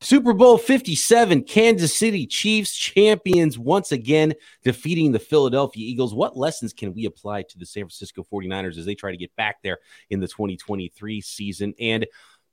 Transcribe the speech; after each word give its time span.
Super 0.00 0.32
Bowl 0.32 0.58
57, 0.58 1.42
Kansas 1.42 1.92
City 1.92 2.24
Chiefs 2.24 2.72
champions 2.72 3.58
once 3.58 3.90
again 3.90 4.32
defeating 4.62 5.10
the 5.10 5.18
Philadelphia 5.18 5.84
Eagles. 5.84 6.14
What 6.14 6.36
lessons 6.36 6.72
can 6.72 6.94
we 6.94 7.04
apply 7.06 7.42
to 7.42 7.58
the 7.58 7.66
San 7.66 7.82
Francisco 7.82 8.24
49ers 8.32 8.78
as 8.78 8.86
they 8.86 8.94
try 8.94 9.10
to 9.10 9.16
get 9.16 9.34
back 9.34 9.56
there 9.62 9.78
in 10.10 10.20
the 10.20 10.28
2023 10.28 11.20
season? 11.20 11.74
And 11.80 12.06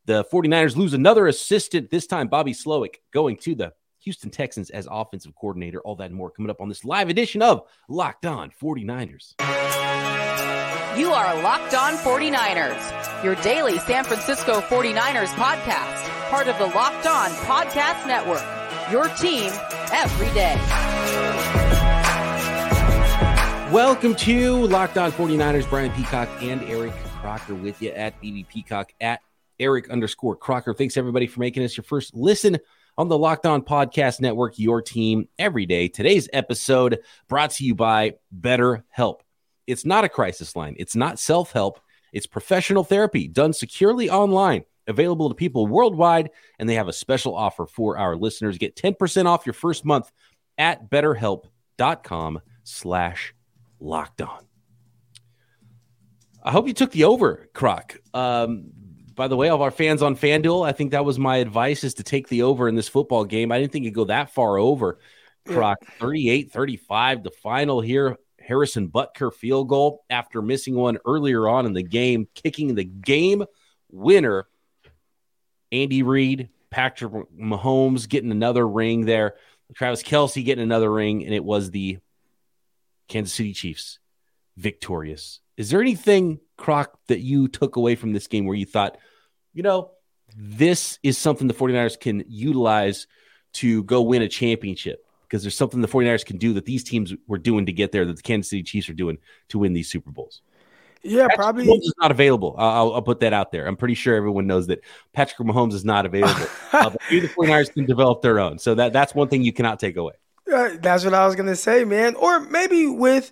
the 0.05 0.25
49ers 0.25 0.75
lose 0.75 0.95
another 0.95 1.27
assistant, 1.27 1.91
this 1.91 2.07
time 2.07 2.29
Bobby 2.29 2.53
Slowik, 2.53 2.95
going 3.13 3.37
to 3.37 3.53
the 3.53 3.73
Houston 3.99 4.31
Texans 4.31 4.71
as 4.71 4.87
offensive 4.89 5.35
coordinator. 5.35 5.81
All 5.81 5.95
that 5.97 6.05
and 6.05 6.15
more 6.15 6.31
coming 6.31 6.49
up 6.49 6.61
on 6.61 6.69
this 6.69 6.83
live 6.83 7.09
edition 7.09 7.43
of 7.43 7.67
Locked 7.87 8.25
On 8.25 8.49
49ers. 8.49 9.35
You 10.97 11.11
are 11.11 11.43
Locked 11.43 11.75
On 11.75 11.93
49ers, 11.93 13.23
your 13.23 13.35
daily 13.35 13.77
San 13.79 14.03
Francisco 14.03 14.61
49ers 14.61 15.27
podcast 15.35 16.14
part 16.29 16.47
of 16.47 16.57
the 16.57 16.65
Locked 16.65 17.05
On 17.05 17.29
Podcast 17.29 18.07
Network. 18.07 18.43
Your 18.91 19.09
team 19.09 19.51
every 19.91 20.27
day. 20.33 20.55
Welcome 23.71 24.15
to 24.15 24.65
Locked 24.65 24.97
On 24.97 25.11
49ers. 25.11 25.69
Brian 25.69 25.91
Peacock 25.91 26.27
and 26.41 26.63
Eric 26.63 26.93
Crocker 27.21 27.53
with 27.53 27.79
you 27.79 27.91
at 27.91 28.19
BB 28.23 28.47
Peacock 28.47 28.91
at 28.99 29.21
Eric 29.59 29.91
underscore 29.91 30.35
Crocker. 30.35 30.73
Thanks 30.73 30.97
everybody 30.97 31.27
for 31.27 31.41
making 31.41 31.63
us 31.63 31.77
your 31.77 31.83
first 31.83 32.15
listen 32.15 32.57
on 32.97 33.07
the 33.07 33.17
Locked 33.17 33.45
On 33.45 33.61
Podcast 33.61 34.19
Network, 34.19 34.57
your 34.57 34.81
team 34.81 35.27
every 35.37 35.67
day. 35.67 35.87
Today's 35.87 36.27
episode 36.33 37.01
brought 37.27 37.51
to 37.51 37.65
you 37.65 37.75
by 37.75 38.15
BetterHelp. 38.35 39.19
It's 39.67 39.85
not 39.85 40.05
a 40.05 40.09
crisis 40.09 40.55
line, 40.55 40.75
it's 40.79 40.95
not 40.95 41.19
self 41.19 41.51
help, 41.51 41.79
it's 42.11 42.25
professional 42.25 42.83
therapy 42.83 43.27
done 43.27 43.53
securely 43.53 44.09
online 44.09 44.65
available 44.87 45.29
to 45.29 45.35
people 45.35 45.67
worldwide, 45.67 46.29
and 46.59 46.69
they 46.69 46.75
have 46.75 46.87
a 46.87 46.93
special 46.93 47.35
offer 47.35 47.65
for 47.65 47.97
our 47.97 48.15
listeners. 48.15 48.57
Get 48.57 48.75
10% 48.75 49.25
off 49.25 49.45
your 49.45 49.53
first 49.53 49.85
month 49.85 50.11
at 50.57 50.89
betterhelp.com 50.89 52.41
slash 52.63 53.33
locked 53.79 54.21
on. 54.21 54.45
I 56.43 56.51
hope 56.51 56.67
you 56.67 56.73
took 56.73 56.91
the 56.91 57.05
over, 57.05 57.49
Croc. 57.53 57.97
Um, 58.13 58.71
by 59.15 59.27
the 59.27 59.35
way, 59.35 59.49
of 59.49 59.61
our 59.61 59.71
fans 59.71 60.03
on 60.03 60.15
FanDuel, 60.15 60.67
I 60.67 60.73
think 60.73 60.91
that 60.91 61.05
was 61.05 61.17
my 61.17 61.37
advice 61.37 61.83
is 61.83 61.95
to 61.95 62.03
take 62.03 62.27
the 62.27 62.43
over 62.43 62.67
in 62.67 62.75
this 62.75 62.89
football 62.89 63.25
game. 63.25 63.51
I 63.51 63.59
didn't 63.59 63.71
think 63.71 63.85
it'd 63.85 63.95
go 63.95 64.05
that 64.05 64.29
far 64.29 64.57
over. 64.57 64.99
Croc, 65.47 65.77
38 65.99 66.51
35, 66.51 67.23
the 67.23 67.31
final 67.31 67.81
here. 67.81 68.17
Harrison 68.39 68.89
Butker 68.89 69.33
field 69.33 69.69
goal 69.69 70.05
after 70.09 70.41
missing 70.41 70.75
one 70.75 70.99
earlier 71.05 71.47
on 71.47 71.65
in 71.65 71.73
the 71.73 71.83
game, 71.83 72.27
kicking 72.35 72.75
the 72.75 72.83
game 72.83 73.43
winner 73.91 74.47
Andy 75.81 76.03
Reid, 76.03 76.49
Patrick 76.69 77.11
Mahomes 77.37 78.07
getting 78.07 78.31
another 78.31 78.67
ring 78.67 79.05
there, 79.05 79.35
Travis 79.73 80.03
Kelce 80.03 80.43
getting 80.43 80.63
another 80.63 80.91
ring, 80.91 81.23
and 81.25 81.33
it 81.33 81.43
was 81.43 81.71
the 81.71 81.97
Kansas 83.07 83.33
City 83.33 83.53
Chiefs 83.53 83.99
victorious. 84.57 85.39
Is 85.57 85.69
there 85.69 85.81
anything, 85.81 86.39
Croc, 86.57 86.97
that 87.07 87.19
you 87.19 87.47
took 87.47 87.75
away 87.75 87.95
from 87.95 88.13
this 88.13 88.27
game 88.27 88.45
where 88.45 88.57
you 88.57 88.65
thought, 88.65 88.97
you 89.53 89.63
know, 89.63 89.91
this 90.37 90.99
is 91.03 91.17
something 91.17 91.47
the 91.47 91.53
49ers 91.53 91.99
can 91.99 92.23
utilize 92.27 93.07
to 93.53 93.83
go 93.83 94.01
win 94.01 94.21
a 94.21 94.27
championship? 94.27 95.05
Because 95.23 95.43
there's 95.43 95.55
something 95.55 95.81
the 95.81 95.87
49ers 95.87 96.25
can 96.25 96.37
do 96.37 96.53
that 96.53 96.65
these 96.65 96.83
teams 96.83 97.13
were 97.27 97.37
doing 97.37 97.65
to 97.65 97.71
get 97.71 97.91
there, 97.91 98.05
that 98.05 98.17
the 98.17 98.21
Kansas 98.21 98.49
City 98.49 98.63
Chiefs 98.63 98.89
are 98.89 98.93
doing 98.93 99.17
to 99.49 99.59
win 99.59 99.73
these 99.73 99.89
Super 99.89 100.11
Bowls. 100.11 100.41
Yeah, 101.05 101.27
Patrick 101.27 101.37
probably. 101.37 101.65
Mahomes 101.67 101.83
is 101.83 101.93
not 102.01 102.11
available. 102.11 102.55
I'll, 102.57 102.93
I'll, 102.93 103.01
put 103.01 103.19
that 103.19 103.31
out 103.31 103.51
there. 103.51 103.67
I'm 103.67 103.77
pretty 103.77 103.93
sure 103.93 104.15
everyone 104.15 104.47
knows 104.47 104.67
that 104.67 104.81
Patrick 105.13 105.47
Mahomes 105.47 105.73
is 105.73 105.85
not 105.85 106.05
available. 106.05 106.47
uh, 106.73 106.89
but 106.89 106.99
the 107.09 107.27
49ers 107.27 107.71
can 107.71 107.85
develop 107.85 108.23
their 108.23 108.39
own. 108.39 108.57
So 108.57 108.73
that 108.75 108.91
that's 108.91 109.13
one 109.13 109.27
thing 109.27 109.43
you 109.43 109.53
cannot 109.53 109.79
take 109.79 109.97
away. 109.97 110.13
Uh, 110.51 110.71
that's 110.79 111.05
what 111.05 111.13
I 111.13 111.25
was 111.27 111.35
gonna 111.35 111.55
say, 111.55 111.85
man. 111.85 112.15
Or 112.15 112.39
maybe 112.39 112.87
with 112.87 113.31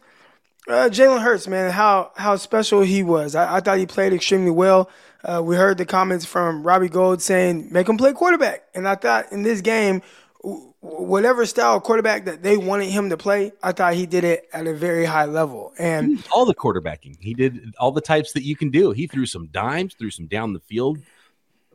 uh, 0.67 0.89
Jalen 0.91 1.21
Hurts, 1.21 1.47
man, 1.47 1.71
how 1.71 2.11
how 2.15 2.35
special 2.35 2.81
he 2.81 3.01
was. 3.01 3.33
I, 3.33 3.57
I 3.57 3.59
thought 3.59 3.79
he 3.79 3.87
played 3.87 4.13
extremely 4.13 4.51
well. 4.51 4.89
Uh, 5.23 5.41
we 5.43 5.55
heard 5.55 5.77
the 5.77 5.85
comments 5.85 6.25
from 6.25 6.63
Robbie 6.63 6.89
Gould 6.89 7.21
saying 7.21 7.69
make 7.71 7.89
him 7.89 7.97
play 7.97 8.13
quarterback, 8.13 8.63
and 8.75 8.87
I 8.87 8.95
thought 8.95 9.31
in 9.31 9.41
this 9.41 9.61
game 9.61 10.01
whatever 10.83 11.45
style 11.45 11.79
quarterback 11.79 12.25
that 12.25 12.43
they 12.43 12.57
wanted 12.57 12.89
him 12.89 13.09
to 13.09 13.17
play, 13.17 13.53
I 13.63 13.71
thought 13.71 13.93
he 13.93 14.05
did 14.05 14.23
it 14.23 14.49
at 14.51 14.67
a 14.67 14.73
very 14.73 15.05
high 15.05 15.25
level. 15.25 15.73
And 15.79 16.23
all 16.31 16.45
the 16.45 16.53
quarterbacking, 16.53 17.17
he 17.21 17.33
did 17.33 17.73
all 17.79 17.91
the 17.91 18.01
types 18.01 18.33
that 18.33 18.43
you 18.43 18.55
can 18.55 18.69
do. 18.69 18.91
He 18.91 19.07
threw 19.07 19.25
some 19.25 19.47
dimes, 19.47 19.95
threw 19.95 20.11
some 20.11 20.27
down 20.27 20.53
the 20.53 20.59
field 20.59 20.99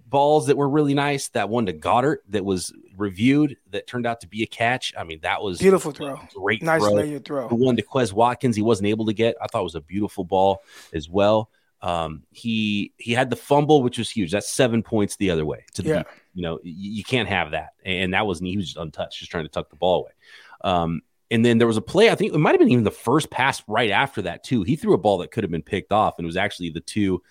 balls 0.09 0.47
that 0.47 0.57
were 0.57 0.69
really 0.69 0.95
nice. 0.95 1.29
That 1.29 1.49
one 1.49 1.67
to 1.67 1.73
Goedert 1.73 2.19
that 2.29 2.45
was 2.45 2.73
reviewed 2.97 3.57
that 3.71 3.87
turned 3.87 4.07
out 4.07 4.21
to 4.23 4.27
be 4.27 4.43
a 4.43 4.47
catch. 4.47 4.93
I 4.97 5.05
mean, 5.05 5.21
that 5.23 5.43
was 5.43 5.59
beautiful 5.59 5.93
throw. 5.93 6.21
Great 6.35 6.63
nice 6.63 6.81
throw. 6.81 7.19
throw. 7.21 7.49
The 7.49 7.55
one 7.55 7.77
to 7.77 7.83
Quez 7.83 8.13
Watkins 8.13 8.57
he 8.57 8.63
wasn't 8.63 8.89
able 8.89 9.07
to 9.07 9.13
get. 9.13 9.37
I 9.41 9.47
thought 9.47 9.65
was 9.65 9.75
a 9.75 9.81
beautiful 9.81 10.25
ball 10.25 10.63
as 10.93 11.09
well. 11.09 11.51
Um, 11.81 12.25
he 12.31 12.93
he 12.99 13.13
had 13.13 13.31
the 13.31 13.37
fumble, 13.37 13.83
which 13.83 13.99
was 13.99 14.11
huge. 14.11 14.33
That's 14.33 14.49
seven 14.49 14.83
points 14.83 15.17
the 15.17 15.31
other 15.31 15.47
way 15.47 15.65
to 15.75 15.83
the 15.83 15.89
yeah. 15.89 16.03
You 16.35 16.43
know, 16.43 16.59
you, 16.63 16.93
you 16.93 17.05
can't 17.05 17.29
have 17.29 17.53
that. 17.53 17.71
And 17.85 18.15
that 18.15 18.27
wasn't 18.27 18.49
he 18.49 18.57
was 18.57 18.67
just 18.67 18.77
untouched, 18.77 19.19
just 19.19 19.31
trying 19.31 19.45
to 19.45 19.51
tuck 19.51 19.71
the 19.71 19.77
ball 19.77 20.01
away. 20.01 20.13
Um, 20.63 21.03
and 21.31 21.45
then 21.45 21.59
there 21.59 21.67
was 21.67 21.77
a 21.77 21.83
play, 21.83 22.11
I 22.11 22.15
think 22.15 22.33
it 22.33 22.39
might 22.39 22.53
have 22.53 22.59
been 22.59 22.71
even 22.71 22.85
the 22.85 22.91
first 22.91 23.31
pass 23.31 23.63
right 23.69 23.91
after 23.91 24.23
that, 24.23 24.45
too. 24.45 24.63
He 24.63 24.77
threw 24.77 24.95
a 24.95 24.99
ball 24.99 25.19
that 25.19 25.31
could 25.31 25.45
have 25.45 25.51
been 25.51 25.63
picked 25.63 25.93
off, 25.93 26.15
and 26.19 26.25
it 26.25 26.27
was 26.27 26.39
actually 26.39 26.71
the 26.71 26.81
two 26.81 27.23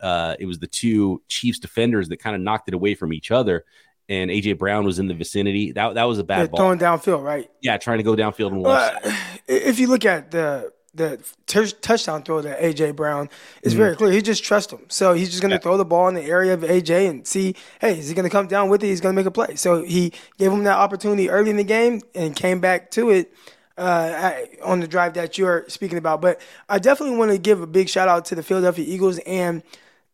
uh, 0.00 0.34
it 0.38 0.46
was 0.46 0.58
the 0.58 0.66
two 0.66 1.22
Chiefs 1.28 1.58
defenders 1.58 2.08
that 2.08 2.18
kind 2.18 2.34
of 2.34 2.42
knocked 2.42 2.68
it 2.68 2.74
away 2.74 2.94
from 2.94 3.12
each 3.12 3.30
other. 3.30 3.64
And 4.08 4.30
AJ 4.30 4.58
Brown 4.58 4.84
was 4.84 4.98
in 4.98 5.06
the 5.06 5.14
vicinity. 5.14 5.72
That 5.72 5.94
that 5.94 6.04
was 6.04 6.18
a 6.18 6.24
bad 6.24 6.40
yeah, 6.40 6.46
ball. 6.46 6.58
Throwing 6.58 6.78
downfield, 6.78 7.22
right? 7.22 7.48
Yeah, 7.60 7.76
trying 7.76 7.98
to 7.98 8.02
go 8.02 8.16
downfield 8.16 8.52
and 8.52 8.66
uh, 8.66 8.98
If 9.46 9.78
you 9.78 9.86
look 9.86 10.04
at 10.04 10.30
the 10.32 10.72
the 10.92 11.20
t- 11.46 11.72
touchdown 11.80 12.22
throw 12.22 12.42
to 12.42 12.48
AJ 12.60 12.96
Brown 12.96 13.28
is 13.62 13.72
mm-hmm. 13.72 13.82
very 13.82 13.96
clear. 13.96 14.12
He 14.12 14.22
just 14.22 14.42
trusts 14.42 14.72
him, 14.72 14.86
so 14.88 15.12
he's 15.14 15.30
just 15.30 15.40
going 15.40 15.50
to 15.50 15.56
yeah. 15.56 15.60
throw 15.60 15.76
the 15.76 15.84
ball 15.84 16.08
in 16.08 16.14
the 16.14 16.24
area 16.24 16.52
of 16.52 16.60
AJ 16.60 17.08
and 17.08 17.26
see, 17.26 17.54
hey, 17.80 17.98
is 17.98 18.08
he 18.08 18.14
going 18.14 18.24
to 18.24 18.30
come 18.30 18.48
down 18.48 18.68
with 18.68 18.82
it? 18.82 18.88
He's 18.88 19.00
going 19.00 19.14
to 19.14 19.16
make 19.16 19.26
a 19.26 19.30
play. 19.30 19.54
So 19.54 19.84
he 19.84 20.12
gave 20.38 20.52
him 20.52 20.64
that 20.64 20.78
opportunity 20.78 21.30
early 21.30 21.50
in 21.50 21.56
the 21.56 21.64
game 21.64 22.00
and 22.14 22.34
came 22.34 22.60
back 22.60 22.90
to 22.92 23.10
it 23.10 23.32
uh, 23.78 24.32
on 24.62 24.80
the 24.80 24.88
drive 24.88 25.14
that 25.14 25.38
you're 25.38 25.64
speaking 25.68 25.98
about. 25.98 26.20
But 26.20 26.40
I 26.68 26.78
definitely 26.78 27.16
want 27.16 27.30
to 27.30 27.38
give 27.38 27.60
a 27.60 27.66
big 27.66 27.88
shout 27.88 28.08
out 28.08 28.24
to 28.26 28.34
the 28.34 28.42
Philadelphia 28.42 28.84
Eagles 28.86 29.18
and 29.20 29.62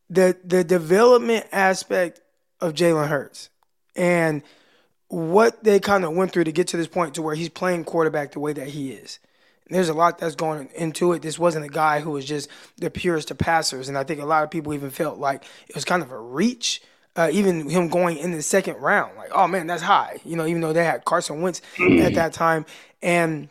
the 0.09 0.37
the 0.45 0.63
development 0.63 1.47
aspect 1.53 2.21
of 2.61 2.75
Jalen 2.75 3.09
Hurts 3.09 3.51
and 3.97 4.43
what 5.09 5.65
they 5.65 5.81
kind 5.81 6.05
of 6.05 6.15
went 6.15 6.33
through 6.33 6.45
to 6.45 6.53
get 6.53 6.69
to 6.69 6.77
this 6.77 6.87
point 6.87 7.15
to 7.15 7.23
where 7.23 7.35
he's 7.35 7.49
playing 7.49 7.85
quarterback 7.85 8.33
the 8.33 8.41
way 8.41 8.53
that 8.53 8.69
he 8.69 8.93
is. 8.93 9.19
There's 9.69 9.89
a 9.89 9.95
lot 9.95 10.19
that's 10.19 10.37
going 10.37 10.69
into 10.77 11.13
it. 11.13 11.23
This 11.23 11.39
wasn't 11.39 11.65
a 11.65 11.69
guy 11.69 12.01
who 12.01 12.13
was 12.13 12.25
just 12.25 12.49
the 12.77 12.91
purest 12.91 13.31
of 13.31 13.39
passers, 13.39 13.89
and 13.89 13.99
I 13.99 14.05
think 14.05 14.21
a 14.21 14.27
lot 14.27 14.45
of 14.45 14.51
people 14.51 14.75
even 14.75 14.91
felt 14.91 15.19
like 15.19 15.45
it 15.69 15.75
was 15.75 15.85
kind 15.85 16.03
of 16.03 16.13
a 16.13 16.19
reach. 16.19 16.83
Uh, 17.17 17.31
even 17.33 17.71
him 17.71 17.89
going 17.89 18.19
in 18.19 18.33
the 18.33 18.43
second 18.43 18.77
round, 18.77 19.17
like, 19.17 19.31
oh 19.35 19.49
man, 19.49 19.67
that's 19.67 19.83
high. 19.83 20.21
You 20.23 20.37
know, 20.37 20.47
even 20.47 20.61
though 20.61 20.75
they 20.75 20.85
had 20.85 21.05
Carson 21.07 21.41
Wentz 21.41 21.63
at 21.81 22.15
that 22.15 22.35
time, 22.35 22.67
and 23.01 23.49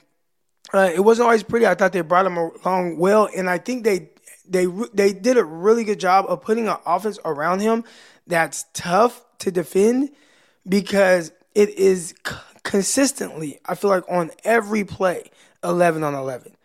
uh, 0.71 0.91
it 0.93 0.99
wasn't 0.99 1.25
always 1.25 1.41
pretty. 1.41 1.65
I 1.65 1.73
thought 1.73 1.91
they 1.91 2.01
brought 2.01 2.27
him 2.27 2.37
along 2.37 2.97
well, 2.99 3.27
and 3.35 3.49
I 3.49 3.57
think 3.57 3.83
they 3.83 4.09
they 4.47 4.67
they 4.93 5.13
did 5.13 5.37
a 5.37 5.43
really 5.43 5.83
good 5.83 5.99
job 5.99 6.25
of 6.27 6.41
putting 6.41 6.67
an 6.67 6.77
offense 6.85 7.19
around 7.25 7.59
him 7.61 7.83
that's 8.27 8.65
tough 8.73 9.23
to 9.39 9.51
defend 9.51 10.11
because 10.67 11.31
it 11.53 11.69
is 11.69 12.13
consistently. 12.63 13.59
I 13.65 13.75
feel 13.75 13.89
like 13.89 14.03
on 14.09 14.31
every 14.43 14.83
play 14.83 15.31
11 15.63 16.03
on 16.03 16.13
11. 16.13 16.55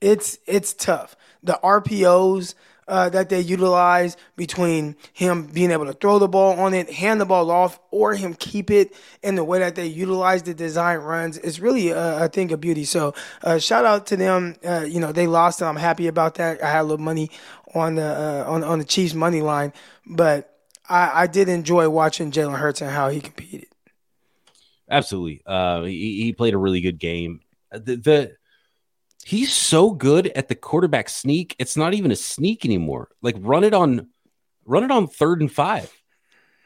It's 0.00 0.38
it's 0.46 0.74
tough. 0.74 1.16
The 1.42 1.58
RPOs 1.62 2.54
uh, 2.86 3.08
that 3.10 3.28
they 3.28 3.40
utilize 3.40 4.16
between 4.36 4.96
him 5.12 5.46
being 5.46 5.70
able 5.70 5.86
to 5.86 5.92
throw 5.92 6.18
the 6.18 6.28
ball 6.28 6.58
on 6.60 6.74
it, 6.74 6.90
hand 6.90 7.20
the 7.20 7.24
ball 7.24 7.50
off, 7.50 7.78
or 7.90 8.14
him 8.14 8.34
keep 8.34 8.70
it 8.70 8.94
in 9.22 9.34
the 9.34 9.44
way 9.44 9.58
that 9.58 9.74
they 9.74 9.86
utilize 9.86 10.42
the 10.42 10.54
design 10.54 10.98
runs 10.98 11.38
is 11.38 11.60
really, 11.60 11.92
uh, 11.92 12.28
think, 12.28 12.50
a 12.50 12.56
beauty. 12.56 12.84
So, 12.84 13.14
uh, 13.42 13.58
shout 13.58 13.84
out 13.84 14.06
to 14.06 14.16
them. 14.16 14.56
Uh, 14.64 14.84
you 14.86 15.00
know, 15.00 15.12
they 15.12 15.26
lost, 15.26 15.60
and 15.60 15.68
I'm 15.68 15.76
happy 15.76 16.06
about 16.06 16.34
that. 16.36 16.62
I 16.62 16.70
had 16.70 16.82
a 16.82 16.84
little 16.84 17.04
money 17.04 17.30
on 17.74 17.96
the 17.96 18.04
uh, 18.46 18.50
on 18.50 18.62
on 18.62 18.78
the 18.78 18.84
Chiefs 18.84 19.14
money 19.14 19.40
line, 19.40 19.72
but 20.06 20.58
I, 20.88 21.22
I 21.22 21.26
did 21.26 21.48
enjoy 21.48 21.88
watching 21.88 22.30
Jalen 22.30 22.58
Hurts 22.58 22.80
and 22.80 22.90
how 22.90 23.08
he 23.08 23.20
competed. 23.20 23.68
Absolutely, 24.90 25.42
uh, 25.46 25.82
he, 25.84 26.22
he 26.22 26.32
played 26.32 26.52
a 26.52 26.58
really 26.58 26.82
good 26.82 26.98
game 26.98 27.40
the, 27.78 27.96
the 27.96 28.36
he's 29.24 29.52
so 29.52 29.90
good 29.90 30.28
at 30.28 30.48
the 30.48 30.54
quarterback 30.54 31.08
sneak. 31.08 31.56
It's 31.58 31.76
not 31.76 31.94
even 31.94 32.10
a 32.10 32.16
sneak 32.16 32.64
anymore. 32.64 33.08
Like 33.22 33.36
run 33.38 33.64
it 33.64 33.74
on, 33.74 34.08
run 34.64 34.84
it 34.84 34.90
on 34.90 35.08
third 35.08 35.40
and 35.40 35.50
five. 35.50 35.92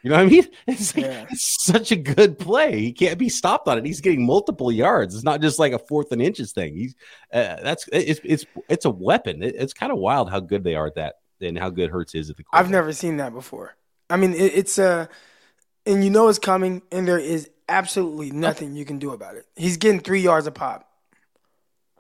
You 0.03 0.11
know 0.11 0.17
what 0.17 0.27
I 0.27 0.31
mean? 0.31 0.47
It's, 0.67 0.95
like, 0.97 1.07
yeah. 1.07 1.27
it's 1.31 1.65
such 1.65 1.91
a 1.91 1.97
good 1.97 2.39
play. 2.39 2.81
He 2.81 2.93
can't 2.93 3.19
be 3.19 3.29
stopped 3.29 3.69
on 3.69 3.79
it. 3.79 3.85
He's 3.85 4.01
getting 4.01 4.25
multiple 4.25 4.71
yards. 4.71 5.15
It's 5.15 5.25
not 5.25 5.41
just 5.41 5.59
like 5.59 5.73
a 5.73 5.79
fourth 5.79 6.13
and 6.13 6.23
inches 6.23 6.53
thing. 6.53 6.77
He's 6.77 6.95
uh, 7.33 7.57
that's 7.63 7.89
it's 7.93 8.21
it's 8.23 8.47
it's 8.69 8.85
a 8.85 8.91
weapon. 8.91 9.43
It, 9.43 9.57
it's 9.57 9.73
kind 9.73 9.91
of 9.91 9.99
wild 9.99 10.31
how 10.31 10.41
good 10.41 10.63
they 10.63 10.77
are 10.77 10.87
at 10.87 10.95
that 10.97 11.17
and 11.41 11.59
how 11.59 11.71
good 11.71 11.91
Hurts 11.91 12.15
is 12.15 12.31
at 12.31 12.37
the. 12.37 12.45
I've 12.53 12.71
never 12.71 12.93
seen 12.93 13.17
that 13.17 13.33
before. 13.33 13.77
I 14.11 14.17
mean, 14.17 14.35
it, 14.35 14.53
it's 14.55 14.79
a 14.79 15.09
and 15.85 16.05
you 16.05 16.11
know 16.11 16.29
it's 16.29 16.39
coming, 16.39 16.83
and 16.93 17.09
there 17.09 17.19
is 17.19 17.51
absolutely 17.69 18.31
nothing 18.31 18.75
you 18.75 18.85
can 18.85 18.99
do 18.99 19.13
about 19.13 19.37
it. 19.37 19.47
He's 19.57 19.77
getting 19.77 20.01
three 20.01 20.21
yards 20.21 20.47
a 20.47 20.53
pop. 20.53 20.88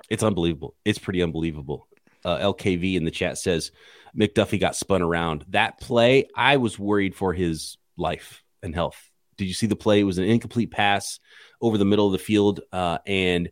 It's 0.08 0.22
unbelievable. 0.22 0.74
It's 0.84 0.98
pretty 0.98 1.22
unbelievable. 1.22 1.88
Uh, 2.24 2.38
LKV 2.38 2.96
in 2.96 3.04
the 3.04 3.10
chat 3.10 3.38
says 3.38 3.70
McDuffie 4.16 4.60
got 4.60 4.76
spun 4.76 5.02
around. 5.02 5.44
That 5.48 5.80
play, 5.80 6.28
I 6.34 6.56
was 6.56 6.78
worried 6.78 7.14
for 7.14 7.32
his 7.32 7.76
life 7.96 8.42
and 8.62 8.74
health. 8.74 8.98
Did 9.36 9.44
you 9.44 9.54
see 9.54 9.66
the 9.66 9.76
play? 9.76 10.00
It 10.00 10.04
was 10.04 10.18
an 10.18 10.24
incomplete 10.24 10.70
pass 10.70 11.20
over 11.60 11.78
the 11.78 11.84
middle 11.84 12.06
of 12.06 12.12
the 12.12 12.18
field, 12.18 12.60
uh, 12.72 12.98
and 13.06 13.50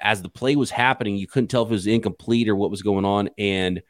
as 0.00 0.22
the 0.22 0.28
play 0.28 0.56
was 0.56 0.70
happening, 0.70 1.16
you 1.16 1.26
couldn't 1.26 1.48
tell 1.48 1.62
if 1.62 1.70
it 1.70 1.72
was 1.72 1.86
incomplete 1.86 2.48
or 2.48 2.56
what 2.56 2.70
was 2.70 2.82
going 2.82 3.04
on. 3.04 3.30
And 3.38 3.82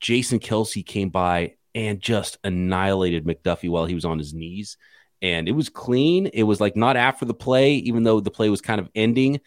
Jason 0.00 0.38
Kelce 0.38 0.84
came 0.84 1.08
by 1.08 1.54
and 1.74 2.00
just 2.00 2.38
annihilated 2.44 3.24
McDuffie 3.24 3.68
while 3.68 3.86
he 3.86 3.94
was 3.94 4.04
on 4.04 4.18
his 4.18 4.32
knees. 4.32 4.76
And 5.22 5.48
it 5.48 5.52
was 5.52 5.68
clean. 5.68 6.26
It 6.26 6.44
was 6.44 6.60
like 6.60 6.76
not 6.76 6.96
after 6.96 7.24
the 7.24 7.34
play, 7.34 7.74
even 7.76 8.02
though 8.02 8.20
the 8.20 8.30
play 8.30 8.48
was 8.50 8.60
kind 8.60 8.80
of 8.80 8.88
ending. 8.94 9.40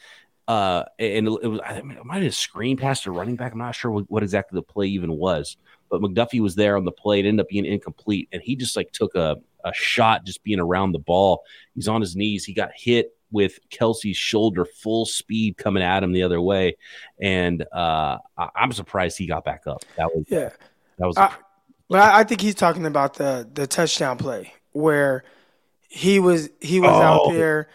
Uh, 0.49 0.83
and 0.97 1.27
it 1.27 1.47
was, 1.47 1.59
I 1.63 1.79
mean, 1.83 1.99
might 2.03 2.23
have 2.23 2.33
screen 2.33 2.75
pass 2.75 3.03
to 3.03 3.11
running 3.11 3.35
back. 3.35 3.51
I'm 3.51 3.59
not 3.59 3.75
sure 3.75 3.91
what, 3.91 4.09
what, 4.09 4.23
exactly 4.23 4.57
the 4.57 4.63
play 4.63 4.87
even 4.87 5.11
was, 5.11 5.57
but 5.91 6.01
McDuffie 6.01 6.41
was 6.41 6.55
there 6.55 6.75
on 6.75 6.85
the 6.85 6.91
play. 6.91 7.19
It 7.19 7.27
ended 7.27 7.45
up 7.45 7.49
being 7.49 7.65
incomplete. 7.65 8.29
And 8.31 8.41
he 8.41 8.55
just 8.55 8.75
like 8.75 8.91
took 8.91 9.13
a, 9.13 9.37
a 9.63 9.71
shot 9.75 10.25
just 10.25 10.43
being 10.43 10.59
around 10.59 10.93
the 10.93 10.99
ball. 10.99 11.43
He's 11.75 11.87
on 11.87 12.01
his 12.01 12.15
knees. 12.15 12.45
He 12.45 12.53
got 12.53 12.71
hit 12.75 13.15
with 13.31 13.59
Kelce's 13.69 14.17
shoulder 14.17 14.65
full 14.65 15.05
speed 15.05 15.55
coming 15.55 15.83
at 15.83 16.01
him 16.01 16.13
the 16.13 16.23
other 16.23 16.41
way. 16.41 16.77
And 17.21 17.61
uh, 17.71 18.17
I- 18.35 18.49
am 18.55 18.71
surprised 18.71 19.19
he 19.19 19.27
got 19.27 19.45
back 19.45 19.67
up. 19.67 19.85
That 19.97 20.07
was, 20.15 20.25
yeah, 20.29 20.49
that 20.97 21.05
was, 21.05 21.15
I, 21.15 21.31
well, 21.89 22.09
I 22.11 22.23
think 22.23 22.41
he's 22.41 22.55
talking 22.55 22.87
about 22.87 23.13
the, 23.13 23.47
the 23.53 23.67
touchdown 23.67 24.17
play 24.17 24.51
where 24.71 25.25
he 25.89 26.19
was, 26.19 26.49
he 26.59 26.79
was 26.79 26.89
oh. 26.89 27.01
out 27.01 27.33
there 27.33 27.69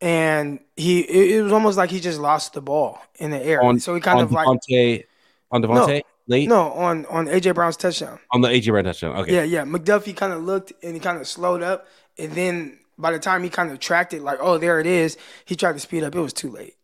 and 0.00 0.60
he 0.76 1.00
it, 1.00 1.36
it, 1.36 1.42
was 1.42 1.52
almost 1.52 1.76
like 1.76 1.90
he 1.90 2.00
just 2.00 2.18
lost 2.18 2.52
the 2.52 2.60
ball 2.60 3.00
in 3.16 3.30
the 3.30 3.42
air. 3.42 3.62
On, 3.62 3.78
so 3.80 3.94
he 3.94 4.00
kind 4.00 4.20
of 4.20 4.30
DeVonta, 4.30 4.70
like 4.70 5.08
on 5.50 5.62
DeVonta 5.62 5.88
no, 5.88 6.00
late. 6.26 6.48
No, 6.48 6.72
on 6.72 7.06
on 7.06 7.26
AJ 7.26 7.54
Brown's 7.54 7.76
touchdown. 7.76 8.18
On 8.30 8.40
the 8.40 8.48
AJ 8.48 8.70
Brown 8.70 8.84
touchdown. 8.84 9.16
Okay. 9.16 9.34
Yeah, 9.34 9.42
yeah. 9.42 9.64
McDuffie 9.64 10.16
kind 10.16 10.32
of 10.32 10.42
looked 10.42 10.72
and 10.82 10.94
he 10.94 11.00
kind 11.00 11.18
of 11.18 11.26
slowed 11.26 11.62
up, 11.62 11.86
and 12.18 12.32
then 12.32 12.78
by 12.98 13.12
the 13.12 13.18
time 13.18 13.42
he 13.42 13.50
kind 13.50 13.70
of 13.70 13.80
tracked 13.80 14.14
it, 14.14 14.22
like, 14.22 14.38
oh, 14.40 14.58
there 14.58 14.80
it 14.80 14.86
is. 14.86 15.16
He 15.44 15.56
tried 15.56 15.72
to 15.72 15.80
speed 15.80 16.04
up. 16.04 16.14
It 16.14 16.20
was 16.20 16.32
too 16.32 16.50
late. 16.50 16.74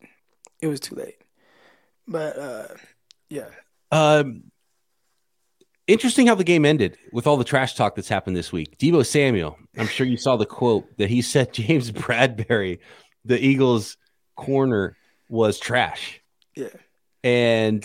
It 0.60 0.66
was 0.66 0.80
too 0.80 0.94
late. 0.94 1.18
But 2.06 2.38
uh, 2.38 2.66
yeah. 3.28 3.48
Um, 3.92 4.50
Interesting 5.90 6.28
how 6.28 6.36
the 6.36 6.44
game 6.44 6.64
ended 6.64 6.96
with 7.12 7.26
all 7.26 7.36
the 7.36 7.44
trash 7.44 7.74
talk 7.74 7.96
that's 7.96 8.08
happened 8.08 8.36
this 8.36 8.52
week. 8.52 8.78
Deebo 8.78 9.04
Samuel, 9.04 9.58
I'm 9.76 9.88
sure 9.88 10.06
you 10.06 10.16
saw 10.16 10.36
the 10.36 10.46
quote 10.46 10.86
that 10.98 11.10
he 11.10 11.20
said 11.20 11.52
James 11.52 11.90
Bradberry 11.90 12.78
the 13.24 13.44
Eagles 13.44 13.96
corner 14.36 14.96
was 15.28 15.58
trash. 15.58 16.20
Yeah. 16.54 16.68
And 17.22 17.82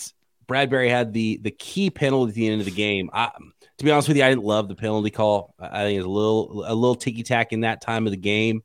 Bradberry 0.48 0.90
had 0.90 1.14
the 1.14 1.38
the 1.38 1.50
key 1.50 1.90
penalty 1.90 2.30
at 2.30 2.36
the 2.36 2.48
end 2.48 2.62
of 2.62 2.66
the 2.66 2.72
game. 2.72 3.10
I, 3.12 3.32
to 3.78 3.84
be 3.84 3.92
honest 3.92 4.08
with 4.08 4.18
you, 4.18 4.24
I 4.24 4.30
didn't 4.30 4.44
love 4.44 4.68
the 4.68 4.76
penalty 4.76 5.10
call. 5.10 5.56
I 5.60 5.84
think 5.84 5.98
it's 5.98 6.06
a 6.06 6.10
little 6.10 6.64
a 6.66 6.76
little 6.76 6.96
ticky 6.96 7.24
tack 7.24 7.54
in 7.54 7.62
that 7.62 7.82
time 7.82 8.06
of 8.06 8.12
the 8.12 8.18
game. 8.18 8.64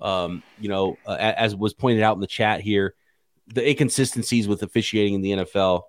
Um, 0.00 0.42
you 0.60 0.68
know, 0.68 0.98
uh, 1.06 1.16
as 1.18 1.56
was 1.56 1.72
pointed 1.72 2.02
out 2.02 2.16
in 2.16 2.20
the 2.20 2.26
chat 2.26 2.60
here, 2.60 2.94
the 3.46 3.66
inconsistencies 3.66 4.46
with 4.46 4.62
officiating 4.62 5.14
in 5.14 5.22
the 5.22 5.30
NFL, 5.30 5.82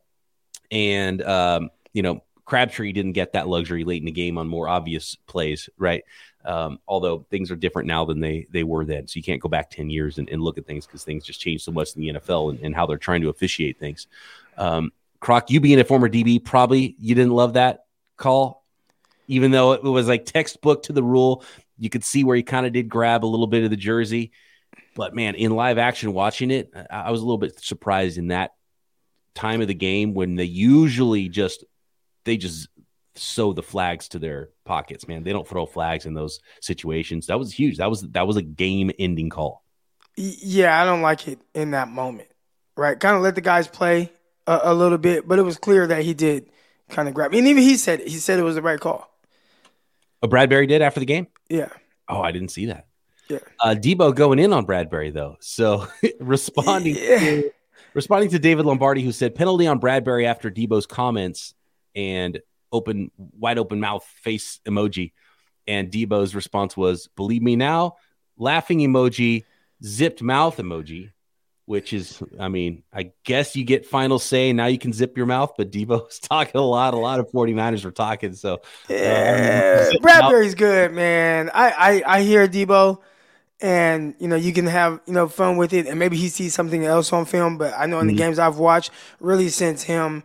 and 0.71 1.21
um, 1.21 1.69
you 1.93 2.01
know, 2.01 2.21
Crabtree 2.45 2.91
didn't 2.91 3.13
get 3.13 3.33
that 3.33 3.47
luxury 3.47 3.83
late 3.83 4.01
in 4.01 4.05
the 4.05 4.11
game 4.11 4.37
on 4.37 4.47
more 4.47 4.67
obvious 4.67 5.15
plays, 5.27 5.67
right? 5.77 6.03
Um, 6.45 6.79
although 6.87 7.25
things 7.31 7.49
are 7.49 7.55
different 7.55 7.87
now 7.87 8.05
than 8.05 8.19
they 8.19 8.45
they 8.51 8.63
were 8.63 8.85
then, 8.85 9.07
so 9.07 9.17
you 9.17 9.23
can't 9.23 9.41
go 9.41 9.49
back 9.49 9.71
ten 9.71 9.89
years 9.89 10.19
and, 10.19 10.29
and 10.29 10.41
look 10.41 10.59
at 10.59 10.67
things 10.67 10.85
because 10.85 11.03
things 11.03 11.25
just 11.25 11.41
change 11.41 11.63
so 11.63 11.71
much 11.71 11.95
in 11.95 12.01
the 12.01 12.19
NFL 12.19 12.51
and, 12.51 12.59
and 12.59 12.75
how 12.75 12.85
they're 12.85 12.97
trying 12.97 13.21
to 13.21 13.29
officiate 13.29 13.79
things. 13.79 14.07
Um, 14.57 14.91
Croc, 15.19 15.49
you 15.49 15.59
being 15.59 15.79
a 15.79 15.83
former 15.83 16.07
DB, 16.07 16.43
probably 16.43 16.95
you 16.99 17.15
didn't 17.15 17.33
love 17.33 17.53
that 17.53 17.85
call, 18.15 18.63
even 19.27 19.49
though 19.49 19.73
it 19.73 19.83
was 19.83 20.07
like 20.07 20.25
textbook 20.25 20.83
to 20.83 20.93
the 20.93 21.03
rule. 21.03 21.43
You 21.79 21.89
could 21.89 22.03
see 22.03 22.23
where 22.23 22.35
he 22.35 22.43
kind 22.43 22.67
of 22.67 22.73
did 22.73 22.87
grab 22.87 23.25
a 23.25 23.27
little 23.27 23.47
bit 23.47 23.63
of 23.63 23.71
the 23.71 23.75
jersey, 23.75 24.31
but 24.95 25.15
man, 25.15 25.33
in 25.33 25.51
live 25.51 25.79
action 25.79 26.13
watching 26.13 26.51
it, 26.51 26.71
I, 26.75 26.85
I 26.95 27.11
was 27.11 27.21
a 27.21 27.25
little 27.25 27.39
bit 27.39 27.59
surprised 27.59 28.19
in 28.19 28.27
that 28.27 28.53
time 29.33 29.61
of 29.61 29.67
the 29.67 29.73
game 29.73 30.13
when 30.13 30.35
they 30.35 30.45
usually 30.45 31.27
just 31.27 31.65
they 32.25 32.37
just 32.37 32.67
sew 33.15 33.53
the 33.53 33.63
flags 33.63 34.09
to 34.09 34.19
their 34.19 34.49
pockets, 34.65 35.07
man. 35.07 35.23
They 35.23 35.31
don't 35.31 35.47
throw 35.47 35.65
flags 35.65 36.05
in 36.05 36.13
those 36.13 36.39
situations. 36.61 37.27
That 37.27 37.39
was 37.39 37.53
huge. 37.53 37.77
That 37.77 37.89
was 37.89 38.01
that 38.01 38.27
was 38.27 38.35
a 38.35 38.41
game 38.41 38.91
ending 38.99 39.29
call. 39.29 39.63
Yeah, 40.17 40.81
I 40.81 40.85
don't 40.85 41.01
like 41.01 41.27
it 41.27 41.39
in 41.53 41.71
that 41.71 41.87
moment. 41.87 42.29
Right, 42.77 42.99
kind 42.99 43.15
of 43.15 43.21
let 43.21 43.35
the 43.35 43.41
guys 43.41 43.67
play 43.67 44.11
a, 44.47 44.59
a, 44.63 44.73
little 44.73 44.97
bit, 44.97 45.25
but 45.25 45.39
it 45.39 45.43
was 45.43 45.57
clear 45.57 45.87
that 45.87 46.03
he 46.03 46.13
did 46.13 46.49
kind 46.89 47.07
of 47.07 47.13
grab. 47.13 47.33
And 47.33 47.47
even 47.47 47.63
he 47.63 47.77
said 47.77 48.01
he 48.01 48.17
said 48.17 48.37
it 48.37 48.43
was 48.43 48.55
the 48.55 48.61
right 48.61 48.79
call. 48.79 49.09
Oh, 50.21 50.27
Bradberry 50.27 50.67
did 50.67 50.81
after 50.81 50.99
the 50.99 51.05
game. 51.05 51.27
Yeah. 51.49 51.69
Oh, 52.09 52.21
I 52.21 52.31
didn't 52.31 52.49
see 52.49 52.65
that. 52.65 52.87
Yeah. 53.29 53.39
Uh, 53.59 53.75
Deebo 53.77 54.13
going 54.13 54.39
in 54.39 54.51
on 54.51 54.65
Bradberry 54.65 55.13
though, 55.13 55.37
so 55.39 55.87
responding 56.19 56.95
yeah. 56.95 57.19
to, 57.19 57.51
responding 57.93 58.29
to 58.31 58.39
David 58.39 58.65
Lombardi, 58.65 59.01
who 59.01 59.13
said 59.13 59.35
penalty 59.35 59.67
on 59.67 59.79
Bradberry 59.79 60.25
after 60.25 60.51
Deebo's 60.51 60.85
comments 60.85 61.53
and 61.95 62.39
open, 62.71 63.11
wide 63.17 63.57
open 63.57 63.79
mouth 63.79 64.05
face 64.21 64.59
emoji. 64.65 65.13
And 65.67 65.91
Deebo's 65.91 66.35
response 66.35 66.77
was, 66.77 67.07
believe 67.15 67.41
me 67.41 67.55
now, 67.55 67.95
laughing 68.37 68.79
emoji, 68.79 69.45
zipped 69.83 70.21
mouth 70.21 70.57
emoji, 70.57 71.11
which 71.65 71.93
is, 71.93 72.21
I 72.39 72.49
mean, 72.49 72.83
I 72.93 73.11
guess 73.23 73.55
you 73.55 73.63
get 73.63 73.85
final 73.85 74.19
say. 74.19 74.53
Now 74.53 74.67
you 74.67 74.77
can 74.77 74.93
zip 74.93 75.17
your 75.17 75.25
mouth, 75.25 75.53
but 75.57 75.71
Deebo's 75.71 76.19
talking 76.29 76.59
a 76.59 76.63
lot. 76.63 76.93
A 76.93 76.97
lot 76.97 77.19
of 77.19 77.31
49ers 77.31 77.83
were 77.83 77.91
talking. 77.91 78.35
So, 78.35 78.61
yeah, 78.87 79.89
uh, 79.91 79.97
Bradberry's 79.97 80.53
good, 80.53 80.93
man. 80.93 81.49
I, 81.53 82.03
I, 82.05 82.17
I 82.17 82.21
hear 82.21 82.47
Deebo 82.47 82.99
and 83.61 84.15
you 84.19 84.27
know 84.27 84.35
you 84.35 84.51
can 84.51 84.65
have 84.65 84.99
you 85.05 85.13
know 85.13 85.27
fun 85.27 85.57
with 85.57 85.71
it 85.71 85.87
and 85.87 85.97
maybe 85.97 86.17
he 86.17 86.27
sees 86.27 86.53
something 86.53 86.85
else 86.85 87.13
on 87.13 87.25
film 87.25 87.57
but 87.57 87.73
i 87.77 87.85
know 87.85 87.99
in 87.99 88.07
the 88.07 88.13
mm-hmm. 88.13 88.17
games 88.17 88.39
i've 88.39 88.57
watched 88.57 88.91
really 89.19 89.47
since 89.47 89.83
him 89.83 90.23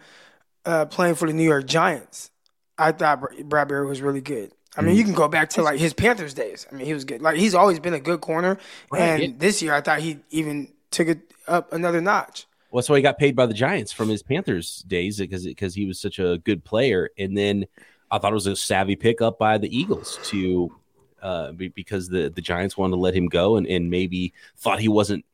uh, 0.71 0.87
playing 0.87 1.17
for 1.17 1.27
the 1.27 1.35
New 1.35 1.45
York 1.45 1.67
Giants, 1.67 2.31
I 2.79 2.93
thought 2.93 3.21
Bradberry 3.21 3.89
was 3.89 4.01
really 4.01 4.21
good. 4.21 4.53
I 4.77 4.83
mean, 4.83 4.95
mm. 4.95 4.99
you 4.99 5.05
can 5.05 5.15
go 5.15 5.27
back 5.27 5.51
to 5.51 5.63
like 5.63 5.81
his 5.81 5.93
Panthers 5.93 6.33
days. 6.33 6.67
I 6.71 6.77
mean, 6.77 6.87
he 6.87 6.95
was 6.95 7.05
good. 7.05 7.21
Like 7.21 7.37
he's 7.37 7.57
always 7.57 7.81
been 7.81 7.95
a 7.95 8.01
good 8.01 8.21
corner, 8.21 8.57
right, 8.91 9.01
and 9.01 9.23
yeah. 9.23 9.29
this 9.37 9.61
year 9.63 9.75
I 9.75 9.81
thought 9.81 9.99
he 9.99 10.21
even 10.31 10.73
took 10.93 11.09
it 11.09 11.33
up 11.49 11.73
another 11.73 12.01
notch. 12.01 12.47
Well, 12.71 12.81
that's 12.81 12.89
why 12.89 12.97
he 12.97 13.03
got 13.03 13.19
paid 13.19 13.35
by 13.35 13.47
the 13.47 13.55
Giants 13.55 13.91
from 13.91 14.09
his 14.09 14.23
Panthers 14.23 14.85
days 14.87 15.19
because 15.19 15.45
because 15.45 15.75
he 15.75 15.87
was 15.87 16.01
such 16.01 16.21
a 16.21 16.39
good 16.45 16.65
player. 16.65 17.11
And 17.19 17.37
then 17.37 17.67
I 18.13 18.19
thought 18.19 18.31
it 18.31 18.35
was 18.35 18.47
a 18.47 18.55
savvy 18.55 18.95
pickup 18.95 19.41
by 19.41 19.59
the 19.59 19.77
Eagles 19.77 20.21
to 20.25 20.73
uh, 21.21 21.51
because 21.53 22.09
the 22.09 22.31
the 22.31 22.41
Giants 22.41 22.79
wanted 22.79 22.95
to 22.95 23.01
let 23.01 23.15
him 23.15 23.27
go 23.27 23.57
and, 23.57 23.67
and 23.67 23.91
maybe 23.91 24.35
thought 24.57 24.79
he 24.79 24.89
wasn't 24.89 25.25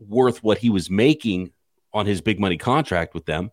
worth 0.00 0.42
what 0.42 0.58
he 0.58 0.70
was 0.70 0.88
making 0.88 1.52
on 1.92 2.06
his 2.06 2.22
big 2.22 2.40
money 2.40 2.56
contract 2.56 3.12
with 3.12 3.26
them. 3.26 3.50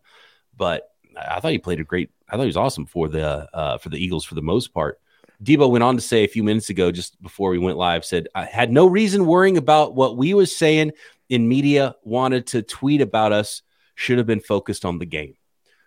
But 0.55 0.94
I 1.17 1.39
thought 1.39 1.51
he 1.51 1.57
played 1.57 1.79
a 1.79 1.83
great. 1.83 2.09
I 2.29 2.33
thought 2.35 2.43
he 2.43 2.47
was 2.47 2.57
awesome 2.57 2.85
for 2.85 3.07
the 3.07 3.49
uh, 3.53 3.77
for 3.77 3.89
the 3.89 3.97
Eagles 3.97 4.25
for 4.25 4.35
the 4.35 4.41
most 4.41 4.73
part. 4.73 4.99
Deebo 5.43 5.69
went 5.69 5.83
on 5.83 5.95
to 5.95 6.01
say 6.01 6.23
a 6.23 6.29
few 6.29 6.43
minutes 6.43 6.69
ago, 6.69 6.91
just 6.91 7.21
before 7.21 7.49
we 7.49 7.57
went 7.57 7.77
live, 7.77 8.05
said 8.05 8.27
I 8.33 8.45
had 8.45 8.71
no 8.71 8.87
reason 8.87 9.25
worrying 9.25 9.57
about 9.57 9.93
what 9.93 10.17
we 10.17 10.33
was 10.33 10.55
saying 10.55 10.91
in 11.29 11.47
media. 11.47 11.95
Wanted 12.03 12.47
to 12.47 12.61
tweet 12.61 13.01
about 13.01 13.31
us. 13.31 13.61
Should 13.95 14.17
have 14.17 14.27
been 14.27 14.41
focused 14.41 14.85
on 14.85 14.99
the 14.99 15.05
game. 15.05 15.35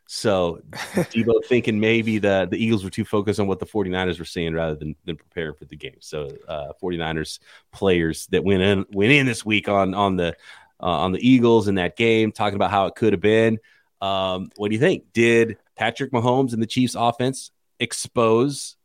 So 0.07 0.63
Deebo 0.73 1.45
thinking 1.45 1.79
maybe 1.79 2.19
the, 2.19 2.49
the 2.51 2.57
Eagles 2.57 2.83
were 2.83 2.91
too 2.91 3.05
focused 3.05 3.39
on 3.39 3.47
what 3.47 3.59
the 3.59 3.67
49ers 3.67 4.19
were 4.19 4.25
saying 4.25 4.55
rather 4.55 4.75
than, 4.75 4.97
than 5.05 5.17
preparing 5.17 5.55
for 5.55 5.67
the 5.67 5.77
game. 5.77 5.97
So 6.01 6.31
uh, 6.49 6.73
49ers 6.83 7.41
players 7.73 8.27
that 8.29 8.43
went 8.43 8.63
in 8.63 8.87
went 8.91 9.13
in 9.13 9.27
this 9.27 9.45
week 9.45 9.69
on 9.69 9.95
on 9.95 10.17
the 10.17 10.35
uh, 10.81 10.87
on 10.87 11.13
the 11.13 11.29
Eagles 11.29 11.69
in 11.69 11.75
that 11.75 11.97
game, 11.97 12.33
talking 12.33 12.57
about 12.57 12.71
how 12.71 12.87
it 12.87 12.95
could 12.95 13.13
have 13.13 13.21
been. 13.21 13.59
Um, 14.01 14.51
what 14.57 14.69
do 14.69 14.75
you 14.75 14.81
think? 14.81 15.13
Did 15.13 15.57
Patrick 15.77 16.13
Mahomes 16.13 16.53
and 16.53 16.63
the 16.63 16.67
Chiefs 16.67 16.95
offense 16.99 17.51
expose 17.81 18.77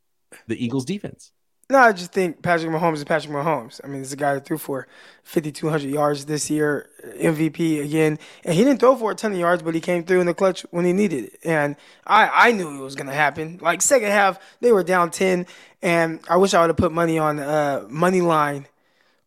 the 0.48 0.64
Eagles 0.64 0.86
defense? 0.86 1.32
No, 1.70 1.80
I 1.80 1.94
just 1.94 2.12
think 2.12 2.42
Patrick 2.42 2.72
Mahomes 2.72 2.96
is 2.96 3.04
Patrick 3.06 3.34
Mahomes. 3.34 3.80
I 3.84 3.88
mean, 3.88 4.02
it's 4.02 4.12
a 4.12 4.18
guy 4.18 4.34
that 4.34 4.46
threw 4.46 4.58
for 4.58 4.86
5,200 5.24 5.90
yards 5.90 6.26
this 6.26 6.50
year, 6.50 6.90
MVP 7.04 7.84
again. 7.84 8.20
And 8.44 8.54
he 8.54 8.64
didn't 8.64 8.80
throw 8.80 8.96
for 8.96 9.12
a 9.12 9.16
ton 9.16 9.32
of 9.32 9.40
yards, 9.40 9.64
but 9.64 9.74
he 9.74 9.80
came 9.80 10.04
through 10.04 10.20
in 10.20 10.28
the 10.28 10.34
clutch 10.34 10.66
when 10.72 10.84
he 10.84 10.92
needed 10.92 11.26
it. 11.26 11.40
And 11.44 11.78
I, 12.06 12.50
I 12.50 12.52
knew 12.52 12.80
it 12.80 12.84
was 12.84 12.96
going 12.96 13.08
to 13.08 13.14
happen. 13.14 13.60
Like, 13.62 13.82
second 13.82 14.10
half, 14.10 14.40
they 14.60 14.74
were 14.74 14.84
down 14.84 15.10
10. 15.10 15.48
And 15.82 16.20
I 16.30 16.36
wish 16.36 16.54
I 16.54 16.62
would 16.62 16.70
have 16.70 16.78
put 16.78 16.92
money 16.92 17.18
on 17.18 17.40
uh, 17.40 17.86
money 17.90 18.22
line 18.22 18.68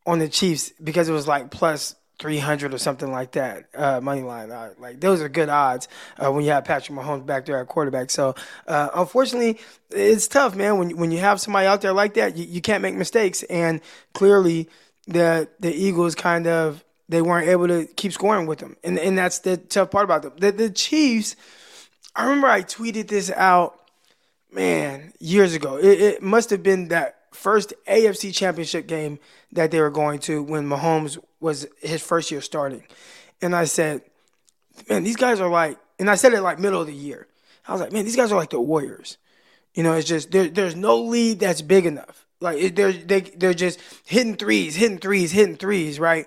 on 0.06 0.18
the 0.18 0.28
Chiefs 0.28 0.72
because 0.82 1.08
it 1.08 1.12
was 1.12 1.26
like 1.26 1.50
plus 1.50 1.96
300 2.18 2.72
or 2.72 2.78
something 2.78 3.12
like 3.12 3.32
that 3.32 3.66
uh, 3.74 4.00
money 4.00 4.22
line. 4.22 4.50
Uh, 4.50 4.70
like 4.78 5.00
those 5.00 5.20
are 5.20 5.28
good 5.28 5.48
odds 5.48 5.88
uh, 6.18 6.32
when 6.32 6.44
you 6.44 6.50
have 6.50 6.64
Patrick 6.64 6.96
Mahomes 6.98 7.26
back 7.26 7.44
there 7.44 7.60
at 7.60 7.68
quarterback. 7.68 8.10
So 8.10 8.34
uh, 8.66 8.88
unfortunately, 8.94 9.58
it's 9.90 10.26
tough, 10.26 10.54
man. 10.56 10.78
When 10.78 10.96
when 10.96 11.10
you 11.10 11.18
have 11.18 11.40
somebody 11.40 11.66
out 11.66 11.82
there 11.82 11.92
like 11.92 12.14
that, 12.14 12.36
you, 12.36 12.46
you 12.46 12.60
can't 12.60 12.82
make 12.82 12.94
mistakes. 12.94 13.42
And 13.44 13.80
clearly, 14.14 14.68
the 15.06 15.48
the 15.60 15.72
Eagles 15.72 16.14
kind 16.14 16.46
of 16.46 16.82
they 17.08 17.22
weren't 17.22 17.48
able 17.48 17.68
to 17.68 17.86
keep 17.86 18.12
scoring 18.12 18.46
with 18.46 18.60
them, 18.60 18.76
and 18.82 18.98
and 18.98 19.18
that's 19.18 19.40
the 19.40 19.56
tough 19.56 19.90
part 19.90 20.04
about 20.04 20.22
them. 20.22 20.32
The, 20.38 20.52
the 20.52 20.70
Chiefs. 20.70 21.36
I 22.14 22.24
remember 22.24 22.48
I 22.48 22.62
tweeted 22.62 23.08
this 23.08 23.30
out, 23.30 23.78
man, 24.50 25.12
years 25.20 25.54
ago. 25.54 25.76
It, 25.76 26.00
it 26.00 26.22
must 26.22 26.48
have 26.48 26.62
been 26.62 26.88
that 26.88 27.15
first 27.36 27.74
AFC 27.86 28.34
Championship 28.34 28.86
game 28.86 29.18
that 29.52 29.70
they 29.70 29.80
were 29.80 29.90
going 29.90 30.18
to 30.20 30.42
when 30.42 30.68
Mahomes 30.68 31.18
was 31.40 31.66
his 31.80 32.02
first 32.02 32.30
year 32.30 32.40
starting. 32.40 32.82
And 33.40 33.54
I 33.54 33.64
said, 33.64 34.02
man, 34.88 35.04
these 35.04 35.16
guys 35.16 35.40
are 35.40 35.48
like, 35.48 35.78
and 35.98 36.10
I 36.10 36.14
said 36.14 36.32
it 36.32 36.40
like 36.40 36.58
middle 36.58 36.80
of 36.80 36.86
the 36.86 36.94
year. 36.94 37.26
I 37.68 37.72
was 37.72 37.80
like, 37.80 37.92
man, 37.92 38.04
these 38.04 38.16
guys 38.16 38.32
are 38.32 38.36
like 38.36 38.50
the 38.50 38.60
Warriors. 38.60 39.18
You 39.74 39.82
know, 39.82 39.92
it's 39.94 40.08
just 40.08 40.30
there, 40.30 40.48
there's 40.48 40.76
no 40.76 41.02
lead 41.02 41.40
that's 41.40 41.62
big 41.62 41.86
enough. 41.86 42.26
Like 42.40 42.74
they're 42.74 42.92
they 42.92 43.20
they're 43.20 43.54
just 43.54 43.80
hitting 44.04 44.36
threes, 44.36 44.74
hitting 44.74 44.98
threes, 44.98 45.32
hitting 45.32 45.56
threes, 45.56 45.98
right? 45.98 46.26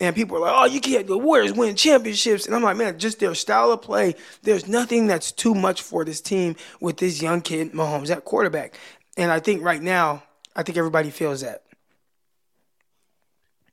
And 0.00 0.14
people 0.14 0.36
are 0.36 0.40
like, 0.40 0.52
oh, 0.54 0.64
you 0.66 0.80
can't. 0.80 1.06
The 1.06 1.18
Warriors 1.18 1.52
win 1.52 1.74
championships, 1.74 2.46
and 2.46 2.54
I'm 2.54 2.62
like, 2.62 2.76
man, 2.76 2.98
just 2.98 3.18
their 3.18 3.34
style 3.34 3.72
of 3.72 3.82
play. 3.82 4.14
There's 4.42 4.68
nothing 4.68 5.08
that's 5.08 5.32
too 5.32 5.54
much 5.54 5.82
for 5.82 6.04
this 6.04 6.20
team 6.20 6.54
with 6.80 6.98
this 6.98 7.20
young 7.20 7.40
kid 7.40 7.72
Mahomes 7.72 8.10
at 8.10 8.24
quarterback. 8.24 8.78
And 9.16 9.32
I 9.32 9.40
think 9.40 9.64
right 9.64 9.82
now, 9.82 10.22
I 10.58 10.64
think 10.64 10.76
everybody 10.76 11.10
feels 11.10 11.42
that. 11.42 11.62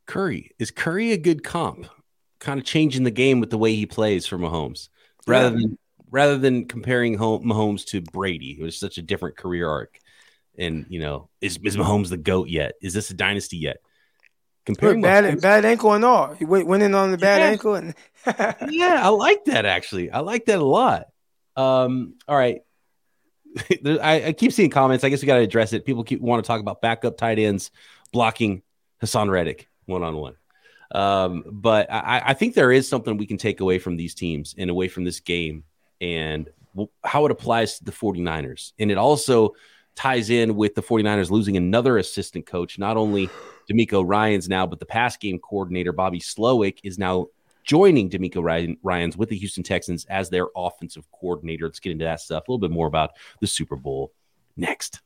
Curry 0.05 0.51
is 0.59 0.69
Curry 0.69 1.13
a 1.13 1.17
good 1.17 1.43
comp? 1.43 1.87
Kind 2.39 2.59
of 2.59 2.65
changing 2.65 3.03
the 3.03 3.11
game 3.11 3.39
with 3.39 3.49
the 3.49 3.57
way 3.57 3.73
he 3.73 3.87
plays 3.87 4.27
for 4.27 4.37
Mahomes, 4.37 4.89
rather 5.25 5.55
yeah. 5.55 5.61
than 5.61 5.77
rather 6.11 6.37
than 6.37 6.65
comparing 6.65 7.17
Mahomes 7.17 7.85
to 7.85 8.01
Brady, 8.01 8.53
who 8.53 8.65
is 8.65 8.79
such 8.79 8.99
a 8.99 9.01
different 9.01 9.35
career 9.35 9.67
arc. 9.67 9.97
And 10.59 10.85
you 10.87 10.99
know, 10.99 11.29
is 11.41 11.57
is 11.63 11.75
Mahomes 11.75 12.09
the 12.09 12.17
goat 12.17 12.49
yet? 12.49 12.73
Is 12.83 12.93
this 12.93 13.09
a 13.09 13.15
dynasty 13.15 13.57
yet? 13.57 13.77
Comparing 14.67 15.01
bad 15.01 15.23
Mahomes, 15.23 15.41
bad 15.41 15.65
ankle 15.65 15.93
and 15.93 16.05
all, 16.05 16.35
he 16.35 16.45
went, 16.45 16.67
went 16.67 16.83
in 16.83 16.93
on 16.93 17.09
the 17.09 17.17
bad 17.17 17.39
yeah. 17.39 17.47
ankle 17.47 17.73
and 17.73 17.95
yeah, 18.69 18.99
I 19.01 19.07
like 19.07 19.45
that 19.45 19.65
actually. 19.65 20.11
I 20.11 20.19
like 20.19 20.45
that 20.45 20.59
a 20.59 20.63
lot. 20.63 21.07
Um, 21.55 22.13
all 22.27 22.37
right, 22.37 22.61
I, 23.85 24.27
I, 24.27 24.33
keep 24.33 24.51
seeing 24.51 24.69
comments. 24.69 25.03
I 25.03 25.09
guess 25.09 25.21
we 25.21 25.27
got 25.27 25.35
to 25.35 25.43
address 25.43 25.73
it. 25.73 25.85
People 25.85 26.03
keep 26.03 26.21
want 26.21 26.43
to 26.43 26.47
talk 26.47 26.59
about 26.59 26.81
backup 26.81 27.17
tight 27.17 27.39
ends 27.39 27.71
blocking 28.11 28.61
Haason 29.01 29.29
Reddick 29.29 29.67
one 29.85 30.03
on 30.03 30.15
one. 30.15 30.35
But 30.91 31.91
I, 31.91 32.21
I, 32.27 32.33
think 32.33 32.53
there 32.53 32.71
is 32.71 32.87
something 32.87 33.17
we 33.17 33.25
can 33.25 33.37
take 33.37 33.59
away 33.59 33.79
from 33.79 33.95
these 33.95 34.13
teams 34.13 34.55
and 34.57 34.69
away 34.69 34.87
from 34.87 35.03
this 35.03 35.19
game 35.19 35.63
and 36.01 36.49
how 37.03 37.25
it 37.25 37.31
applies 37.31 37.77
to 37.77 37.85
the 37.85 37.91
49ers. 37.91 38.73
And 38.79 38.91
it 38.91 38.97
also 38.97 39.53
ties 39.95 40.29
in 40.29 40.55
with 40.55 40.75
the 40.75 40.83
49ers 40.83 41.29
losing 41.29 41.57
another 41.57 41.97
assistant 41.97 42.45
coach. 42.45 42.77
Not 42.77 42.97
only 42.97 43.29
DeMeco 43.69 44.03
Ryans 44.05 44.49
now, 44.49 44.67
but 44.67 44.79
the 44.79 44.85
pass 44.85 45.17
game 45.17 45.39
coordinator, 45.39 45.93
Bobby 45.93 46.19
Slowik, 46.19 46.79
is 46.83 46.97
now 46.97 47.27
joining 47.65 48.09
Ryan, 48.35 48.77
Ryans 48.83 49.17
with 49.17 49.29
the 49.29 49.37
Houston 49.37 49.63
Texans 49.63 50.05
as 50.05 50.29
their 50.29 50.47
offensive 50.55 51.05
coordinator. 51.11 51.65
Let's 51.65 51.79
get 51.79 51.91
into 51.91 52.05
that 52.05 52.21
stuff. 52.21 52.47
A 52.47 52.51
little 52.51 52.59
bit 52.59 52.71
more 52.71 52.87
about 52.87 53.11
the 53.41 53.47
Super 53.47 53.75
Bowl 53.75 54.13
next. 54.55 55.01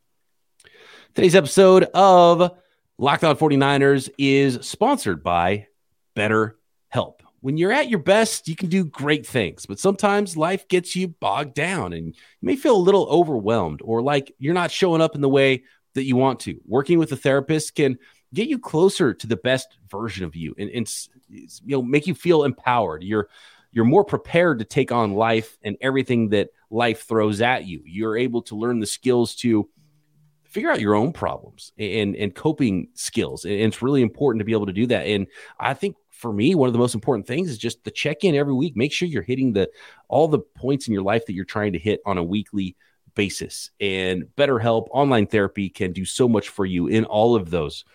Today's 1.15 1.35
episode 1.35 1.85
of 1.93 2.51
Locked 2.97 3.23
On 3.23 3.35
49ers 3.35 4.09
is 4.17 4.59
sponsored 4.61 5.23
by 5.23 5.67
Better 6.15 6.59
Help. 6.89 7.23
When 7.41 7.57
you're 7.57 7.71
at 7.71 7.89
your 7.89 7.99
best, 7.99 8.49
you 8.49 8.55
can 8.57 8.67
do 8.67 8.83
great 8.83 9.25
things, 9.25 9.65
but 9.65 9.79
sometimes 9.79 10.35
life 10.35 10.67
gets 10.67 10.95
you 10.95 11.07
bogged 11.07 11.53
down 11.53 11.93
and 11.93 12.07
you 12.07 12.13
may 12.41 12.57
feel 12.57 12.75
a 12.75 12.77
little 12.77 13.07
overwhelmed 13.07 13.81
or 13.81 14.01
like 14.01 14.35
you're 14.37 14.53
not 14.53 14.71
showing 14.71 15.01
up 15.01 15.15
in 15.15 15.21
the 15.21 15.29
way 15.29 15.63
that 15.95 16.03
you 16.03 16.17
want 16.17 16.41
to. 16.41 16.59
Working 16.65 16.99
with 16.99 17.11
a 17.13 17.15
therapist 17.15 17.75
can 17.75 17.97
get 18.33 18.47
you 18.47 18.59
closer 18.59 19.13
to 19.13 19.27
the 19.27 19.35
best 19.35 19.77
version 19.89 20.25
of 20.25 20.35
you 20.35 20.53
and, 20.57 20.69
and 20.69 21.07
you 21.29 21.47
know 21.65 21.81
make 21.81 22.07
you 22.07 22.15
feel 22.15 22.43
empowered. 22.43 23.03
You're 23.03 23.29
you're 23.71 23.85
more 23.85 24.03
prepared 24.03 24.59
to 24.59 24.65
take 24.65 24.91
on 24.91 25.13
life 25.13 25.57
and 25.63 25.77
everything 25.81 26.29
that 26.29 26.49
life 26.71 27.07
throws 27.07 27.41
at 27.41 27.65
you. 27.65 27.81
You're 27.85 28.17
able 28.17 28.41
to 28.43 28.55
learn 28.55 28.79
the 28.79 28.87
skills 28.87 29.35
to 29.35 29.69
figure 30.43 30.71
out 30.71 30.79
your 30.79 30.95
own 30.95 31.13
problems 31.13 31.71
and 31.77 32.15
and 32.15 32.33
coping 32.33 32.89
skills. 32.93 33.45
And 33.45 33.53
it's 33.53 33.81
really 33.81 34.01
important 34.01 34.39
to 34.39 34.45
be 34.45 34.53
able 34.53 34.65
to 34.65 34.73
do 34.73 34.87
that. 34.87 35.05
And 35.05 35.27
I 35.59 35.73
think 35.73 35.95
for 36.09 36.33
me, 36.33 36.53
one 36.53 36.67
of 36.67 36.73
the 36.73 36.79
most 36.79 36.95
important 36.95 37.27
things 37.27 37.49
is 37.49 37.57
just 37.57 37.83
the 37.83 37.91
check 37.91 38.23
in 38.23 38.35
every 38.35 38.53
week. 38.53 38.75
Make 38.75 38.91
sure 38.91 39.07
you're 39.07 39.21
hitting 39.21 39.53
the 39.53 39.69
all 40.07 40.27
the 40.27 40.39
points 40.39 40.87
in 40.87 40.93
your 40.93 41.03
life 41.03 41.25
that 41.25 41.33
you're 41.33 41.45
trying 41.45 41.73
to 41.73 41.79
hit 41.79 42.01
on 42.05 42.17
a 42.17 42.23
weekly 42.23 42.75
basis. 43.15 43.71
And 43.79 44.23
BetterHelp 44.37 44.87
online 44.91 45.27
therapy 45.27 45.69
can 45.69 45.93
do 45.93 46.05
so 46.05 46.27
much 46.27 46.49
for 46.49 46.65
you 46.65 46.87
in 46.87 47.05
all 47.05 47.35
of 47.35 47.49
those 47.49 47.85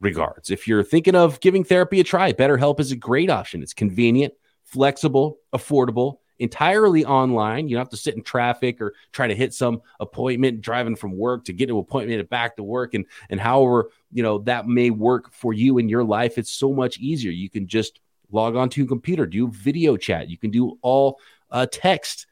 regards. 0.00 0.50
If 0.50 0.68
you're 0.68 0.84
thinking 0.84 1.14
of 1.14 1.40
giving 1.40 1.64
therapy 1.64 2.00
a 2.00 2.04
try, 2.04 2.32
BetterHelp 2.32 2.80
is 2.80 2.92
a 2.92 2.96
great 2.96 3.30
option. 3.30 3.62
It's 3.62 3.74
convenient, 3.74 4.34
flexible, 4.64 5.38
affordable 5.52 6.18
entirely 6.38 7.04
online. 7.04 7.68
You 7.68 7.76
don't 7.76 7.84
have 7.84 7.90
to 7.90 7.96
sit 7.96 8.14
in 8.14 8.22
traffic 8.22 8.80
or 8.80 8.94
try 9.12 9.26
to 9.26 9.34
hit 9.34 9.52
some 9.54 9.82
appointment 10.00 10.60
driving 10.60 10.96
from 10.96 11.16
work 11.16 11.44
to 11.44 11.52
get 11.52 11.70
an 11.70 11.76
appointment 11.76 12.20
and 12.20 12.28
back 12.28 12.56
to 12.56 12.62
work. 12.62 12.94
And, 12.94 13.06
and 13.30 13.40
however, 13.40 13.90
you 14.12 14.22
know, 14.22 14.38
that 14.38 14.66
may 14.66 14.90
work 14.90 15.32
for 15.32 15.52
you 15.52 15.78
in 15.78 15.88
your 15.88 16.04
life, 16.04 16.38
it's 16.38 16.50
so 16.50 16.72
much 16.72 16.98
easier. 16.98 17.30
You 17.30 17.50
can 17.50 17.66
just 17.66 18.00
log 18.30 18.56
onto 18.56 18.80
your 18.80 18.88
computer, 18.88 19.26
do 19.26 19.48
video 19.48 19.96
chat. 19.96 20.28
You 20.28 20.38
can 20.38 20.50
do 20.50 20.78
all 20.82 21.18
uh, 21.50 21.66
text 21.70 22.26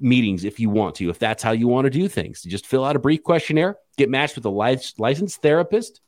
meetings 0.00 0.44
if 0.44 0.58
you 0.58 0.70
want 0.70 0.94
to, 0.96 1.10
if 1.10 1.18
that's 1.18 1.42
how 1.42 1.52
you 1.52 1.68
want 1.68 1.84
to 1.84 1.90
do 1.90 2.08
things. 2.08 2.44
You 2.44 2.50
just 2.50 2.66
fill 2.66 2.84
out 2.84 2.96
a 2.96 3.00
brief 3.00 3.22
questionnaire, 3.22 3.76
get 3.96 4.08
matched 4.08 4.34
with 4.34 4.46
a 4.46 4.50
licensed 4.98 5.42
therapist. 5.42 6.00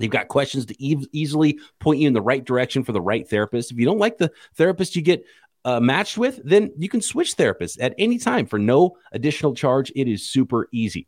They've 0.00 0.10
got 0.10 0.28
questions 0.28 0.64
to 0.66 0.82
e- 0.82 1.06
easily 1.12 1.60
point 1.78 2.00
you 2.00 2.08
in 2.08 2.14
the 2.14 2.22
right 2.22 2.44
direction 2.44 2.82
for 2.82 2.92
the 2.92 3.00
right 3.02 3.28
therapist. 3.28 3.70
If 3.70 3.78
you 3.78 3.84
don't 3.84 3.98
like 3.98 4.16
the 4.16 4.32
therapist 4.54 4.96
you 4.96 5.02
get 5.02 5.24
uh, 5.64 5.78
matched 5.78 6.16
with, 6.16 6.40
then 6.42 6.72
you 6.78 6.88
can 6.88 7.02
switch 7.02 7.36
therapists 7.36 7.76
at 7.80 7.94
any 7.98 8.18
time 8.18 8.46
for 8.46 8.58
no 8.58 8.96
additional 9.12 9.54
charge. 9.54 9.92
It 9.94 10.08
is 10.08 10.26
super 10.26 10.68
easy. 10.72 11.06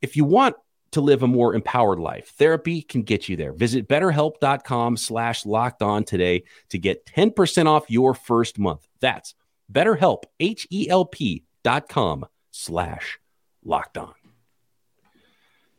If 0.00 0.16
you 0.16 0.24
want 0.24 0.56
to 0.92 1.02
live 1.02 1.22
a 1.22 1.26
more 1.26 1.54
empowered 1.54 1.98
life, 1.98 2.32
therapy 2.38 2.80
can 2.80 3.02
get 3.02 3.28
you 3.28 3.36
there. 3.36 3.52
Visit 3.52 3.88
betterhelp.com 3.88 4.96
slash 4.96 5.44
locked 5.44 5.82
on 5.82 6.04
today 6.04 6.44
to 6.70 6.78
get 6.78 7.04
10% 7.04 7.66
off 7.66 7.90
your 7.90 8.14
first 8.14 8.58
month. 8.58 8.86
That's 9.00 9.34
betterhelp, 9.70 10.24
H-E-L-P 10.40 11.44
dot 11.62 11.88
com 11.88 12.26
slash 12.52 13.18
locked 13.64 13.98
on. 13.98 14.14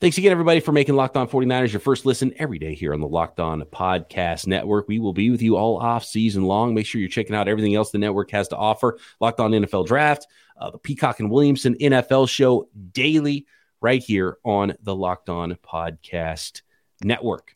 Thanks 0.06 0.20
again, 0.20 0.32
everybody, 0.32 0.60
for 0.60 0.72
making 0.72 0.94
Locked 0.94 1.18
On 1.18 1.28
49ers 1.28 1.74
your 1.74 1.80
first 1.80 2.06
listen 2.06 2.32
every 2.38 2.60
day 2.60 2.76
here 2.76 2.94
on 2.94 3.02
the 3.02 3.08
Locked 3.08 3.40
On 3.40 3.60
Podcast 3.64 4.46
Network. 4.46 4.88
We 4.88 5.00
will 5.00 5.14
be 5.14 5.32
with 5.32 5.42
you 5.42 5.58
all 5.58 5.78
off 5.78 6.06
season 6.06 6.44
long. 6.44 6.76
Make 6.76 6.86
sure 6.86 7.02
you're 7.02 7.10
checking 7.10 7.36
out 7.36 7.48
everything 7.48 7.74
else 7.74 7.90
the 7.90 7.98
network 7.98 8.30
has 8.30 8.48
to 8.50 8.56
offer. 8.56 9.00
Locked 9.20 9.40
On 9.40 9.50
NFL 9.50 9.88
Draft, 9.88 10.28
uh, 10.58 10.70
the 10.70 10.78
Peacock 10.78 11.22
and 11.22 11.32
Williamson 11.32 11.74
NFL 11.82 12.30
show 12.30 12.70
daily 12.92 13.48
right 13.82 14.00
here 14.00 14.38
on 14.46 14.76
the 14.84 14.94
Locked 14.94 15.30
On 15.30 15.56
Podcast 15.56 16.62
Network. 17.04 17.56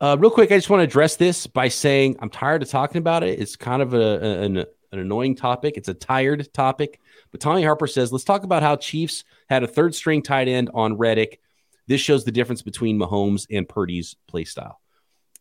Uh, 0.00 0.16
real 0.16 0.30
quick, 0.30 0.52
I 0.52 0.58
just 0.58 0.70
want 0.70 0.78
to 0.78 0.84
address 0.84 1.16
this 1.16 1.48
by 1.48 1.66
saying 1.66 2.18
I'm 2.20 2.30
tired 2.30 2.62
of 2.62 2.68
talking 2.68 2.98
about 2.98 3.24
it. 3.24 3.40
It's 3.40 3.56
kind 3.56 3.82
of 3.82 3.94
a, 3.94 4.42
an, 4.42 4.64
an 4.92 4.98
annoying 4.98 5.36
topic. 5.36 5.76
It's 5.76 5.88
a 5.88 5.94
tired 5.94 6.52
topic. 6.52 7.00
But 7.30 7.40
Tommy 7.40 7.62
Harper 7.62 7.86
says, 7.86 8.12
let's 8.12 8.24
talk 8.24 8.42
about 8.42 8.62
how 8.62 8.76
Chiefs 8.76 9.24
had 9.48 9.62
a 9.62 9.66
third 9.66 9.94
string 9.94 10.22
tight 10.22 10.48
end 10.48 10.70
on 10.74 10.96
Reddick. 10.96 11.40
This 11.86 12.00
shows 12.00 12.24
the 12.24 12.32
difference 12.32 12.62
between 12.62 12.98
Mahomes 12.98 13.46
and 13.50 13.68
Purdy's 13.68 14.16
play 14.28 14.44
style. 14.44 14.80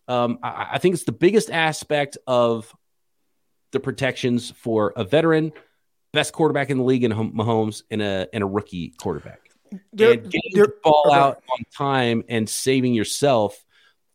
Um, 0.07 0.39
I, 0.41 0.69
I 0.73 0.77
think 0.79 0.95
it's 0.95 1.03
the 1.03 1.11
biggest 1.11 1.51
aspect 1.51 2.17
of 2.25 2.75
the 3.71 3.79
protections 3.79 4.51
for 4.51 4.93
a 4.95 5.03
veteran, 5.03 5.51
best 6.13 6.33
quarterback 6.33 6.71
in 6.71 6.77
the 6.77 6.83
league 6.83 7.03
in 7.03 7.11
Mahomes, 7.11 7.83
and 7.91 8.01
a 8.01 8.27
and 8.33 8.43
a 8.43 8.47
rookie 8.47 8.93
quarterback. 8.97 9.41
They're, 9.93 10.13
and 10.13 10.23
getting 10.23 10.51
the 10.55 10.73
ball 10.83 11.11
out 11.13 11.43
on 11.51 11.63
time 11.77 12.23
and 12.27 12.49
saving 12.49 12.95
yourself 12.95 13.63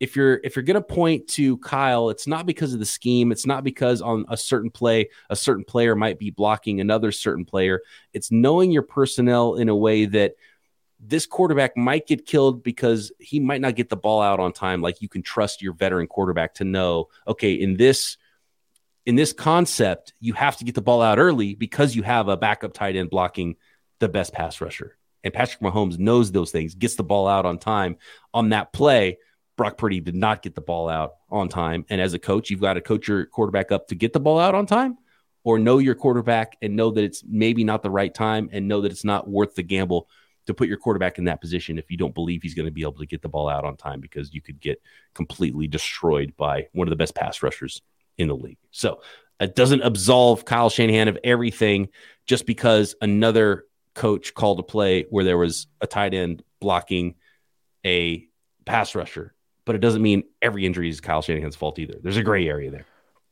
if 0.01 0.17
you're 0.17 0.41
if 0.43 0.57
you're 0.57 0.65
going 0.65 0.75
to 0.75 0.83
point 0.83 1.29
to 1.29 1.57
Kyle, 1.59 2.11
it's 2.11 2.27
not 2.27 2.47
because 2.47 2.73
of 2.73 2.81
the 2.81 2.87
scheme. 2.87 3.33
It's 3.33 3.47
not 3.47 3.65
because 3.65 4.03
on 4.03 4.25
a 4.29 4.37
certain 4.37 4.71
play, 4.71 5.09
a 5.31 5.37
certain 5.37 5.65
player 5.65 5.95
might 5.95 6.19
be 6.19 6.31
blocking 6.31 6.81
another 6.81 7.13
certain 7.13 7.45
player. 7.45 7.81
It's 8.13 8.31
knowing 8.31 8.71
your 8.71 8.83
personnel 8.83 9.55
in 9.55 9.69
a 9.69 9.77
way 9.77 10.07
that 10.07 10.35
this 10.99 11.27
quarterback 11.27 11.77
might 11.77 12.07
get 12.07 12.27
killed 12.27 12.63
because 12.63 13.13
he 13.19 13.39
might 13.39 13.61
not 13.61 13.77
get 13.77 13.89
the 13.89 13.97
ball 13.97 14.23
out 14.23 14.41
on 14.41 14.53
time. 14.53 14.83
Like 14.83 15.01
you 15.03 15.09
can 15.09 15.23
trust 15.23 15.63
your 15.63 15.75
veteran 15.75 16.07
quarterback 16.07 16.55
to 16.55 16.65
know, 16.65 17.09
okay, 17.27 17.53
in 17.53 17.77
this 17.77 18.17
in 19.07 19.17
this 19.17 19.33
concept, 19.33 20.15
you 20.19 20.33
have 20.33 20.57
to 20.57 20.65
get 20.65 20.75
the 20.75 20.83
ball 20.83 21.03
out 21.03 21.19
early 21.19 21.55
because 21.55 21.95
you 21.95 22.03
have 22.03 22.29
a 22.29 22.37
backup 22.37 22.73
tight 22.73 22.97
end 22.97 23.11
blocking 23.11 23.57
the 24.01 24.09
best 24.09 24.33
pass 24.33 24.61
rusher. 24.61 24.97
And 25.23 25.33
Patrick 25.33 25.61
Mahomes 25.61 25.99
knows 25.99 26.33
those 26.33 26.51
things, 26.51 26.75
gets 26.75 26.97
the 26.97 27.03
ball 27.05 27.29
out 27.29 27.47
on 27.47 27.59
time 27.59 27.97
on 28.33 28.51
that 28.51 28.73
play 28.73 29.19
Brock 29.57 29.79
Purdy 29.79 30.01
did 30.01 30.15
not 30.15 30.43
get 30.43 30.55
the 30.55 30.61
ball 30.61 30.89
out 30.89 31.15
on 31.31 31.49
time. 31.49 31.85
And 31.89 32.01
as 32.01 32.15
a 32.15 32.19
coach, 32.19 32.51
you've 32.51 32.61
got 32.61 32.75
to 32.75 32.81
coach 32.81 33.09
your 33.09 33.27
quarterback 33.27 33.71
up 33.71 33.89
to 33.89 33.95
get 33.95 34.13
the 34.13 34.21
ball 34.21 34.39
out 34.39 34.55
on 34.55 34.67
time 34.67 34.99
or 35.45 35.59
know 35.59 35.79
your 35.79 35.95
quarterback 35.95 36.57
and 36.61 36.75
know 36.75 36.91
that 36.91 37.05
it's 37.05 37.23
maybe 37.27 37.63
not 37.65 37.83
the 37.83 37.91
right 37.91 38.13
time 38.13 38.49
and 38.53 38.67
know 38.67 38.81
that 38.81 38.91
it's 38.91 39.05
not 39.05 39.29
worth 39.29 39.55
the 39.55 39.63
gamble 39.63 40.09
to 40.47 40.55
put 40.55 40.69
your 40.69 40.77
quarterback 40.77 41.19
in 41.19 41.25
that 41.25 41.41
position 41.41 41.79
if 41.79 41.91
you 41.91 41.97
don't 41.97 42.15
believe 42.15 42.43
he's 42.43 42.55
going 42.55 42.67
to 42.67 42.73
be 42.73 42.83
able 42.83 42.93
to 42.93 43.07
get 43.07 43.23
the 43.23 43.29
ball 43.29 43.49
out 43.49 43.65
on 43.65 43.77
time 43.77 44.01
because 44.01 44.35
you 44.35 44.43
could 44.43 44.61
get 44.61 44.83
completely 45.15 45.67
destroyed 45.67 46.35
by 46.37 46.67
one 46.73 46.87
of 46.87 46.91
the 46.91 46.97
best 46.97 47.15
pass 47.15 47.43
rushers 47.43 47.81
in 48.19 48.29
the 48.29 48.37
league. 48.37 48.59
So 48.71 49.01
it 49.41 49.55
doesn't 49.55 49.83
absolve 49.83 50.45
Kyle 50.45 50.71
Shanahan 50.71 51.09
of 51.09 51.19
everything 51.25 51.89
just 52.27 52.47
because 52.47 52.95
another 53.01 53.65
coach 53.95 54.35
called 54.35 54.59
a 54.61 54.63
play 54.63 55.07
where 55.09 55.25
there 55.25 55.39
was 55.39 55.67
a 55.81 55.87
tight 55.87 56.15
end 56.15 56.43
blocking 56.61 57.15
a 57.85 58.27
pass 58.65 58.95
rusher. 58.95 59.35
But 59.65 59.75
it 59.75 59.79
doesn't 59.79 60.03
mean 60.03 60.25
every 60.43 60.67
injury 60.67 60.89
is 60.89 61.01
Kyle 61.01 61.23
Shanahan's 61.23 61.57
fault 61.57 61.79
either. 61.79 61.95
There's 62.03 62.17
a 62.17 62.23
gray 62.23 62.47
area 62.49 62.71
there. 62.71 62.87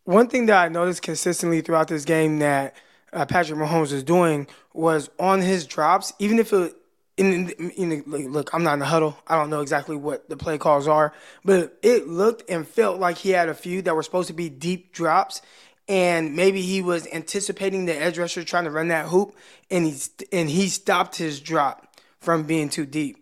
One 0.05 0.29
thing 0.29 0.47
that 0.47 0.65
I 0.65 0.69
noticed 0.69 1.03
consistently 1.03 1.61
throughout 1.61 1.89
this 1.89 2.05
game 2.05 2.39
that 2.41 2.75
uh, 3.12 3.27
Patrick 3.27 3.59
Mahomes 3.59 3.93
was 3.93 4.03
doing 4.03 4.47
was 4.73 5.11
on 5.19 5.41
his 5.41 5.67
drops, 5.67 6.12
even 6.19 6.39
if 6.39 6.53
it 6.53 6.75
in, 7.17 7.51
in, 7.51 7.71
in, 7.73 8.03
look, 8.07 8.55
I'm 8.55 8.62
not 8.62 8.75
in 8.75 8.79
the 8.79 8.87
huddle. 8.87 9.17
I 9.27 9.37
don't 9.37 9.51
know 9.51 9.61
exactly 9.61 9.97
what 9.97 10.29
the 10.29 10.37
play 10.37 10.59
calls 10.59 10.89
are, 10.89 11.12
but 11.45 11.79
it 11.83 12.09
looked 12.09 12.49
and 12.51 12.67
felt 12.67 12.99
like 12.99 13.19
he 13.19 13.31
had 13.31 13.49
a 13.49 13.55
few 13.55 13.83
that 13.83 13.95
were 13.95 14.03
supposed 14.03 14.29
to 14.29 14.35
be 14.35 14.49
deep 14.49 14.93
drops, 14.93 15.43
and 15.89 16.35
maybe 16.35 16.62
he 16.62 16.81
was 16.81 17.07
anticipating 17.12 17.85
the 17.85 17.95
edge 17.95 18.19
rusher 18.19 18.45
trying 18.45 18.65
to 18.65 18.71
run 18.71 18.89
that 18.89 19.07
hoop, 19.07 19.37
and 19.71 19.87
he 19.87 19.95
and 20.33 20.49
he 20.49 20.69
stopped 20.69 21.17
his 21.17 21.41
drop 21.41 21.97
from 22.19 22.45
being 22.45 22.69
too 22.69 22.87
deep. 22.87 23.22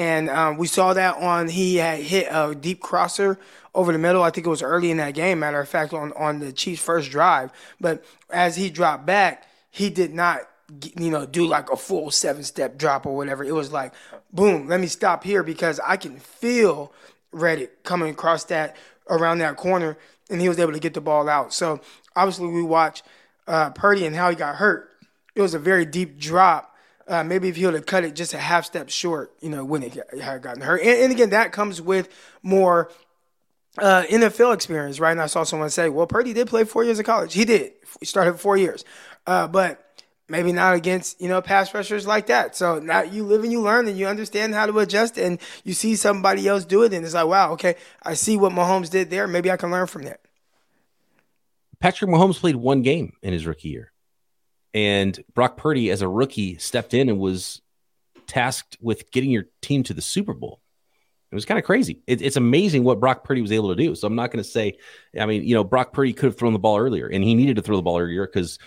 And 0.00 0.30
um, 0.30 0.56
we 0.56 0.66
saw 0.66 0.94
that 0.94 1.18
on 1.18 1.50
he 1.50 1.76
had 1.76 2.00
hit 2.00 2.26
a 2.30 2.54
deep 2.54 2.80
crosser 2.80 3.38
over 3.74 3.92
the 3.92 3.98
middle. 3.98 4.22
I 4.22 4.30
think 4.30 4.46
it 4.46 4.50
was 4.50 4.62
early 4.62 4.90
in 4.90 4.96
that 4.96 5.12
game. 5.12 5.40
Matter 5.40 5.60
of 5.60 5.68
fact, 5.68 5.92
on 5.92 6.14
on 6.14 6.38
the 6.38 6.52
Chiefs' 6.52 6.82
first 6.82 7.10
drive. 7.10 7.52
But 7.78 8.02
as 8.30 8.56
he 8.56 8.70
dropped 8.70 9.04
back, 9.04 9.46
he 9.70 9.90
did 9.90 10.14
not 10.14 10.40
you 10.96 11.10
know, 11.10 11.26
do 11.26 11.46
like 11.46 11.70
a 11.70 11.76
full 11.76 12.10
seven 12.10 12.44
step 12.44 12.78
drop 12.78 13.04
or 13.04 13.14
whatever. 13.14 13.44
It 13.44 13.52
was 13.52 13.72
like, 13.72 13.92
boom, 14.32 14.68
let 14.68 14.80
me 14.80 14.86
stop 14.86 15.22
here 15.22 15.42
because 15.42 15.78
I 15.84 15.98
can 15.98 16.18
feel 16.18 16.94
Reddick 17.30 17.82
coming 17.82 18.10
across 18.10 18.44
that 18.44 18.76
around 19.10 19.38
that 19.38 19.56
corner, 19.56 19.98
and 20.30 20.40
he 20.40 20.48
was 20.48 20.58
able 20.58 20.72
to 20.72 20.78
get 20.78 20.94
the 20.94 21.02
ball 21.02 21.28
out. 21.28 21.52
So 21.52 21.80
obviously, 22.16 22.48
we 22.48 22.62
watch 22.62 23.02
uh, 23.46 23.68
Purdy 23.70 24.06
and 24.06 24.16
how 24.16 24.30
he 24.30 24.36
got 24.36 24.56
hurt. 24.56 24.88
It 25.34 25.42
was 25.42 25.52
a 25.52 25.58
very 25.58 25.84
deep 25.84 26.18
drop. 26.18 26.69
Uh, 27.10 27.24
maybe 27.24 27.48
if 27.48 27.56
he 27.56 27.66
would 27.66 27.74
have 27.74 27.86
cut 27.86 28.04
it 28.04 28.14
just 28.14 28.32
a 28.32 28.38
half 28.38 28.64
step 28.64 28.88
short, 28.88 29.32
you 29.40 29.50
know, 29.50 29.64
wouldn't 29.64 29.98
have 30.22 30.40
gotten 30.40 30.62
hurt. 30.62 30.80
And, 30.80 31.02
and 31.02 31.12
again, 31.12 31.30
that 31.30 31.50
comes 31.50 31.82
with 31.82 32.08
more 32.42 32.90
uh, 33.78 34.04
NFL 34.04 34.54
experience, 34.54 35.00
right? 35.00 35.10
And 35.10 35.20
I 35.20 35.26
saw 35.26 35.42
someone 35.42 35.70
say, 35.70 35.88
well, 35.88 36.06
Purdy 36.06 36.32
did 36.32 36.46
play 36.46 36.64
four 36.64 36.84
years 36.84 36.98
of 37.00 37.06
college. 37.06 37.34
He 37.34 37.44
did. 37.44 37.72
He 37.98 38.06
started 38.06 38.38
four 38.38 38.56
years. 38.56 38.84
Uh, 39.26 39.48
but 39.48 39.84
maybe 40.30 40.52
not 40.52 40.74
against 40.74 41.20
you 41.20 41.28
know 41.28 41.42
pass 41.42 41.74
rushers 41.74 42.06
like 42.06 42.26
that. 42.26 42.56
So 42.56 42.78
now 42.78 43.02
you 43.02 43.24
live 43.24 43.42
and 43.42 43.52
you 43.52 43.60
learn 43.60 43.88
and 43.88 43.98
you 43.98 44.06
understand 44.06 44.54
how 44.54 44.66
to 44.66 44.78
adjust 44.78 45.18
and 45.18 45.38
you 45.64 45.74
see 45.74 45.96
somebody 45.96 46.46
else 46.46 46.64
do 46.64 46.84
it 46.84 46.92
and 46.94 47.04
it's 47.04 47.14
like 47.14 47.26
wow 47.26 47.52
okay 47.52 47.74
I 48.02 48.14
see 48.14 48.36
what 48.36 48.52
Mahomes 48.52 48.90
did 48.90 49.10
there 49.10 49.26
maybe 49.26 49.50
I 49.50 49.56
can 49.56 49.70
learn 49.70 49.88
from 49.88 50.04
that. 50.04 50.20
Patrick 51.80 52.10
Mahomes 52.10 52.38
played 52.38 52.56
one 52.56 52.82
game 52.82 53.14
in 53.22 53.32
his 53.32 53.46
rookie 53.46 53.70
year, 53.70 53.89
and 54.74 55.18
Brock 55.34 55.56
Purdy 55.56 55.90
as 55.90 56.02
a 56.02 56.08
rookie 56.08 56.58
stepped 56.58 56.94
in 56.94 57.08
and 57.08 57.18
was 57.18 57.60
tasked 58.26 58.78
with 58.80 59.10
getting 59.10 59.30
your 59.30 59.46
team 59.60 59.82
to 59.84 59.94
the 59.94 60.02
Super 60.02 60.34
Bowl. 60.34 60.60
It 61.30 61.36
was 61.36 61.44
kind 61.44 61.58
of 61.58 61.64
crazy. 61.64 62.02
It, 62.08 62.22
it's 62.22 62.36
amazing 62.36 62.82
what 62.82 62.98
Brock 62.98 63.22
Purdy 63.22 63.40
was 63.40 63.52
able 63.52 63.68
to 63.68 63.76
do. 63.76 63.94
So 63.94 64.08
I'm 64.08 64.16
not 64.16 64.32
going 64.32 64.42
to 64.42 64.48
say, 64.48 64.78
I 65.18 65.26
mean, 65.26 65.44
you 65.44 65.54
know, 65.54 65.62
Brock 65.62 65.92
Purdy 65.92 66.12
could 66.12 66.26
have 66.26 66.36
thrown 66.36 66.52
the 66.52 66.58
ball 66.58 66.76
earlier, 66.76 67.06
and 67.06 67.22
he 67.22 67.36
needed 67.36 67.54
to 67.54 67.62
throw 67.62 67.76
the 67.76 67.82
ball 67.82 68.00
earlier 68.00 68.26
because 68.26 68.58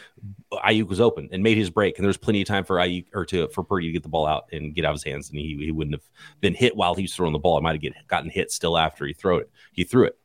Aiyuk 0.54 0.88
was 0.88 1.02
open 1.02 1.28
and 1.34 1.44
made 1.44 1.58
his 1.58 1.70
break, 1.70 1.98
and 1.98 2.06
there 2.06 2.10
was 2.10 2.16
plenty 2.16 2.42
of 2.42 2.48
time 2.48 2.64
for 2.64 2.78
Aiyuk 2.78 3.08
or 3.14 3.26
to 3.26 3.50
for 3.50 3.66
Purdy 3.66 3.88
to 3.88 3.92
get 3.92 4.04
the 4.04 4.10
ball 4.10 4.26
out 4.26 4.46
and 4.54 4.74
get 4.74 4.86
out 4.86 4.92
of 4.92 4.96
his 4.96 5.04
hands, 5.04 5.30
and 5.30 5.40
he 5.40 5.58
he 5.60 5.72
wouldn't 5.72 5.96
have 5.96 6.10
been 6.40 6.54
hit 6.54 6.74
while 6.74 6.96
he 6.96 7.02
was 7.02 7.14
throwing 7.14 7.34
the 7.34 7.40
ball. 7.40 7.58
It 7.58 7.64
might 7.64 7.74
have 7.74 7.82
get, 7.82 7.96
gotten 8.08 8.30
hit 8.30 8.50
still 8.50 8.78
after 8.78 9.06
he 9.06 9.14
threw 9.14 9.40
it. 9.40 9.52
He 9.74 9.84
threw 9.84 10.06
it. 10.06 10.18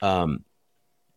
Um, 0.00 0.42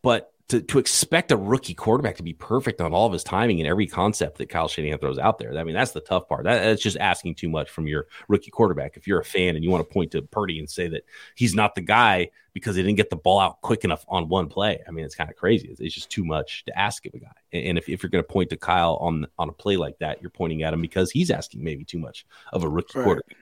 but 0.02 0.34
to, 0.50 0.62
to 0.62 0.80
expect 0.80 1.32
a 1.32 1.38
rookie 1.38 1.74
quarterback 1.74 2.16
to 2.18 2.24
be 2.24 2.34
perfect 2.34 2.80
on 2.80 2.94
all 2.94 3.06
of 3.06 3.12
his 3.12 3.24
timing 3.24 3.60
and 3.60 3.68
every 3.68 3.86
concept 3.86 4.38
that 4.38 4.48
Kyle 4.48 4.70
Shanahan 4.70 4.98
throws 4.98 5.20
out 5.20 5.40
there. 5.40 5.58
I 5.58 5.64
mean, 5.66 5.76
that's 5.76 5.92
the 5.92 6.00
tough 6.00 6.30
part. 6.30 6.46
That, 6.46 6.64
that's 6.64 6.82
just 6.82 6.96
asking 6.98 7.36
too 7.36 7.50
much 7.50 7.70
from 7.70 7.86
your 7.86 8.08
rookie 8.30 8.52
quarterback. 8.52 8.96
If 8.96 9.08
you're 9.08 9.20
a 9.20 9.26
fan 9.26 9.56
and 9.56 9.64
you 9.64 9.70
want 9.70 9.88
to 9.88 9.94
point 9.94 10.12
to 10.12 10.22
Purdy 10.22 10.60
and 10.60 10.70
say 10.70 10.88
that 10.88 11.04
he's 11.36 11.54
not 11.54 11.76
the 11.76 11.82
guy 11.82 12.30
because 12.54 12.78
he 12.78 12.82
didn't 12.82 12.96
get 12.96 13.10
the 13.10 13.18
ball 13.18 13.40
out 13.40 13.62
quick 13.62 13.84
enough 13.84 14.06
on 14.08 14.30
one 14.30 14.48
play, 14.48 14.80
I 14.88 14.92
mean, 14.92 15.04
it's 15.04 15.16
kind 15.16 15.30
of 15.30 15.36
crazy. 15.36 15.68
It's, 15.68 15.82
it's 15.82 15.94
just 15.94 16.10
too 16.10 16.24
much 16.24 16.64
to 16.66 16.80
ask 16.80 17.06
of 17.06 17.14
a 17.14 17.20
guy. 17.20 17.28
And, 17.52 17.78
if, 17.78 17.90
if 17.90 18.02
you're 18.02 18.10
going 18.10 18.24
to 18.24 18.28
point 18.28 18.50
to 18.52 18.58
Kyle 18.58 18.96
on 19.02 19.28
on 19.38 19.50
a 19.50 19.54
play 19.54 19.76
like 19.76 20.00
that, 20.00 20.22
you're 20.22 20.30
pointing 20.30 20.64
at 20.64 20.74
him 20.74 20.82
because 20.82 21.12
he's 21.12 21.30
asking 21.30 21.62
maybe 21.62 21.84
too 21.84 22.00
much 22.00 22.26
of 22.54 22.64
a 22.64 22.70
rookie 22.70 23.00
right. 23.00 23.04
quarterback. 23.04 23.38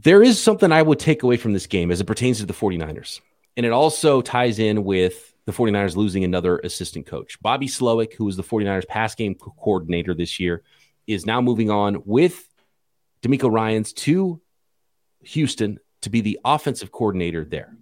There 0.00 0.22
is 0.22 0.40
something 0.40 0.70
I 0.70 0.80
would 0.80 1.00
take 1.00 1.24
away 1.24 1.36
from 1.36 1.52
this 1.52 1.66
game 1.66 1.90
as 1.90 2.00
it 2.00 2.04
pertains 2.06 2.38
to 2.38 2.46
the 2.46 2.52
49ers. 2.52 3.20
And 3.56 3.66
it 3.66 3.72
also 3.72 4.20
ties 4.22 4.60
in 4.60 4.84
with 4.84 5.34
the 5.44 5.52
49ers 5.52 5.96
losing 5.96 6.22
another 6.22 6.58
assistant 6.58 7.06
coach. 7.06 7.40
Bobby 7.42 7.66
Slowik, 7.66 8.14
who 8.14 8.24
was 8.24 8.36
the 8.36 8.44
49ers 8.44 8.86
pass 8.86 9.16
game 9.16 9.34
coordinator 9.34 10.14
this 10.14 10.38
year, 10.38 10.62
is 11.08 11.26
now 11.26 11.40
moving 11.40 11.68
on 11.70 12.02
with 12.04 12.48
DeMeco 13.22 13.50
Ryans 13.50 13.92
to 13.94 14.40
Houston 15.22 15.80
to 16.02 16.10
be 16.10 16.20
the 16.20 16.38
offensive 16.44 16.92
coordinator 16.92 17.44
there. 17.44 17.76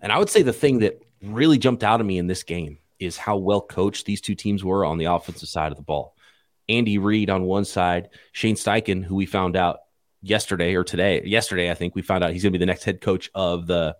And 0.00 0.12
I 0.12 0.18
would 0.18 0.30
say 0.30 0.42
the 0.42 0.52
thing 0.52 0.80
that 0.80 1.02
really 1.20 1.58
jumped 1.58 1.82
out 1.82 1.98
at 1.98 2.06
me 2.06 2.18
in 2.18 2.28
this 2.28 2.44
game 2.44 2.78
is 3.00 3.16
how 3.16 3.38
well 3.38 3.60
coached 3.60 4.06
these 4.06 4.20
two 4.20 4.36
teams 4.36 4.62
were 4.62 4.84
on 4.84 4.98
the 4.98 5.06
offensive 5.06 5.48
side 5.48 5.72
of 5.72 5.78
the 5.78 5.82
ball. 5.82 6.14
Andy 6.68 6.98
Reid 6.98 7.28
on 7.28 7.42
one 7.42 7.64
side, 7.64 8.10
Shane 8.30 8.54
Steichen, 8.54 9.02
who 9.02 9.16
we 9.16 9.26
found 9.26 9.56
out 9.56 9.80
yesterday 10.22 10.74
or 10.74 10.84
today, 10.84 11.22
yesterday, 11.24 11.70
I 11.70 11.74
think 11.74 11.94
we 11.94 12.02
found 12.02 12.24
out 12.24 12.32
he's 12.32 12.42
going 12.42 12.52
to 12.52 12.58
be 12.58 12.62
the 12.62 12.66
next 12.66 12.84
head 12.84 13.00
coach 13.00 13.30
of 13.34 13.66
the 13.66 13.96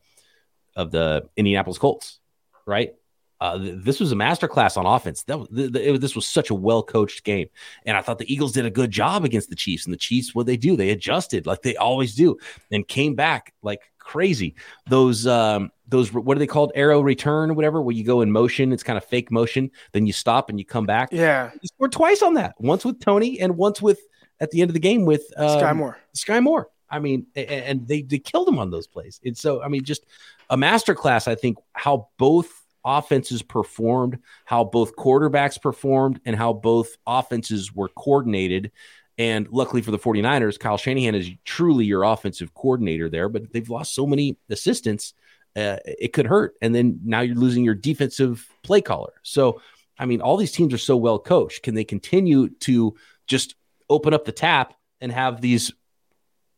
of 0.74 0.90
the 0.90 1.28
Indianapolis 1.37 1.78
Colts, 1.78 2.20
right? 2.64 2.94
Uh, 3.40 3.58
th- 3.58 3.74
this 3.78 3.98
was 3.98 4.12
a 4.12 4.14
masterclass 4.14 4.76
on 4.76 4.87
offense. 4.87 5.24
That 5.24 5.37
was, 5.37 5.48
th- 5.48 5.72
th- 5.72 6.00
this 6.00 6.14
was 6.14 6.26
such 6.28 6.50
a 6.50 6.54
well 6.54 6.82
coached 6.82 7.24
game, 7.24 7.48
and 7.85 7.96
I 7.96 8.00
thought 8.00 8.18
the 8.18 8.32
Eagles 8.32 8.52
did 8.52 8.64
a 8.64 8.70
good 8.70 8.92
job 8.92 9.24
against 9.24 9.50
the 9.50 9.56
Chiefs. 9.56 9.85
And 9.85 9.92
the 9.92 9.98
Chiefs, 9.98 10.32
what 10.32 10.46
they 10.46 10.56
do, 10.56 10.76
they 10.76 10.90
adjusted 10.90 11.44
like 11.44 11.62
they 11.62 11.74
always 11.74 12.14
do, 12.14 12.38
and 12.70 12.87
came 12.87 13.16
back 13.16 13.52
like 13.61 13.80
crazy. 13.98 14.54
Those 14.87 15.26
um, 15.26 15.72
those 15.88 16.12
what 16.12 16.37
are 16.37 16.38
they 16.38 16.46
called? 16.46 16.70
Arrow 16.76 17.00
return 17.00 17.50
or 17.50 17.54
whatever, 17.54 17.82
where 17.82 17.94
you 17.94 18.04
go 18.04 18.20
in 18.20 18.30
motion. 18.30 18.72
It's 18.72 18.85
kind 18.85 18.96
of 18.96 19.04
fake 19.04 19.32
motion. 19.32 19.72
Then 19.90 20.06
you 20.06 20.12
stop 20.12 20.48
and 20.48 20.56
you 20.56 20.64
come 20.64 20.87
back. 20.87 21.08
Yeah, 21.11 21.50
he 21.61 21.66
scored 21.66 21.90
twice 21.90 22.22
on 22.22 22.35
that. 22.35 22.54
Once 22.58 22.85
with 22.85 23.00
Toney 23.00 23.40
and 23.40 23.56
once 23.56 23.82
with 23.82 24.00
at 24.42 24.50
the 24.50 24.61
end 24.61 24.68
of 24.68 24.74
the 24.74 24.81
game 24.81 25.07
with 25.07 25.33
um, 25.37 25.48
Skyy 25.48 25.76
Moore. 25.76 25.98
Skyy 26.14 26.42
Moore. 26.42 26.68
I 26.90 26.98
mean, 26.98 27.26
and 27.35 27.87
they, 27.88 28.02
they 28.02 28.18
killed 28.18 28.48
him 28.48 28.59
on 28.59 28.70
those 28.70 28.87
plays. 28.87 29.18
And 29.24 29.38
so, 29.38 29.62
I 29.62 29.68
mean, 29.68 29.85
just 29.85 30.05
a 30.50 30.57
masterclass, 30.59 31.26
I 31.26 31.37
think, 31.37 31.57
how 31.72 32.09
both 32.18 32.50
offenses 32.85 33.40
performed, 33.40 34.18
how 34.44 34.64
both 34.64 34.96
quarterbacks 34.96 35.62
performed, 35.62 36.20
and 36.26 36.37
how 36.37 36.52
both 36.52 36.98
offenses 37.07 37.72
were 37.72 37.88
coordinated. 37.88 38.72
And 39.16 39.48
luckily 39.50 39.81
for 39.81 39.92
the 39.92 39.98
49ers, 39.98 40.59
Kyle 40.59 40.76
Shanahan 40.76 41.14
is 41.14 41.31
truly 41.44 41.87
your 41.87 42.02
offensive 42.02 42.52
coordinator 42.52 43.09
there, 43.09 43.31
but 43.31 43.52
they've 43.52 43.70
lost 43.70 43.94
so 43.94 44.07
many 44.07 44.37
assistants, 44.50 45.14
uh, 45.55 45.76
it 45.85 46.12
could 46.12 46.26
hurt. 46.26 46.57
And 46.61 46.74
then 46.74 46.98
now 47.05 47.20
you're 47.20 47.37
losing 47.37 47.64
your 47.64 47.74
defensive 47.74 48.46
play 48.62 48.81
caller. 48.81 49.14
So, 49.22 49.62
I 49.98 50.05
mean, 50.05 50.20
all 50.20 50.37
these 50.37 50.52
teams 50.52 50.74
are 50.74 50.78
so 50.78 50.96
well 50.96 51.18
coached. 51.18 51.62
Can 51.62 51.74
they 51.74 51.85
continue 51.85 52.48
to 52.61 52.96
just 53.26 53.55
open 53.92 54.14
up 54.14 54.24
the 54.24 54.33
tap 54.33 54.74
and 55.00 55.12
have 55.12 55.40
these 55.40 55.72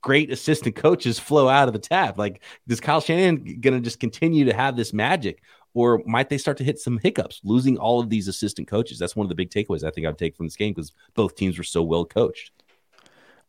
great 0.03 0.31
assistant 0.31 0.77
coaches 0.77 1.19
flow 1.19 1.49
out 1.49 1.69
of 1.69 1.75
the 1.75 1.81
tap? 1.81 2.19
Like, 2.19 2.43
is 2.69 2.81
Kyle 2.81 3.01
Shanahan 3.01 3.61
going 3.61 3.75
to 3.75 3.81
just 3.81 4.01
continue 4.01 4.45
to 4.45 4.55
have 4.55 4.77
this 4.77 4.93
magic, 4.93 5.43
or 5.73 6.03
might 6.07 6.29
they 6.29 6.39
start 6.39 6.59
to 6.59 6.65
hit 6.65 6.79
some 6.79 6.99
hiccups, 6.99 7.41
losing 7.43 7.79
all 7.79 8.01
of 8.01 8.11
these 8.11 8.29
assistant 8.29 8.69
coaches? 8.69 8.99
That's 8.99 9.17
one 9.17 9.25
of 9.25 9.29
the 9.29 9.35
big 9.35 9.51
takeaways 9.51 9.85
I 9.85 9.91
think 9.91 10.07
I'd 10.07 10.19
take 10.19 10.37
from 10.37 10.47
this 10.47 10.57
game 10.57 10.73
because 10.73 10.93
both 11.15 11.35
teams 11.35 11.59
were 11.59 11.65
so 11.65 11.83
well 11.83 12.05
coached. 12.05 12.53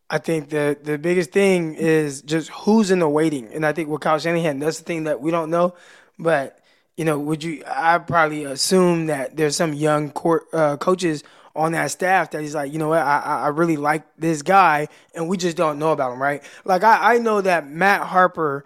I 0.09 0.19
think 0.19 0.49
the 0.49 0.77
the 0.81 0.97
biggest 0.97 1.31
thing 1.31 1.73
is 1.75 2.21
just 2.21 2.49
who's 2.49 2.91
in 2.91 2.99
the 2.99 3.09
waiting, 3.09 3.47
and 3.51 3.65
I 3.65 3.73
think 3.73 3.89
with 3.89 4.01
Kyle 4.01 4.19
Shanahan, 4.19 4.59
that's 4.59 4.77
the 4.77 4.83
thing 4.83 5.05
that 5.05 5.19
we 5.19 5.31
don't 5.31 5.49
know. 5.49 5.73
But 6.19 6.59
you 6.95 7.05
know, 7.05 7.19
would 7.19 7.43
you? 7.43 7.63
I 7.67 7.97
probably 7.97 8.43
assume 8.43 9.07
that 9.07 9.35
there's 9.35 9.55
some 9.55 9.73
young 9.73 10.11
court, 10.11 10.43
uh, 10.53 10.77
coaches 10.77 11.23
on 11.55 11.71
that 11.71 11.91
staff 11.91 12.31
that 12.31 12.41
he's 12.41 12.55
like, 12.55 12.73
you 12.73 12.79
know 12.79 12.89
what, 12.89 12.99
I, 12.99 13.43
I 13.43 13.47
really 13.47 13.77
like 13.77 14.03
this 14.17 14.41
guy, 14.41 14.87
and 15.13 15.29
we 15.29 15.37
just 15.37 15.55
don't 15.55 15.79
know 15.79 15.91
about 15.91 16.13
him, 16.13 16.21
right? 16.21 16.43
Like, 16.65 16.83
I, 16.83 17.15
I 17.15 17.17
know 17.17 17.41
that 17.41 17.67
Matt 17.67 18.01
Harper 18.01 18.65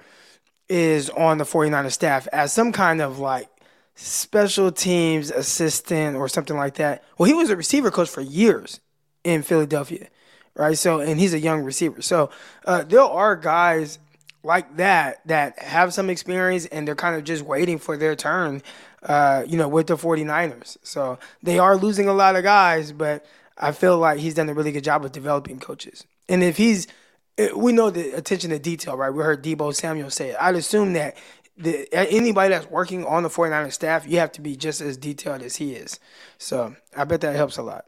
is 0.68 1.10
on 1.12 1.38
the 1.38 1.44
49ers 1.44 1.92
staff 1.92 2.28
as 2.32 2.54
some 2.54 2.72
kind 2.72 3.02
of 3.02 3.20
like 3.20 3.50
special 3.96 4.72
teams 4.72 5.30
assistant 5.32 6.16
or 6.16 6.28
something 6.30 6.56
like 6.56 6.76
that. 6.76 7.04
Well, 7.18 7.28
he 7.28 7.34
was 7.34 7.50
a 7.50 7.56
receiver 7.56 7.92
coach 7.92 8.10
for 8.10 8.22
years 8.22 8.80
in 9.24 9.42
Philadelphia. 9.44 10.08
right? 10.56 10.78
So, 10.78 11.00
and 11.00 11.20
he's 11.20 11.34
a 11.34 11.40
young 11.40 11.64
receiver. 11.64 12.02
So, 12.02 12.30
uh, 12.66 12.84
there 12.84 13.02
are 13.02 13.36
guys 13.36 14.00
like 14.44 14.78
that 14.78 15.26
that 15.28 15.60
have 15.60 15.94
some 15.94 16.10
experience 16.10 16.66
and 16.68 16.88
they're 16.88 16.96
kind 16.96 17.16
of 17.16 17.24
just 17.24 17.44
waiting 17.44 17.78
for 17.78 17.98
their 17.98 18.16
turn, 18.16 18.62
uh, 19.04 19.44
you 19.48 19.58
know, 19.58 19.68
with 19.68 19.88
the 19.88 19.96
49ers. 19.96 20.78
So 20.84 21.20
they 21.42 21.60
are 21.60 21.78
losing 21.78 22.08
a 22.08 22.14
lot 22.14 22.36
of 22.36 22.44
guys, 22.44 22.92
but 22.92 23.26
I 23.58 23.72
feel 23.72 23.98
like 23.98 24.20
he's 24.20 24.34
done 24.34 24.50
a 24.50 24.54
really 24.54 24.72
good 24.72 24.84
job 24.84 25.06
of 25.06 25.12
developing 25.12 25.60
coaches. 25.60 26.06
And 26.28 26.44
if 26.44 26.58
he's, 26.58 26.88
eh, 27.38 27.50
we 27.56 27.72
know 27.72 27.90
the 27.90 28.12
attention 28.12 28.50
to 28.52 28.60
detail, 28.60 28.98
right? 28.98 29.10
We 29.10 29.24
heard 29.24 29.44
Deebo 29.44 29.74
Samuel 29.74 30.10
say 30.10 30.30
it. 30.30 30.38
I'd 30.40 30.56
assume 30.56 30.94
that 30.94 31.18
the, 31.58 31.88
anybody 31.94 32.54
that's 32.54 32.70
working 32.70 33.06
on 33.06 33.24
the 33.24 33.30
49ers 33.30 33.74
staff, 33.74 34.08
you 34.08 34.20
have 34.20 34.32
to 34.34 34.42
be 34.42 34.56
just 34.56 34.82
as 34.82 34.98
detailed 34.98 35.42
as 35.42 35.58
he 35.58 35.74
is. 35.74 36.00
So 36.38 36.76
I 36.96 37.04
bet 37.04 37.22
that 37.22 37.36
helps 37.36 37.58
a 37.58 37.64
lot. 37.64 37.86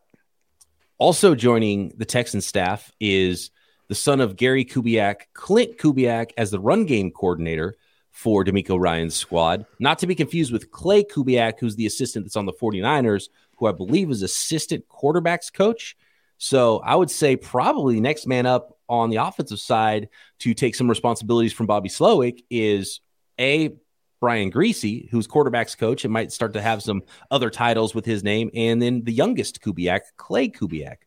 Also 0.98 1.34
joining 1.34 1.94
the 1.98 2.06
Texan 2.06 2.42
staff 2.42 2.92
is 3.00 3.50
the 3.88 3.96
son 3.96 4.22
of 4.22 4.36
Gary 4.36 4.66
Kubiak, 4.66 5.22
Klint 5.34 5.78
Kubiak, 5.78 6.32
as 6.38 6.52
the 6.52 6.60
run 6.60 6.86
game 6.86 7.12
coordinator 7.12 7.76
for 8.12 8.44
DeMeco 8.44 8.80
Ryans 8.80 9.16
squad. 9.16 9.66
Not 9.80 10.00
to 10.00 10.08
be 10.08 10.16
confused 10.16 10.52
with 10.52 10.72
Klay 10.72 11.04
Kubiak, 11.10 11.60
who's 11.60 11.76
the 11.76 11.86
assistant 11.86 12.26
that's 12.26 12.36
on 12.36 12.46
the 12.46 12.54
49ers, 12.54 13.30
who 13.58 13.68
I 13.68 13.72
believe 13.72 14.12
is 14.12 14.22
assistant 14.22 14.86
quarterbacks 14.88 15.52
coach. 15.52 15.98
So 16.38 16.80
I 16.80 16.96
would 16.96 17.12
say 17.12 17.36
probably 17.36 18.00
next 18.00 18.28
man 18.28 18.46
up 18.46 18.78
on 18.90 19.10
the 19.10 19.18
offensive 19.18 19.60
side 19.60 20.10
to 20.40 20.54
take 20.54 20.76
some 20.76 20.90
responsibilities 20.90 21.54
from 21.54 21.68
Bobby 21.68 21.90
Slowik 21.90 22.44
is 22.50 23.00
a 23.40 23.72
Brian 24.20 24.52
Griese, 24.52 25.10
who's 25.10 25.28
quarterbacks 25.28 25.78
coach 25.78 26.04
and 26.04 26.14
might 26.14 26.32
start 26.32 26.54
to 26.54 26.62
have 26.62 26.84
some 26.84 27.02
other 27.32 27.50
titles 27.50 27.96
with 27.96 28.06
his 28.06 28.24
name, 28.24 28.52
and 28.54 28.82
then 28.82 29.04
the 29.04 29.12
youngest 29.12 29.62
Kubiak, 29.62 30.02
Klay 30.18 30.56
Kubiak. 30.56 30.98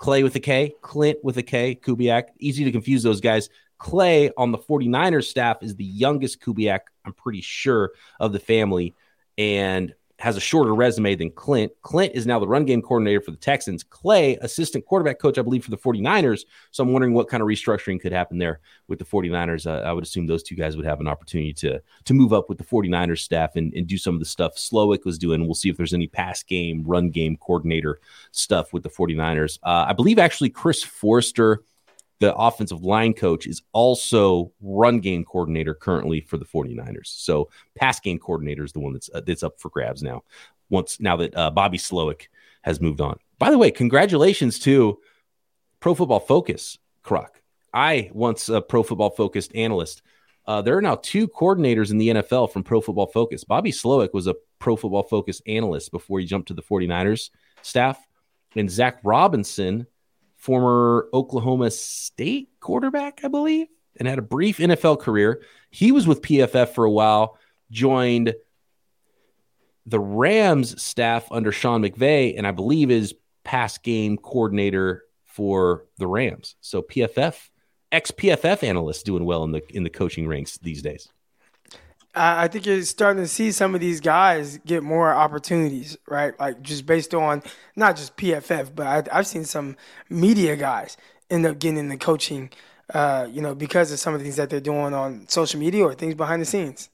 Klay 0.00 0.22
with 0.22 0.34
a 0.34 0.40
K, 0.40 0.74
Klint 0.82 1.16
with 1.22 1.38
a 1.38 1.42
K, 1.42 1.78
Kubiak. 1.80 2.24
Easy 2.38 2.64
to 2.64 2.72
confuse 2.72 3.02
those 3.02 3.20
guys. 3.20 3.48
Klay 3.82 4.30
on 4.36 4.52
the 4.52 4.58
49ers 4.58 5.24
staff 5.24 5.62
is 5.62 5.74
the 5.74 5.84
youngest 5.84 6.40
Kubiak, 6.40 6.80
I'm 7.04 7.12
pretty 7.12 7.40
sure, 7.40 7.92
of 8.20 8.32
the 8.32 8.38
family. 8.38 8.94
And 9.36 9.92
has 10.22 10.36
a 10.36 10.40
shorter 10.40 10.72
resume 10.72 11.16
than 11.16 11.30
Klint. 11.30 11.70
Klint 11.82 12.12
is 12.12 12.28
now 12.28 12.38
the 12.38 12.46
run 12.46 12.64
game 12.64 12.80
coordinator 12.80 13.20
for 13.20 13.32
the 13.32 13.36
Texans. 13.36 13.82
Klay, 13.82 14.38
assistant 14.40 14.86
quarterback 14.86 15.18
coach, 15.18 15.36
I 15.36 15.42
believe, 15.42 15.64
for 15.64 15.72
the 15.72 15.76
49ers. 15.76 16.44
So 16.70 16.84
I'm 16.84 16.92
wondering 16.92 17.12
what 17.12 17.28
kind 17.28 17.42
of 17.42 17.48
restructuring 17.48 18.00
could 18.00 18.12
happen 18.12 18.38
there 18.38 18.60
with 18.86 19.00
the 19.00 19.04
49ers. 19.04 19.66
Uh, 19.66 19.84
I 19.84 19.92
would 19.92 20.04
assume 20.04 20.28
those 20.28 20.44
two 20.44 20.54
guys 20.54 20.76
would 20.76 20.86
have 20.86 21.00
an 21.00 21.08
opportunity 21.08 21.52
to 21.54 21.82
to 22.04 22.14
move 22.14 22.32
up 22.32 22.48
with 22.48 22.58
the 22.58 22.64
49ers 22.64 23.18
staff 23.18 23.56
and, 23.56 23.74
and 23.74 23.88
do 23.88 23.98
some 23.98 24.14
of 24.14 24.20
the 24.20 24.26
stuff 24.26 24.54
Slowik 24.54 25.04
was 25.04 25.18
doing. 25.18 25.44
We'll 25.44 25.56
see 25.56 25.70
if 25.70 25.76
there's 25.76 25.94
any 25.94 26.06
pass 26.06 26.44
game, 26.44 26.84
run 26.86 27.10
game 27.10 27.36
coordinator 27.36 27.98
stuff 28.30 28.72
with 28.72 28.84
the 28.84 28.90
49ers. 28.90 29.58
Uh, 29.64 29.86
I 29.88 29.92
believe 29.92 30.20
actually 30.20 30.50
Chris 30.50 30.84
Foerster 30.84 31.64
the 32.22 32.32
offensive 32.36 32.84
line 32.84 33.12
coach 33.12 33.48
is 33.48 33.62
also 33.72 34.52
run 34.60 35.00
game 35.00 35.24
coordinator 35.24 35.74
currently 35.74 36.20
for 36.20 36.36
the 36.36 36.44
49ers. 36.44 37.06
So 37.06 37.50
pass 37.74 37.98
game 37.98 38.20
coordinator 38.20 38.62
is 38.62 38.70
the 38.70 38.78
one 38.78 38.92
that's 38.92 39.10
uh, 39.12 39.22
that's 39.26 39.42
up 39.42 39.58
for 39.58 39.70
grabs 39.70 40.04
now. 40.04 40.22
Once 40.70 41.00
now 41.00 41.16
that 41.16 41.36
uh, 41.36 41.50
Bobby 41.50 41.78
Slowik 41.78 42.28
has 42.62 42.80
moved 42.80 43.00
on. 43.00 43.18
By 43.40 43.50
the 43.50 43.58
way, 43.58 43.72
congratulations 43.72 44.60
to 44.60 45.00
Pro 45.80 45.96
Football 45.96 46.20
Focus, 46.20 46.78
Croc. 47.02 47.42
I 47.74 48.08
once 48.12 48.48
a 48.48 48.62
Pro 48.62 48.84
Football 48.84 49.10
Focused 49.10 49.52
analyst. 49.56 50.02
Uh, 50.46 50.62
there 50.62 50.76
are 50.76 50.82
now 50.82 51.00
two 51.02 51.26
coordinators 51.26 51.90
in 51.90 51.98
the 51.98 52.08
NFL 52.10 52.52
from 52.52 52.62
Pro 52.62 52.80
Football 52.80 53.08
Focus. 53.08 53.42
Bobby 53.42 53.72
Slowik 53.72 54.12
was 54.12 54.28
a 54.28 54.36
Pro 54.60 54.76
Football 54.76 55.02
Focus 55.02 55.42
analyst 55.48 55.90
before 55.90 56.20
he 56.20 56.26
jumped 56.26 56.46
to 56.48 56.54
the 56.54 56.62
49ers 56.62 57.30
staff. 57.62 57.98
And 58.54 58.70
Zach 58.70 59.00
Robinson 59.02 59.88
former 60.42 61.08
Oklahoma 61.14 61.70
State 61.70 62.48
quarterback, 62.58 63.20
I 63.22 63.28
believe, 63.28 63.68
and 63.96 64.08
had 64.08 64.18
a 64.18 64.22
brief 64.22 64.58
NFL 64.58 64.98
career. 64.98 65.42
He 65.70 65.92
was 65.92 66.04
with 66.04 66.20
PFF 66.20 66.70
for 66.70 66.84
a 66.84 66.90
while, 66.90 67.38
joined 67.70 68.34
the 69.86 70.00
Rams 70.00 70.82
staff 70.82 71.30
under 71.30 71.52
Sean 71.52 71.80
McVay, 71.80 72.36
and 72.36 72.44
I 72.44 72.50
believe 72.50 72.90
is 72.90 73.14
pass 73.44 73.78
game 73.78 74.16
coordinator 74.16 75.04
for 75.26 75.86
the 75.98 76.08
Rams. 76.08 76.56
So 76.60 76.82
PFF, 76.82 77.36
ex 77.92 78.10
PFF 78.10 78.64
analyst 78.64 79.06
doing 79.06 79.24
well 79.24 79.44
in 79.44 79.52
the 79.52 79.62
in 79.70 79.84
the 79.84 79.90
coaching 79.90 80.26
ranks 80.26 80.58
these 80.58 80.82
days. 80.82 81.08
I 82.14 82.48
think 82.48 82.66
you're 82.66 82.82
starting 82.82 83.22
to 83.22 83.28
see 83.28 83.52
some 83.52 83.74
of 83.74 83.80
these 83.80 84.00
guys 84.00 84.58
get 84.66 84.82
more 84.82 85.12
opportunities, 85.12 85.96
right? 86.06 86.38
Like 86.38 86.60
just 86.60 86.84
based 86.84 87.14
on 87.14 87.42
not 87.74 87.96
just 87.96 88.16
PFF, 88.16 88.74
but 88.74 89.08
I, 89.10 89.16
have 89.16 89.26
seen 89.26 89.44
some 89.44 89.76
media 90.10 90.56
guys 90.56 90.98
end 91.30 91.46
up 91.46 91.58
getting 91.58 91.78
into 91.78 91.96
coaching, 91.96 92.50
uh, 92.92 93.26
you 93.30 93.40
know, 93.40 93.54
because 93.54 93.90
of 93.92 93.98
some 93.98 94.12
of 94.12 94.20
the 94.20 94.24
things 94.24 94.36
that 94.36 94.50
they're 94.50 94.60
doing 94.60 94.92
on 94.92 95.26
social 95.28 95.58
media 95.58 95.84
or 95.84 95.94
things 95.94 96.14
behind 96.14 96.42
the 96.42 96.46
scenes, 96.46 96.90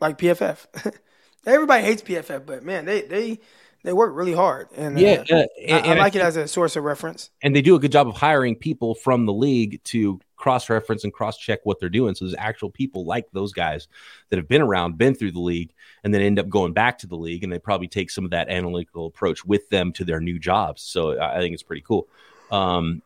like 0.00 0.16
PFF. 0.16 0.94
Everybody 1.46 1.84
hates 1.84 2.00
PFF, 2.00 2.46
but 2.46 2.64
man, 2.64 2.86
they 2.86 3.02
they 3.02 3.40
they 3.82 3.92
work 3.92 4.14
really 4.14 4.32
hard, 4.32 4.68
and 4.74 4.98
yeah, 4.98 5.22
uh, 5.30 5.34
uh, 5.36 5.46
and, 5.68 5.86
I, 5.86 5.94
I, 5.94 5.98
like 5.98 6.16
I 6.16 6.20
it 6.20 6.22
as 6.22 6.36
a 6.36 6.48
source 6.48 6.74
of 6.74 6.84
reference. 6.84 7.28
And 7.42 7.54
they 7.54 7.60
do 7.60 7.74
a 7.74 7.78
good 7.78 7.92
job 7.92 8.08
of 8.08 8.16
hiring 8.16 8.56
people 8.56 8.94
from 8.94 9.26
the 9.26 9.32
league 9.34 9.84
to 9.84 10.20
cross 10.44 10.68
reference 10.68 11.04
and 11.04 11.12
cross 11.12 11.38
check 11.38 11.60
what 11.62 11.80
they're 11.80 11.88
doing. 11.88 12.14
So 12.14 12.26
there's 12.26 12.36
actual 12.38 12.68
people 12.68 13.06
like 13.06 13.24
those 13.32 13.54
guys 13.54 13.88
that 14.28 14.36
have 14.36 14.46
been 14.46 14.60
around, 14.60 14.98
been 14.98 15.14
through 15.14 15.32
the 15.32 15.40
league, 15.40 15.72
and 16.04 16.12
then 16.12 16.20
end 16.20 16.38
up 16.38 16.50
going 16.50 16.74
back 16.74 16.98
to 16.98 17.06
the 17.06 17.16
league. 17.16 17.42
And 17.42 17.50
they 17.50 17.58
probably 17.58 17.88
take 17.88 18.10
some 18.10 18.26
of 18.26 18.32
that 18.32 18.50
analytical 18.50 19.06
approach 19.06 19.42
with 19.42 19.66
them 19.70 19.90
to 19.94 20.04
their 20.04 20.20
new 20.20 20.38
jobs. 20.38 20.82
So 20.82 21.18
I 21.18 21.38
think 21.38 21.54
it's 21.54 21.62
pretty 21.62 21.80
cool. 21.80 22.08
Um, 22.50 23.00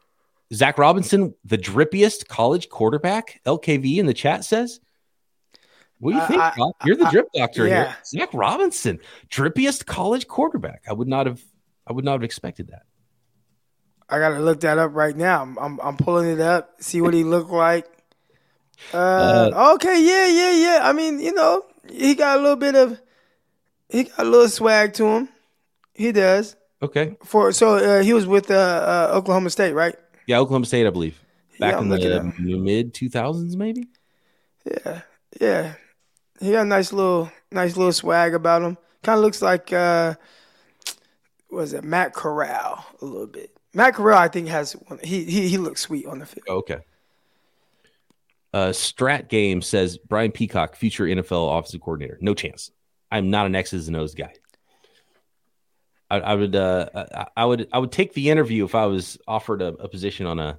Zach 0.53 0.79
Robinson, 0.79 1.33
the 1.45 1.57
drippiest 1.57 2.27
college 2.27 2.69
quarterback, 2.71 3.41
LKV 3.47 3.99
in 3.99 4.07
the 4.07 4.15
chat 4.15 4.45
says. 4.45 4.81
What 6.01 6.11
do 6.11 6.19
you 6.19 6.27
think? 6.27 6.75
You're 6.85 6.97
the 6.97 7.09
drip 7.11 7.29
doctor 7.33 7.69
yeah. 7.69 7.85
here. 7.85 7.97
Zach 8.05 8.35
Robinson, 8.35 8.99
drippiest 9.31 9.87
college 9.87 10.27
quarterback. 10.27 10.83
I 10.89 10.93
would 10.93 11.09
not 11.09 11.27
have 11.27 11.41
I 11.87 11.93
would 11.93 12.05
not 12.05 12.15
have 12.15 12.25
expected 12.25 12.69
that. 12.69 12.83
I 14.09 14.19
gotta 14.19 14.41
look 14.41 14.61
that 14.61 14.79
up 14.79 14.95
right 14.95 15.17
now. 15.17 15.43
I'm 15.43 15.59
I'm, 15.59 15.81
I'm 15.81 15.97
pulling 15.97 16.31
it 16.31 16.41
up, 16.41 16.83
see 16.83 17.01
what 17.01 17.15
he 17.15 17.25
looked 17.25 17.51
like. 17.51 17.87
Uh, 18.95 19.51
uh, 19.55 19.73
okay, 19.75 20.03
yeah, 20.03 20.27
yeah, 20.29 20.53
yeah. 20.53 20.81
I 20.83 20.93
mean, 20.93 21.21
you 21.21 21.35
know, 21.35 21.65
he 21.91 22.15
got 22.15 22.39
a 22.39 22.41
little 22.41 22.57
bit 22.57 22.75
of 22.75 23.01
he 23.89 24.05
got 24.05 24.19
a 24.19 24.25
little 24.25 24.49
swag 24.49 24.95
to 24.95 25.07
him. 25.07 25.29
He 25.95 26.13
does. 26.13 26.57
Okay. 26.81 27.17
For 27.25 27.53
so 27.53 27.75
uh, 27.75 28.03
he 28.03 28.13
was 28.13 28.27
with 28.27 28.51
uh, 28.51 28.55
uh, 28.55 29.17
Oklahoma 29.17 29.51
State, 29.51 29.73
right? 29.73 29.97
Yeah, 30.27 30.39
Oklahoma 30.39 30.67
State, 30.67 30.87
I 30.87 30.91
believe. 30.91 31.21
Back 31.59 31.73
yeah, 31.73 31.81
in 31.81 31.89
the 31.89 32.57
mid 32.57 32.95
two 32.95 33.09
thousands, 33.09 33.57
maybe. 33.57 33.89
Yeah, 34.65 35.01
yeah. 35.41 35.75
He 36.41 36.53
got 36.53 36.63
a 36.63 36.69
nice 36.69 36.93
little, 36.93 37.33
nice 37.51 37.77
little 37.77 37.93
swag 37.93 38.35
about 38.35 38.63
him. 38.63 38.79
Kind 39.03 39.19
of 39.19 39.25
looks 39.25 39.43
like, 39.43 39.73
uh, 39.73 40.15
was 41.51 41.73
it 41.73 41.83
Matt 41.83 42.15
Corral 42.15 42.85
a 43.01 43.05
little 43.05 43.27
bit? 43.27 43.58
Matt 43.75 43.95
Corral, 43.95 44.19
I 44.19 44.29
think, 44.29 44.49
has 44.49 44.73
one. 44.73 44.99
He 45.03 45.25
he 45.25 45.49
he 45.49 45.59
looks 45.59 45.81
sweet 45.81 46.07
on 46.07 46.19
the 46.19 46.27
field. 46.27 46.47
Okay. 46.49 46.79
Uh, 48.53 48.69
Strat 48.69 49.29
Game 49.29 49.61
says 49.61 49.99
Brian 49.99 50.33
Peacock, 50.33 50.75
future 50.75 51.05
NFL 51.05 51.59
offensive 51.59 51.83
coordinator. 51.83 52.19
No 52.21 52.35
chance. 52.35 52.71
I'm 53.11 53.31
not 53.31 53.47
an 53.47 53.55
X's 53.55 53.89
and 53.89 53.97
O's 53.97 54.15
guy. 54.15 54.33
I, 56.11 56.21
I 56.21 56.35
would 56.35 56.57
uh, 56.57 57.27
I 57.37 57.45
would 57.45 57.69
I 57.73 57.79
would 57.79 57.93
take 57.93 58.15
the 58.15 58.31
interview 58.31 58.65
if 58.65 58.75
I 58.75 58.87
was 58.87 59.19
offered 59.29 59.61
a, 59.61 59.69
a 59.69 59.89
position 59.89 60.27
on 60.27 60.39
a 60.39 60.59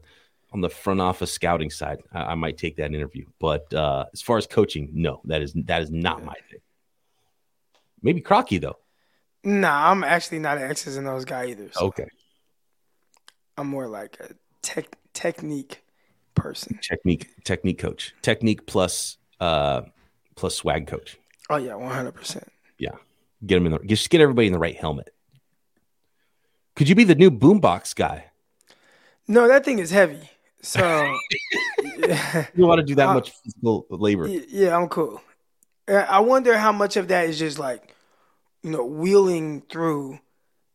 on 0.51 0.61
the 0.61 0.69
front 0.69 1.01
office 1.01 1.31
scouting 1.31 1.71
side. 1.71 1.99
I, 2.13 2.19
I 2.21 2.35
might 2.35 2.57
take 2.57 2.77
that 2.77 2.93
interview, 2.93 3.25
but 3.39 3.71
uh, 3.73 4.05
as 4.13 4.21
far 4.21 4.37
as 4.37 4.45
coaching, 4.45 4.89
no, 4.93 5.21
that 5.25 5.41
is 5.41 5.53
that 5.53 5.81
is 5.81 5.89
not 5.89 6.23
my 6.23 6.35
thing. 6.49 6.59
Maybe 8.03 8.21
Crocky 8.21 8.59
though. 8.59 8.77
Nah, 9.43 9.91
I'm 9.91 10.03
actually 10.03 10.39
not 10.39 10.57
an 10.57 10.69
X's 10.69 10.97
and 10.97 11.07
O's 11.07 11.25
guy 11.25 11.47
either. 11.47 11.69
So. 11.71 11.87
Okay. 11.87 12.07
I'm 13.59 13.67
more 13.67 13.87
like 13.87 14.17
a 14.21 14.33
tech 14.61 14.95
technique 15.13 15.83
person. 16.33 16.79
Technique 16.81 17.43
technique 17.43 17.77
coach. 17.77 18.15
Technique 18.21 18.65
plus 18.65 19.17
uh 19.41 19.81
plus 20.35 20.55
swag 20.55 20.87
coach. 20.87 21.17
Oh 21.49 21.57
yeah, 21.57 21.75
100. 21.75 22.13
percent 22.13 22.47
Yeah, 22.77 22.91
get 23.45 23.55
them 23.55 23.65
in 23.65 23.73
the 23.73 23.79
just 23.79 24.09
get 24.09 24.21
everybody 24.21 24.47
in 24.47 24.53
the 24.53 24.59
right 24.59 24.77
helmet. 24.77 25.13
Could 26.77 26.87
you 26.87 26.95
be 26.95 27.03
the 27.03 27.15
new 27.15 27.29
boombox 27.29 27.93
guy? 27.93 28.27
No, 29.27 29.49
that 29.49 29.65
thing 29.65 29.79
is 29.79 29.91
heavy. 29.91 30.29
So 30.61 30.79
you 31.97 32.07
don't 32.07 32.55
want 32.55 32.79
to 32.79 32.85
do 32.85 32.95
that 32.95 33.13
much 33.13 33.31
physical 33.43 33.85
labor? 33.89 34.29
Yeah, 34.29 34.77
I'm 34.77 34.87
cool. 34.87 35.21
I 35.89 36.21
wonder 36.21 36.57
how 36.57 36.71
much 36.71 36.95
of 36.95 37.09
that 37.09 37.27
is 37.27 37.37
just 37.37 37.59
like, 37.59 37.93
you 38.63 38.71
know, 38.71 38.85
wheeling 38.85 39.63
through 39.69 40.19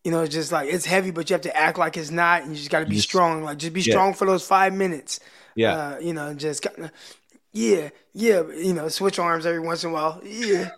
you 0.05 0.11
know, 0.11 0.23
it's 0.23 0.35
just 0.35 0.53
like 0.53 0.69
it's 0.69 0.85
heavy, 0.85 1.11
but 1.11 1.29
you 1.29 1.35
have 1.35 1.43
to 1.43 1.57
act 1.57 1.79
like 1.79 1.97
it's 1.97 2.11
not, 2.11 2.43
and 2.43 2.51
you 2.51 2.57
just 2.57 2.71
got 2.71 2.81
to 2.81 2.87
be 2.87 2.97
just, 2.97 3.09
strong. 3.09 3.43
Like 3.43 3.57
just 3.57 3.73
be 3.73 3.81
yeah. 3.81 3.95
strong 3.95 4.13
for 4.13 4.27
those 4.27 4.47
five 4.47 4.75
minutes. 4.75 5.19
Yeah, 5.55 5.75
uh, 5.75 5.99
you 5.99 6.13
know, 6.13 6.35
just 6.35 6.63
kind 6.63 6.85
of, 6.87 6.93
yeah, 7.53 7.89
yeah, 8.13 8.43
you 8.55 8.75
know, 8.75 8.89
switch 8.89 9.19
arms 9.19 9.47
every 9.47 9.61
once 9.61 9.83
in 9.83 9.91
a 9.91 9.93
while. 9.95 10.21
Yeah, 10.23 10.71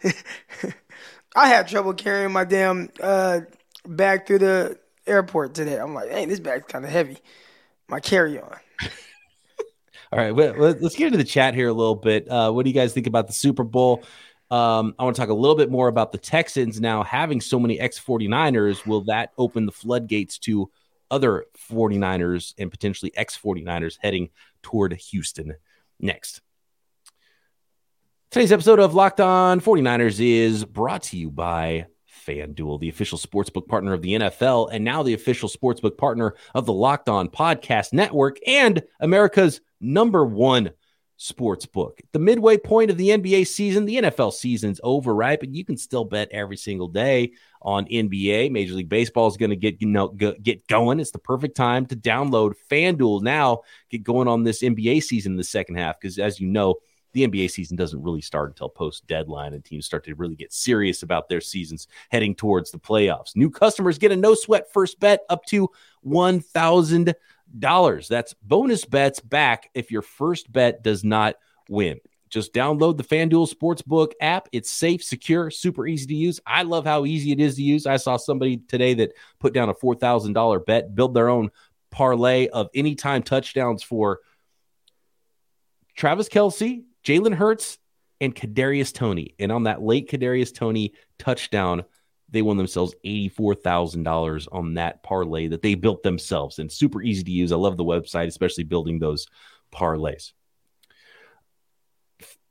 I 1.37 1.49
had 1.49 1.67
trouble 1.67 1.93
carrying 1.93 2.33
my 2.33 2.45
damn 2.45 2.89
uh, 3.03 3.41
bag 3.85 4.27
through 4.27 4.39
the 4.39 4.79
airport 5.09 5.55
today. 5.55 5.77
I'm 5.77 5.93
like, 5.93 6.11
hey, 6.11 6.27
this 6.27 6.41
bag's 6.41 6.67
kind 6.67 6.85
of 6.85 6.91
heavy. 6.91 7.19
my 7.89 7.99
carry 7.99 8.39
on. 8.39 8.57
All 10.13 10.21
right, 10.21 10.31
well, 10.31 10.55
let's 10.55 10.95
get 10.95 11.07
into 11.07 11.19
the 11.19 11.25
chat 11.25 11.55
here 11.55 11.69
a 11.69 11.73
little 11.73 11.97
bit. 11.97 12.31
Uh, 12.31 12.53
what 12.53 12.65
do 12.65 12.71
you 12.71 12.75
guys 12.75 12.95
think 12.95 13.09
about 13.09 13.27
the 13.27 13.33
Super 13.33 13.65
Bowl? 13.65 14.05
Um, 14.51 14.95
I 14.99 15.05
want 15.05 15.17
to 15.17 15.23
talk 15.23 15.31
a 15.31 15.35
little 15.35 15.57
bit 15.57 15.71
more 15.71 15.89
about 15.89 16.13
the 16.13 16.19
Texans 16.19 16.81
now 16.81 17.03
having 17.03 17.41
so 17.41 17.59
many 17.59 17.81
ex 17.81 17.99
49ers. 17.99 18.87
Will 18.87 19.03
that 19.05 19.33
open 19.37 19.67
the 19.67 19.73
floodgates 19.73 20.39
to 20.41 20.71
other 21.11 21.47
49ers 21.71 22.55
and 22.59 22.71
potentially 22.71 23.13
ex 23.17 23.37
49ers 23.37 23.99
heading 24.01 24.31
toward 24.63 24.93
Houston 24.93 25.57
next? 25.99 26.41
Today's 28.31 28.53
episode 28.53 28.79
of 28.79 28.95
Locked 28.95 29.21
On 29.21 29.61
49ers 29.61 30.21
is 30.21 30.65
brought 30.65 31.05
to 31.05 31.17
you 31.17 31.31
by 31.31 31.87
FanDuel, 32.27 32.81
the 32.81 32.89
official 32.89 33.19
sportsbook 33.19 33.67
partner 33.67 33.93
of 33.93 34.03
the 34.03 34.15
NFL, 34.15 34.69
and 34.73 34.85
now 34.85 35.03
the 35.03 35.15
official 35.15 35.49
sportsbook 35.49 35.97
partner 35.97 36.35
of 36.55 36.67
the 36.67 36.73
Locked 36.73 37.09
On 37.09 37.29
Podcast 37.29 37.93
Network 37.93 38.39
and 38.47 38.83
America's 39.01 39.61
number 39.81 40.25
one 40.25 40.71
sports 41.17 41.65
book. 41.67 42.01
The 42.13 42.19
midway 42.19 42.59
point 42.59 42.91
of 42.91 42.99
the 42.99 43.09
NBA 43.09 43.47
season, 43.47 43.87
the 43.87 43.97
NFL 43.97 44.33
season's 44.33 44.81
over, 44.83 45.15
right? 45.15 45.41
But 45.41 45.55
you 45.55 45.65
can 45.65 45.77
still 45.77 46.05
bet 46.05 46.29
every 46.31 46.57
single 46.57 46.89
day 46.89 47.33
on 47.63 47.87
NBA. 47.87 48.51
Major 48.51 48.75
League 48.75 48.89
Baseball 48.89 49.27
is 49.27 49.37
going 49.37 49.51
to 49.51 49.57
get 49.57 49.81
you 49.81 49.89
know 49.89 50.09
get 50.09 50.67
going. 50.67 51.01
It's 51.01 51.11
the 51.11 51.19
perfect 51.19 51.57
time 51.57 51.87
to 51.87 51.97
download 51.97 52.55
FanDuel 52.71 53.23
now. 53.23 53.63
Get 53.91 54.05
going 54.05 54.29
on 54.29 54.43
this 54.43 54.63
NBA 54.63 55.03
season 55.03 55.33
in 55.33 55.37
the 55.37 55.45
second 55.45 55.77
half 55.77 56.01
because, 56.01 56.19
as 56.19 56.41
you 56.41 56.49
know. 56.49 56.77
The 57.13 57.27
NBA 57.27 57.51
season 57.51 57.79
doesn't 57.79 58.03
really 58.03 58.21
start 58.21 58.51
until 58.51 58.69
post 58.69 59.07
deadline, 59.07 59.55
and 59.55 59.65
teams 59.65 59.87
start 59.87 60.05
to 60.05 60.15
really 60.17 60.37
get 60.37 60.53
serious 60.53 61.03
about 61.03 61.31
their 61.31 61.41
seasons 61.41 61.89
heading 62.11 62.35
towards 62.35 62.71
the 62.71 62.79
playoffs. 62.79 63.35
New 63.35 63.49
customers 63.49 63.97
get 63.97 64.13
a 64.13 64.17
no 64.17 64.35
sweat 64.35 64.71
first 64.71 65.01
bet 65.01 65.21
up 65.31 65.43
to 65.47 65.71
one 66.03 66.41
thousand 66.41 67.05
dollars. 67.07 67.21
That's 67.53 68.35
bonus 68.43 68.85
bets 68.85 69.21
back 69.21 69.71
if 69.75 69.91
your 69.91 70.03
first 70.03 70.51
bet 70.51 70.83
does 70.83 71.05
not 71.05 71.37
win. 71.69 72.01
Just 72.29 72.53
download 72.53 72.97
the 72.97 73.05
FanDuel 73.05 73.53
Sportsbook 73.53 74.13
app. 74.21 74.49
It's 74.53 74.71
safe, 74.71 75.03
secure, 75.03 75.51
super 75.51 75.87
easy 75.87 76.07
to 76.07 76.15
use. 76.15 76.41
I 76.45 76.63
love 76.63 76.85
how 76.85 77.05
easy 77.05 77.31
it 77.33 77.41
is 77.41 77.55
to 77.57 77.63
use. 77.63 77.87
I 77.87 77.99
saw 77.99 78.17
somebody 78.17 78.57
today 78.57 78.95
that 78.95 79.13
put 79.39 79.55
down 79.55 79.69
a 79.69 79.75
$4,000 79.75 80.67
bet, 80.67 80.95
build 80.95 81.15
their 81.15 81.29
own 81.29 81.51
parlay 81.91 82.49
of 82.49 82.69
anytime 82.75 83.23
touchdowns 83.23 83.83
for 83.83 84.21
Travis 85.95 86.29
Kelce, 86.29 86.83
Jalen 87.05 87.35
Hurts, 87.35 87.79
and 88.21 88.35
Kadarius 88.35 88.93
Toney. 88.93 89.35
And 89.39 89.53
on 89.53 89.63
that 89.63 89.83
late 89.83 90.11
Kadarius 90.11 90.55
Toney 90.55 90.95
touchdown, 91.19 91.85
they 92.29 92.43
won 92.43 92.57
themselves 92.57 92.95
$84,000 93.05 94.49
on 94.53 94.75
that 94.75 95.03
parlay 95.03 95.49
that 95.49 95.63
they 95.63 95.75
built 95.75 96.03
themselves 96.03 96.59
and 96.59 96.71
super 96.71 97.03
easy 97.03 97.23
to 97.25 97.31
use. 97.31 97.53
I 97.53 97.57
love 97.57 97.77
the 97.77 97.85
website, 97.85 98.27
especially 98.27 98.65
building 98.65 98.99
those 98.99 99.27
parlays. 99.73 100.33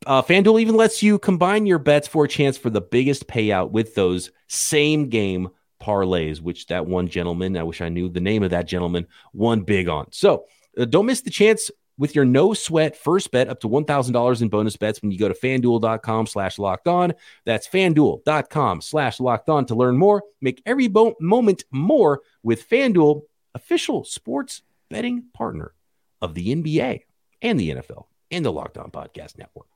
Uh, 0.06 0.22
FanDuel 0.22 0.62
even 0.62 0.76
lets 0.76 1.02
you 1.02 1.18
combine 1.18 1.66
your 1.66 1.80
bets 1.80 2.08
for 2.08 2.26
a 2.26 2.28
chance 2.28 2.58
for 2.58 2.70
the 2.70 2.82
biggest 2.82 3.28
payout 3.28 3.72
with 3.72 3.96
those 3.96 4.32
same 4.48 5.10
game 5.10 5.50
parlays, 5.82 6.40
which 6.40 6.68
that 6.68 6.86
one 6.86 7.08
gentleman, 7.08 7.58
I 7.58 7.64
wish 7.64 7.82
I 7.82 7.90
knew 7.90 8.08
the 8.08 8.22
name 8.22 8.44
of 8.44 8.52
that 8.52 8.68
gentleman, 8.68 9.08
won 9.34 9.62
big 9.62 9.90
on. 9.90 10.12
So 10.12 10.46
uh, 10.78 10.86
don't 10.86 11.08
miss 11.08 11.22
the 11.22 11.32
chance 11.32 11.72
with 11.98 12.16
your 12.16 12.26
no 12.26 12.54
sweat 12.54 12.98
first 12.98 13.32
bet 13.32 13.50
up 13.50 13.60
to 13.62 13.70
$1,000 13.70 14.42
in 14.42 14.50
bonus 14.50 14.78
bets 14.78 15.02
when 15.02 15.12
you 15.12 15.18
go 15.18 15.28
to 15.28 15.34
fanduel.com 15.34 16.28
slash 16.28 16.60
locked 16.60 16.88
on. 16.88 17.14
That's 17.46 17.68
fanduel.com 17.68 18.82
slash 18.82 19.20
locked 19.20 19.50
on 19.50 19.66
to 19.68 19.76
learn 19.76 19.98
more. 19.98 20.24
Make 20.42 20.62
every 20.66 20.88
bo- 20.88 21.16
moment 21.20 21.64
more 21.72 22.22
with 22.44 22.68
Fanduel, 22.70 23.22
official 23.54 24.04
sports 24.04 24.62
betting 24.90 25.26
partner 25.34 25.74
of 26.22 26.34
the 26.34 26.56
NBA 26.56 27.02
and 27.42 27.60
the 27.60 27.72
NFL 27.72 28.06
and 28.32 28.44
the 28.44 28.52
Locked 28.52 28.78
On 28.78 28.92
Podcast 28.92 29.38
Network. 29.38 29.68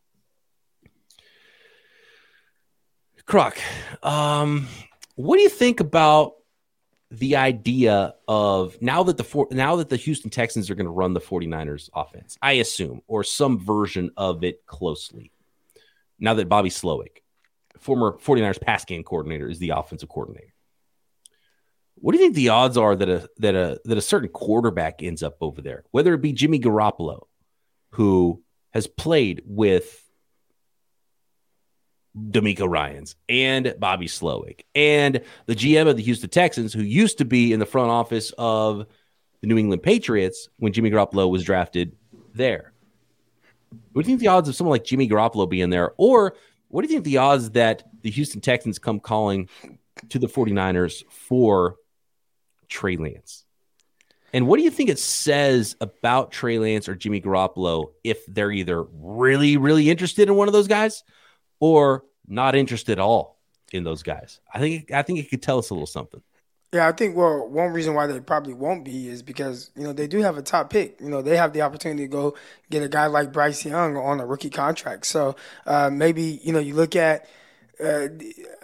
Croc, 3.25 3.57
um, 4.01 4.67
what 5.15 5.35
do 5.35 5.43
you 5.43 5.49
think 5.49 5.79
about 5.79 6.33
the 7.11 7.37
idea 7.37 8.13
of 8.27 8.79
now 8.81 9.03
that 9.03 9.17
the 9.17 9.23
four, 9.23 9.47
now 9.51 9.77
that 9.77 9.89
the 9.89 9.95
Houston 9.95 10.29
Texans 10.29 10.69
are 10.69 10.75
going 10.75 10.85
to 10.85 10.91
run 10.91 11.13
the 11.13 11.19
49ers 11.19 11.89
offense, 11.93 12.37
I 12.41 12.53
assume, 12.53 13.01
or 13.07 13.23
some 13.23 13.59
version 13.59 14.11
of 14.15 14.43
it 14.43 14.65
closely. 14.65 15.31
Now 16.19 16.35
that 16.35 16.49
Bobby 16.49 16.69
Slowik, 16.69 17.21
former 17.79 18.17
49ers 18.19 18.61
pass 18.61 18.85
game 18.85 19.03
coordinator, 19.03 19.49
is 19.49 19.59
the 19.59 19.71
offensive 19.71 20.09
coordinator. 20.09 20.53
What 21.95 22.13
do 22.13 22.19
you 22.19 22.25
think 22.25 22.35
the 22.35 22.49
odds 22.49 22.77
are 22.77 22.95
that 22.95 23.09
a 23.09 23.29
that 23.37 23.55
a 23.55 23.79
that 23.85 23.97
a 23.97 24.01
certain 24.01 24.29
quarterback 24.29 25.01
ends 25.01 25.23
up 25.23 25.37
over 25.41 25.61
there? 25.61 25.83
Whether 25.91 26.13
it 26.13 26.21
be 26.21 26.31
Jimmy 26.31 26.59
Garoppolo, 26.59 27.23
who 27.91 28.43
has 28.71 28.87
played 28.87 29.41
with 29.45 30.08
DeMeco 32.17 32.67
Ryans 32.67 33.15
and 33.27 33.75
Bobby 33.79 34.07
Slowik 34.07 34.61
and 34.73 35.21
the 35.45 35.55
GM 35.55 35.87
of 35.87 35.95
the 35.95 36.03
Houston 36.03 36.29
Texans, 36.29 36.73
who 36.73 36.81
used 36.81 37.19
to 37.19 37.25
be 37.25 37.53
in 37.53 37.59
the 37.59 37.65
front 37.65 37.91
office 37.91 38.33
of 38.37 38.85
the 39.41 39.47
New 39.47 39.57
England 39.57 39.83
Patriots 39.83 40.49
when 40.57 40.73
Jimmy 40.73 40.89
Garoppolo 40.89 41.29
was 41.29 41.43
drafted 41.43 41.95
there. 42.33 42.73
What 43.93 44.03
do 44.03 44.11
you 44.11 44.17
think 44.17 44.21
the 44.21 44.27
odds 44.27 44.49
of 44.49 44.55
someone 44.55 44.71
like 44.71 44.83
Jimmy 44.83 45.07
Garoppolo 45.07 45.47
being 45.47 45.69
there? 45.69 45.93
Or 45.97 46.35
what 46.69 46.81
do 46.81 46.87
you 46.87 46.93
think 46.93 47.05
the 47.05 47.17
odds 47.17 47.51
that 47.51 47.83
the 48.01 48.09
Houston 48.09 48.41
Texans 48.41 48.79
come 48.79 48.99
calling 48.99 49.47
to 50.09 50.19
the 50.19 50.27
49ers 50.27 51.03
for 51.09 51.75
Trey 52.67 52.97
Lance? 52.97 53.45
And 54.33 54.47
what 54.47 54.57
do 54.57 54.63
you 54.63 54.69
think 54.71 54.89
it 54.89 54.99
says 54.99 55.75
about 55.81 56.31
Trey 56.31 56.59
Lance 56.59 56.87
or 56.87 56.95
Jimmy 56.95 57.21
Garoppolo 57.21 57.91
if 58.03 58.25
they're 58.27 58.51
either 58.51 58.83
really, 58.83 59.57
really 59.57 59.89
interested 59.89 60.27
in 60.27 60.35
one 60.35 60.47
of 60.47 60.53
those 60.53 60.67
guys 60.67 61.03
or 61.59 62.03
not 62.27 62.55
interested 62.55 62.93
at 62.93 62.99
all 62.99 63.39
in 63.71 63.83
those 63.83 64.03
guys. 64.03 64.39
I 64.53 64.59
think 64.59 64.91
I 64.91 65.01
think 65.01 65.19
it 65.19 65.29
could 65.29 65.41
tell 65.41 65.59
us 65.59 65.69
a 65.69 65.73
little 65.73 65.87
something. 65.87 66.21
Yeah, 66.71 66.87
I 66.87 66.91
think 66.91 67.15
well, 67.15 67.47
one 67.47 67.73
reason 67.73 67.95
why 67.95 68.05
they 68.05 68.19
probably 68.19 68.53
won't 68.53 68.85
be 68.85 69.07
is 69.07 69.23
because 69.23 69.71
you 69.75 69.83
know 69.83 69.93
they 69.93 70.07
do 70.07 70.19
have 70.19 70.37
a 70.37 70.41
top 70.41 70.69
pick. 70.69 70.99
You 71.01 71.09
know 71.09 71.21
they 71.21 71.35
have 71.35 71.53
the 71.53 71.61
opportunity 71.61 72.03
to 72.03 72.07
go 72.07 72.35
get 72.69 72.83
a 72.83 72.89
guy 72.89 73.07
like 73.07 73.33
Bryce 73.33 73.65
Young 73.65 73.97
on 73.97 74.19
a 74.19 74.25
rookie 74.25 74.51
contract. 74.51 75.05
So 75.07 75.35
uh, 75.65 75.89
maybe 75.89 76.39
you 76.43 76.53
know 76.53 76.59
you 76.59 76.75
look 76.75 76.95
at. 76.95 77.27
Uh, 77.83 78.09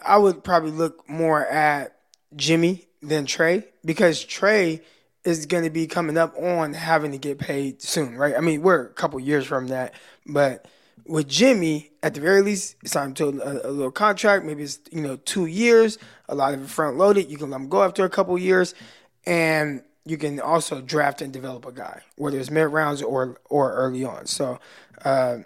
I 0.05 0.17
would 0.17 0.43
probably 0.43 0.71
look 0.71 1.09
more 1.09 1.45
at 1.47 1.95
Jimmy 2.35 2.85
than 3.01 3.25
Trey 3.25 3.63
because 3.85 4.21
Trey 4.23 4.81
is 5.23 5.45
going 5.45 5.63
to 5.63 5.69
be 5.69 5.87
coming 5.87 6.17
up 6.17 6.35
on 6.37 6.73
having 6.73 7.11
to 7.11 7.17
get 7.17 7.39
paid 7.39 7.81
soon, 7.81 8.15
right? 8.17 8.35
I 8.37 8.41
mean, 8.41 8.61
we're 8.61 8.81
a 8.81 8.93
couple 8.93 9.19
years 9.19 9.45
from 9.45 9.67
that, 9.67 9.93
but 10.25 10.67
with 11.05 11.27
Jimmy, 11.27 11.91
at 12.01 12.13
the 12.13 12.21
very 12.21 12.41
least, 12.41 12.75
it's 12.81 12.93
time 12.93 13.13
to 13.15 13.27
a, 13.27 13.69
a, 13.69 13.71
little 13.71 13.91
contract. 13.91 14.45
Maybe 14.45 14.63
it's 14.63 14.79
you 14.91 15.01
know 15.01 15.17
two 15.17 15.45
years. 15.45 15.97
A 16.27 16.35
lot 16.35 16.53
of 16.53 16.63
it 16.63 16.69
front 16.69 16.97
loaded. 16.97 17.29
You 17.29 17.37
can 17.37 17.49
let 17.49 17.57
him 17.57 17.69
go 17.69 17.83
after 17.83 18.03
a 18.05 18.09
couple 18.09 18.37
years, 18.37 18.73
and 19.25 19.83
you 20.05 20.17
can 20.17 20.39
also 20.39 20.81
draft 20.81 21.21
and 21.21 21.31
develop 21.31 21.65
a 21.65 21.71
guy, 21.71 22.01
whether 22.15 22.39
it's 22.39 22.49
mid 22.49 22.69
rounds 22.69 23.01
or 23.01 23.39
or 23.49 23.73
early 23.73 24.03
on. 24.03 24.25
So, 24.25 24.59
uh, 25.03 25.37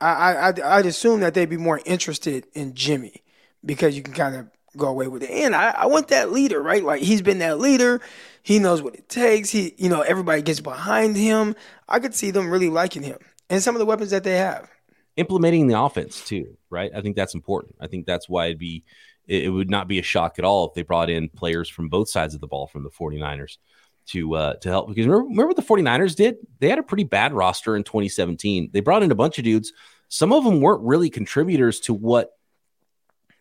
I, 0.00 0.08
I 0.08 0.48
I'd, 0.48 0.60
I'd 0.60 0.86
assume 0.86 1.20
that 1.20 1.34
they'd 1.34 1.50
be 1.50 1.56
more 1.56 1.80
interested 1.84 2.46
in 2.54 2.74
Jimmy 2.74 3.22
because 3.64 3.96
you 3.96 4.02
can 4.02 4.14
kind 4.14 4.36
of 4.36 4.48
go 4.76 4.86
away 4.86 5.08
with 5.08 5.24
it. 5.24 5.30
And 5.30 5.56
I, 5.56 5.70
I 5.70 5.86
want 5.86 6.08
that 6.08 6.30
leader, 6.30 6.62
right? 6.62 6.84
Like 6.84 7.02
he's 7.02 7.22
been 7.22 7.38
that 7.38 7.58
leader. 7.58 8.00
He 8.42 8.60
knows 8.60 8.82
what 8.82 8.94
it 8.94 9.08
takes. 9.08 9.50
He, 9.50 9.74
you 9.76 9.88
know, 9.88 10.02
everybody 10.02 10.42
gets 10.42 10.60
behind 10.60 11.16
him. 11.16 11.56
I 11.88 11.98
could 11.98 12.14
see 12.14 12.30
them 12.30 12.50
really 12.50 12.68
liking 12.68 13.02
him 13.02 13.18
and 13.50 13.62
some 13.62 13.74
of 13.74 13.80
the 13.80 13.86
weapons 13.86 14.10
that 14.10 14.24
they 14.24 14.36
have 14.36 14.70
implementing 15.18 15.66
the 15.66 15.78
offense 15.78 16.24
too, 16.24 16.56
right? 16.70 16.90
I 16.94 17.02
think 17.02 17.16
that's 17.16 17.34
important. 17.34 17.74
I 17.80 17.88
think 17.88 18.06
that's 18.06 18.28
why 18.28 18.46
it'd 18.46 18.58
be 18.58 18.84
it, 19.26 19.52
would 19.52 19.68
not 19.68 19.88
be 19.88 19.98
a 19.98 20.02
shock 20.02 20.38
at 20.38 20.44
all 20.44 20.68
if 20.68 20.74
they 20.74 20.82
brought 20.82 21.10
in 21.10 21.28
players 21.28 21.68
from 21.68 21.88
both 21.88 22.08
sides 22.08 22.34
of 22.34 22.40
the 22.40 22.46
ball 22.46 22.66
from 22.66 22.84
the 22.84 22.90
49ers 22.90 23.58
to 24.06 24.34
uh 24.36 24.54
to 24.54 24.70
help 24.70 24.88
because 24.88 25.06
remember, 25.06 25.24
remember 25.24 25.48
what 25.48 25.56
the 25.56 25.62
49ers 25.62 26.16
did? 26.16 26.36
They 26.60 26.70
had 26.70 26.78
a 26.78 26.84
pretty 26.84 27.04
bad 27.04 27.34
roster 27.34 27.76
in 27.76 27.82
2017. 27.82 28.70
They 28.72 28.80
brought 28.80 29.02
in 29.02 29.10
a 29.10 29.16
bunch 29.16 29.38
of 29.38 29.44
dudes. 29.44 29.72
Some 30.08 30.32
of 30.32 30.44
them 30.44 30.60
weren't 30.60 30.82
really 30.82 31.10
contributors 31.10 31.80
to 31.80 31.92
what 31.92 32.30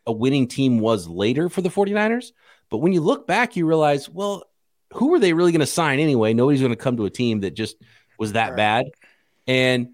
a 0.05 0.11
winning 0.11 0.47
team 0.47 0.79
was 0.79 1.07
later 1.07 1.47
for 1.47 1.61
the 1.61 1.69
49ers, 1.69 2.31
but 2.69 2.79
when 2.79 2.91
you 2.91 3.01
look 3.01 3.27
back 3.27 3.55
you 3.55 3.67
realize, 3.67 4.09
well, 4.09 4.43
who 4.93 5.09
were 5.09 5.19
they 5.19 5.33
really 5.33 5.51
going 5.51 5.59
to 5.59 5.65
sign 5.67 5.99
anyway? 5.99 6.33
Nobody's 6.33 6.61
going 6.61 6.71
to 6.71 6.75
come 6.75 6.97
to 6.97 7.05
a 7.05 7.09
team 7.09 7.41
that 7.41 7.51
just 7.51 7.77
was 8.17 8.33
that 8.33 8.49
right. 8.49 8.57
bad. 8.57 8.85
And 9.45 9.89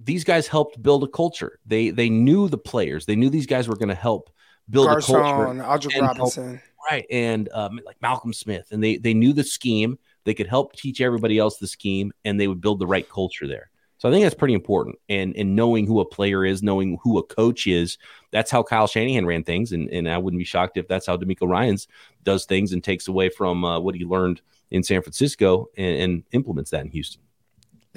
these 0.00 0.24
guys 0.24 0.46
helped 0.46 0.80
build 0.82 1.04
a 1.04 1.08
culture. 1.08 1.58
They 1.66 1.90
they 1.90 2.08
knew 2.08 2.48
the 2.48 2.58
players. 2.58 3.06
They 3.06 3.16
knew 3.16 3.30
these 3.30 3.46
guys 3.46 3.68
were 3.68 3.76
going 3.76 3.88
to 3.88 3.94
help 3.94 4.30
build 4.70 4.86
Garcon, 4.86 5.60
a 5.60 5.64
culture. 5.64 5.88
Aldrick 5.88 6.00
Robinson, 6.00 6.48
help, 6.54 6.62
right? 6.90 7.06
And 7.10 7.48
um, 7.52 7.80
like 7.84 8.00
Malcolm 8.00 8.32
Smith, 8.32 8.68
and 8.70 8.82
they 8.82 8.96
they 8.96 9.14
knew 9.14 9.32
the 9.32 9.44
scheme. 9.44 9.98
They 10.24 10.34
could 10.34 10.46
help 10.46 10.74
teach 10.74 11.00
everybody 11.00 11.38
else 11.38 11.58
the 11.58 11.66
scheme, 11.66 12.12
and 12.24 12.38
they 12.38 12.48
would 12.48 12.60
build 12.60 12.78
the 12.78 12.86
right 12.86 13.08
culture 13.08 13.46
there. 13.46 13.70
So 13.98 14.08
I 14.08 14.12
think 14.12 14.22
that's 14.22 14.34
pretty 14.34 14.54
important. 14.54 14.96
And 15.08 15.34
and 15.36 15.56
knowing 15.56 15.86
who 15.86 16.00
a 16.00 16.04
player 16.04 16.44
is, 16.44 16.62
knowing 16.62 16.98
who 17.02 17.18
a 17.18 17.22
coach 17.22 17.66
is, 17.66 17.98
that's 18.30 18.50
how 18.50 18.62
Kyle 18.62 18.86
Shanahan 18.86 19.26
ran 19.26 19.42
things. 19.42 19.72
And 19.72 19.88
and 19.90 20.08
I 20.08 20.18
wouldn't 20.18 20.38
be 20.38 20.44
shocked 20.44 20.76
if 20.76 20.86
that's 20.86 21.06
how 21.06 21.16
DeMeco 21.16 21.48
Ryans 21.48 21.88
does 22.22 22.44
things 22.44 22.72
and 22.72 22.82
takes 22.82 23.08
away 23.08 23.28
from 23.28 23.64
uh, 23.64 23.80
what 23.80 23.96
he 23.96 24.04
learned 24.04 24.40
in 24.70 24.82
San 24.82 25.02
Francisco 25.02 25.68
and, 25.76 26.00
and 26.00 26.22
implements 26.32 26.70
that 26.70 26.84
in 26.84 26.90
Houston. 26.90 27.22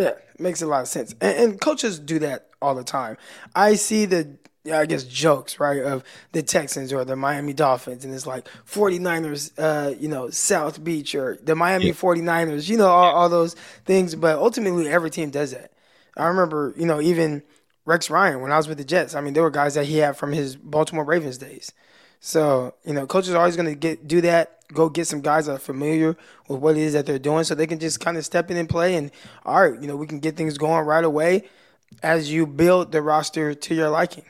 Yeah, 0.02 0.14
makes 0.40 0.64
a 0.64 0.66
lot 0.66 0.82
of 0.82 0.88
sense. 0.88 1.14
And, 1.22 1.38
and, 1.38 1.62
coaches 1.62 2.00
do 2.00 2.18
that 2.20 2.48
all 2.60 2.74
the 2.74 2.84
time. 2.84 3.18
I 3.56 3.76
see 3.76 4.06
the, 4.06 4.36
I 4.74 4.88
guess, 4.88 5.04
jokes, 5.04 5.60
right, 5.60 5.84
of 5.84 6.04
the 6.32 6.42
Texans 6.42 6.92
or 6.92 7.06
the 7.06 7.16
Miami 7.16 7.54
Dolphins, 7.54 8.04
and 8.04 8.12
it's 8.12 8.26
like 8.26 8.48
49ers, 8.66 9.52
uh, 9.60 9.96
you 10.00 10.08
know, 10.08 10.32
South 10.32 10.84
Beach 10.84 11.14
or 11.14 11.38
the 11.44 11.56
Miami 11.56 11.88
yeah. 11.88 11.94
49ers, 11.94 12.68
you 12.68 12.78
know, 12.78 12.88
all, 12.88 13.14
all 13.14 13.30
those 13.30 13.54
things. 13.86 14.16
But 14.16 14.38
ultimately, 14.40 14.88
every 14.88 15.12
team 15.12 15.30
does 15.30 15.52
that. 15.52 15.72
I 16.18 16.26
remember, 16.26 16.74
you 16.76 16.88
know, 16.88 17.00
even 17.00 17.44
Rex 17.86 18.10
Ryan 18.10 18.42
when 18.42 18.52
I 18.52 18.58
was 18.58 18.68
with 18.68 18.80
the 18.80 18.84
Jets. 18.84 19.14
I 19.14 19.22
mean, 19.22 19.34
there 19.34 19.44
were 19.44 19.52
guys 19.52 19.76
that 19.76 19.86
he 19.86 19.98
had 19.98 20.18
from 20.18 20.34
his 20.34 20.56
Baltimore 20.56 21.06
Ravens 21.06 21.38
days. 21.38 21.74
So, 22.22 22.76
you 22.86 22.94
know, 22.94 23.06
coaches 23.06 23.34
are 23.34 23.40
always 23.40 23.58
going 23.58 23.68
to 23.68 23.76
get 23.76 24.08
do 24.08 24.22
that 24.22 24.62
go 24.72 24.90
get 24.90 25.08
some 25.08 25.22
guys 25.22 25.46
that 25.46 25.54
are 25.54 25.60
familiar 25.60 26.18
with 26.48 26.60
what 26.60 26.78
it 26.78 26.82
is 26.82 26.94
that 26.94 27.06
they're 27.06 27.20
doing 27.20 27.44
so 27.44 27.56
they 27.56 27.68
can 27.68 27.80
just 27.80 28.00
kind 28.00 28.18
of 28.18 28.26
step 28.26 28.50
in 28.50 28.58
and 28.58 28.70
play 28.70 28.96
and 28.96 29.12
all 29.46 29.70
right, 29.70 29.82
you 29.82 29.88
know, 29.88 29.96
we 29.96 30.08
can 30.08 30.20
get 30.20 30.36
things 30.36 30.58
going 30.58 30.86
right 30.86 31.04
away 31.04 31.44
as 32.02 32.32
you 32.32 32.48
build 32.48 32.92
the 32.92 33.02
roster 33.02 33.54
to 33.54 33.76
your 33.76 33.90
liking. 33.90 34.26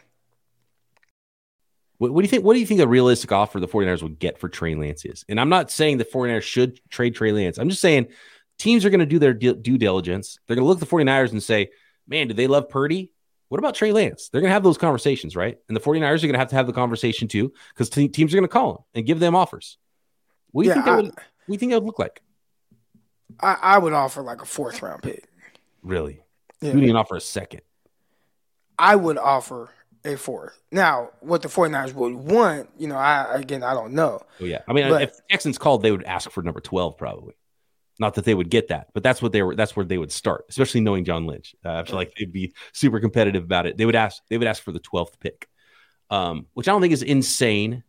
What, 1.99 2.12
what 2.12 2.21
do 2.21 2.25
you 2.25 2.30
think? 2.30 2.43
What 2.43 2.56
do 2.56 2.60
you 2.60 2.65
think 2.65 2.82
a 2.82 2.88
realistic 2.88 3.32
offer 3.32 3.60
the 3.60 3.67
49ers 3.67 4.01
would 4.01 4.17
get 4.17 4.39
for 4.39 4.49
Trey 4.49 4.73
Lance 4.73 5.06
is? 5.06 5.23
And 5.30 5.39
I'm 5.39 5.49
not 5.49 5.69
saying 5.69 5.97
the 5.97 6.06
49ers 6.06 6.41
should 6.41 6.80
trade 6.89 7.15
Trey 7.15 7.32
Lance. 7.32 7.60
I'm 7.60 7.69
just 7.69 7.82
saying 7.82 8.08
teams 8.58 8.84
are 8.86 8.89
going 8.89 9.01
to 9.01 9.06
do 9.06 9.19
their 9.19 9.34
due 9.34 9.77
diligence. 9.77 10.39
They're 10.47 10.56
going 10.56 10.63
to 10.63 10.67
look 10.67 10.82
at 10.82 10.89
the 10.89 10.95
49ers 10.95 11.32
and 11.32 11.43
say, 11.43 11.69
man, 12.08 12.27
do 12.27 12.34
they 12.34 12.47
love 12.47 12.69
Purdy? 12.69 13.11
What 13.52 13.60
about 13.60 13.76
Trey 13.76 13.92
Lance? 13.92 14.30
They're 14.30 14.40
going 14.40 14.48
to 14.48 14.54
have 14.54 14.64
those 14.64 14.78
conversations, 14.78 15.36
right? 15.36 15.58
And 15.68 15.76
the 15.76 15.82
49ers 15.82 16.20
are 16.20 16.28
going 16.28 16.32
to 16.32 16.40
have 16.40 16.48
to 16.52 16.56
have 16.56 16.68
the 16.68 16.74
conversation 16.74 17.28
too 17.28 17.52
because 17.74 17.90
te- 17.90 18.08
teams 18.08 18.34
are 18.34 18.38
going 18.38 18.46
to 18.46 18.48
call 18.48 18.74
them 18.76 18.84
and 18.96 19.06
give 19.06 19.20
them 19.20 19.36
offers. 19.36 19.78
What 20.52 20.64
do 20.64 20.70
you 20.70 20.70
yeah, 20.70 20.76
think 20.76 20.86
that 20.86 20.92
I, 20.92 20.96
would? 20.96 21.06
What 21.08 21.16
do 21.16 21.52
you 21.52 21.58
think 21.58 21.72
that 21.74 21.82
would 21.82 21.86
look 21.86 22.00
like? 22.00 22.22
I, 23.42 23.58
I 23.62 23.78
would 23.78 23.92
offer 23.92 24.22
like 24.22 24.42
a 24.42 24.46
fourth 24.46 24.82
round 24.82 25.04
pick. 25.04 25.28
Really? 25.84 26.22
Yeah. 26.62 26.72
You 26.72 26.80
didn't 26.80 26.96
offer 26.96 27.18
a 27.18 27.20
second. 27.20 27.60
I 28.80 28.96
would 28.96 29.18
offer 29.18 29.70
a 30.06 30.16
fourth. 30.16 30.58
Now, 30.72 31.10
what 31.20 31.42
the 31.42 31.50
49ers 31.50 31.94
would 31.94 32.14
want, 32.14 32.70
you 32.78 32.88
know, 32.88 32.96
I 32.96 33.36
again 33.36 33.64
I 33.64 33.74
don't 33.74 33.92
know. 33.92 34.22
Oh 34.40 34.46
yeah. 34.46 34.62
I 34.66 34.72
mean 34.72 34.88
but, 34.88 35.02
if 35.02 35.28
Texans 35.30 35.58
called, 35.58 35.84
they 35.84 35.92
would 35.92 36.06
ask 36.06 36.32
for 36.32 36.42
number 36.42 36.62
12 36.62 36.98
probably. 36.98 37.34
Not 38.02 38.16
that 38.16 38.26
they 38.26 38.34
would 38.34 38.50
get 38.50 38.68
that, 38.68 38.88
but 38.94 39.04
that's 39.04 39.22
what 39.22 39.32
they 39.32 39.42
were 39.42 39.56
that's 39.56 39.76
where 39.76 39.86
they 39.86 39.98
would 39.98 40.12
start, 40.12 40.46
especially 40.50 40.82
knowing 40.82 41.06
John 41.06 41.26
Lynch. 41.26 41.56
Uh, 41.64 41.76
I 41.76 41.84
feel 41.84 41.96
like 41.96 42.14
they'd 42.18 42.34
be 42.34 42.54
super 42.74 43.00
competitive 43.00 43.44
about 43.44 43.66
it. 43.66 43.78
They 43.78 43.86
would 43.86 43.96
ask 43.96 44.22
they 44.30 44.38
would 44.38 44.48
ask 44.48 44.62
for 44.62 44.74
the 44.74 44.82
12th 44.82 45.20
pick. 45.20 45.48
Um, 46.10 46.48
which 46.56 46.68
I 46.68 46.74
don't 46.74 46.82
think 46.82 46.92
is 46.92 47.04
insane 47.04 47.86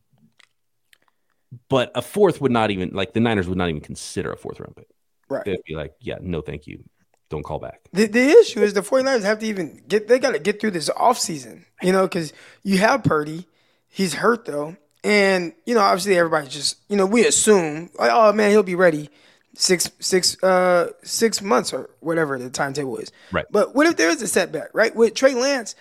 but 1.68 1.92
a 1.94 2.02
fourth 2.02 2.40
would 2.40 2.52
not 2.52 2.70
even 2.70 2.90
like 2.90 3.12
the 3.12 3.20
Niners 3.20 3.48
would 3.48 3.58
not 3.58 3.68
even 3.68 3.80
consider 3.80 4.32
a 4.32 4.36
fourth 4.36 4.60
round 4.60 4.76
pick. 4.76 4.88
Right. 5.28 5.44
They'd 5.44 5.62
be 5.66 5.74
like, 5.74 5.94
yeah, 6.00 6.18
no, 6.20 6.40
thank 6.40 6.66
you. 6.66 6.82
Don't 7.30 7.42
call 7.42 7.58
back. 7.58 7.80
The, 7.92 8.06
the 8.06 8.28
issue 8.28 8.60
is 8.60 8.74
the 8.74 8.82
49ers 8.82 9.22
have 9.22 9.38
to 9.38 9.46
even 9.46 9.82
get, 9.88 10.06
they 10.06 10.18
got 10.18 10.32
to 10.32 10.38
get 10.38 10.60
through 10.60 10.72
this 10.72 10.90
offseason, 10.90 11.64
you 11.80 11.92
know, 11.92 12.02
because 12.02 12.32
you 12.62 12.78
have 12.78 13.04
Purdy. 13.04 13.46
He's 13.88 14.14
hurt, 14.14 14.44
though. 14.44 14.76
And, 15.02 15.54
you 15.64 15.74
know, 15.74 15.80
obviously 15.80 16.16
everybody 16.16 16.48
just, 16.48 16.76
you 16.88 16.96
know, 16.96 17.06
we 17.06 17.26
assume, 17.26 17.90
like, 17.98 18.10
oh, 18.12 18.32
man, 18.32 18.50
he'll 18.50 18.62
be 18.62 18.74
ready 18.74 19.10
six, 19.54 19.90
six, 19.98 20.42
uh, 20.42 20.90
six 21.02 21.42
months 21.42 21.72
or 21.72 21.90
whatever 22.00 22.38
the 22.38 22.50
timetable 22.50 22.96
is. 22.98 23.12
Right. 23.30 23.46
But 23.50 23.74
what 23.74 23.86
if 23.86 23.96
there 23.96 24.10
is 24.10 24.22
a 24.22 24.28
setback, 24.28 24.68
right? 24.72 24.94
With 24.94 25.14
Trey 25.14 25.34
Lance, 25.34 25.74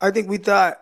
I 0.00 0.10
think 0.10 0.28
we 0.28 0.38
thought 0.38 0.78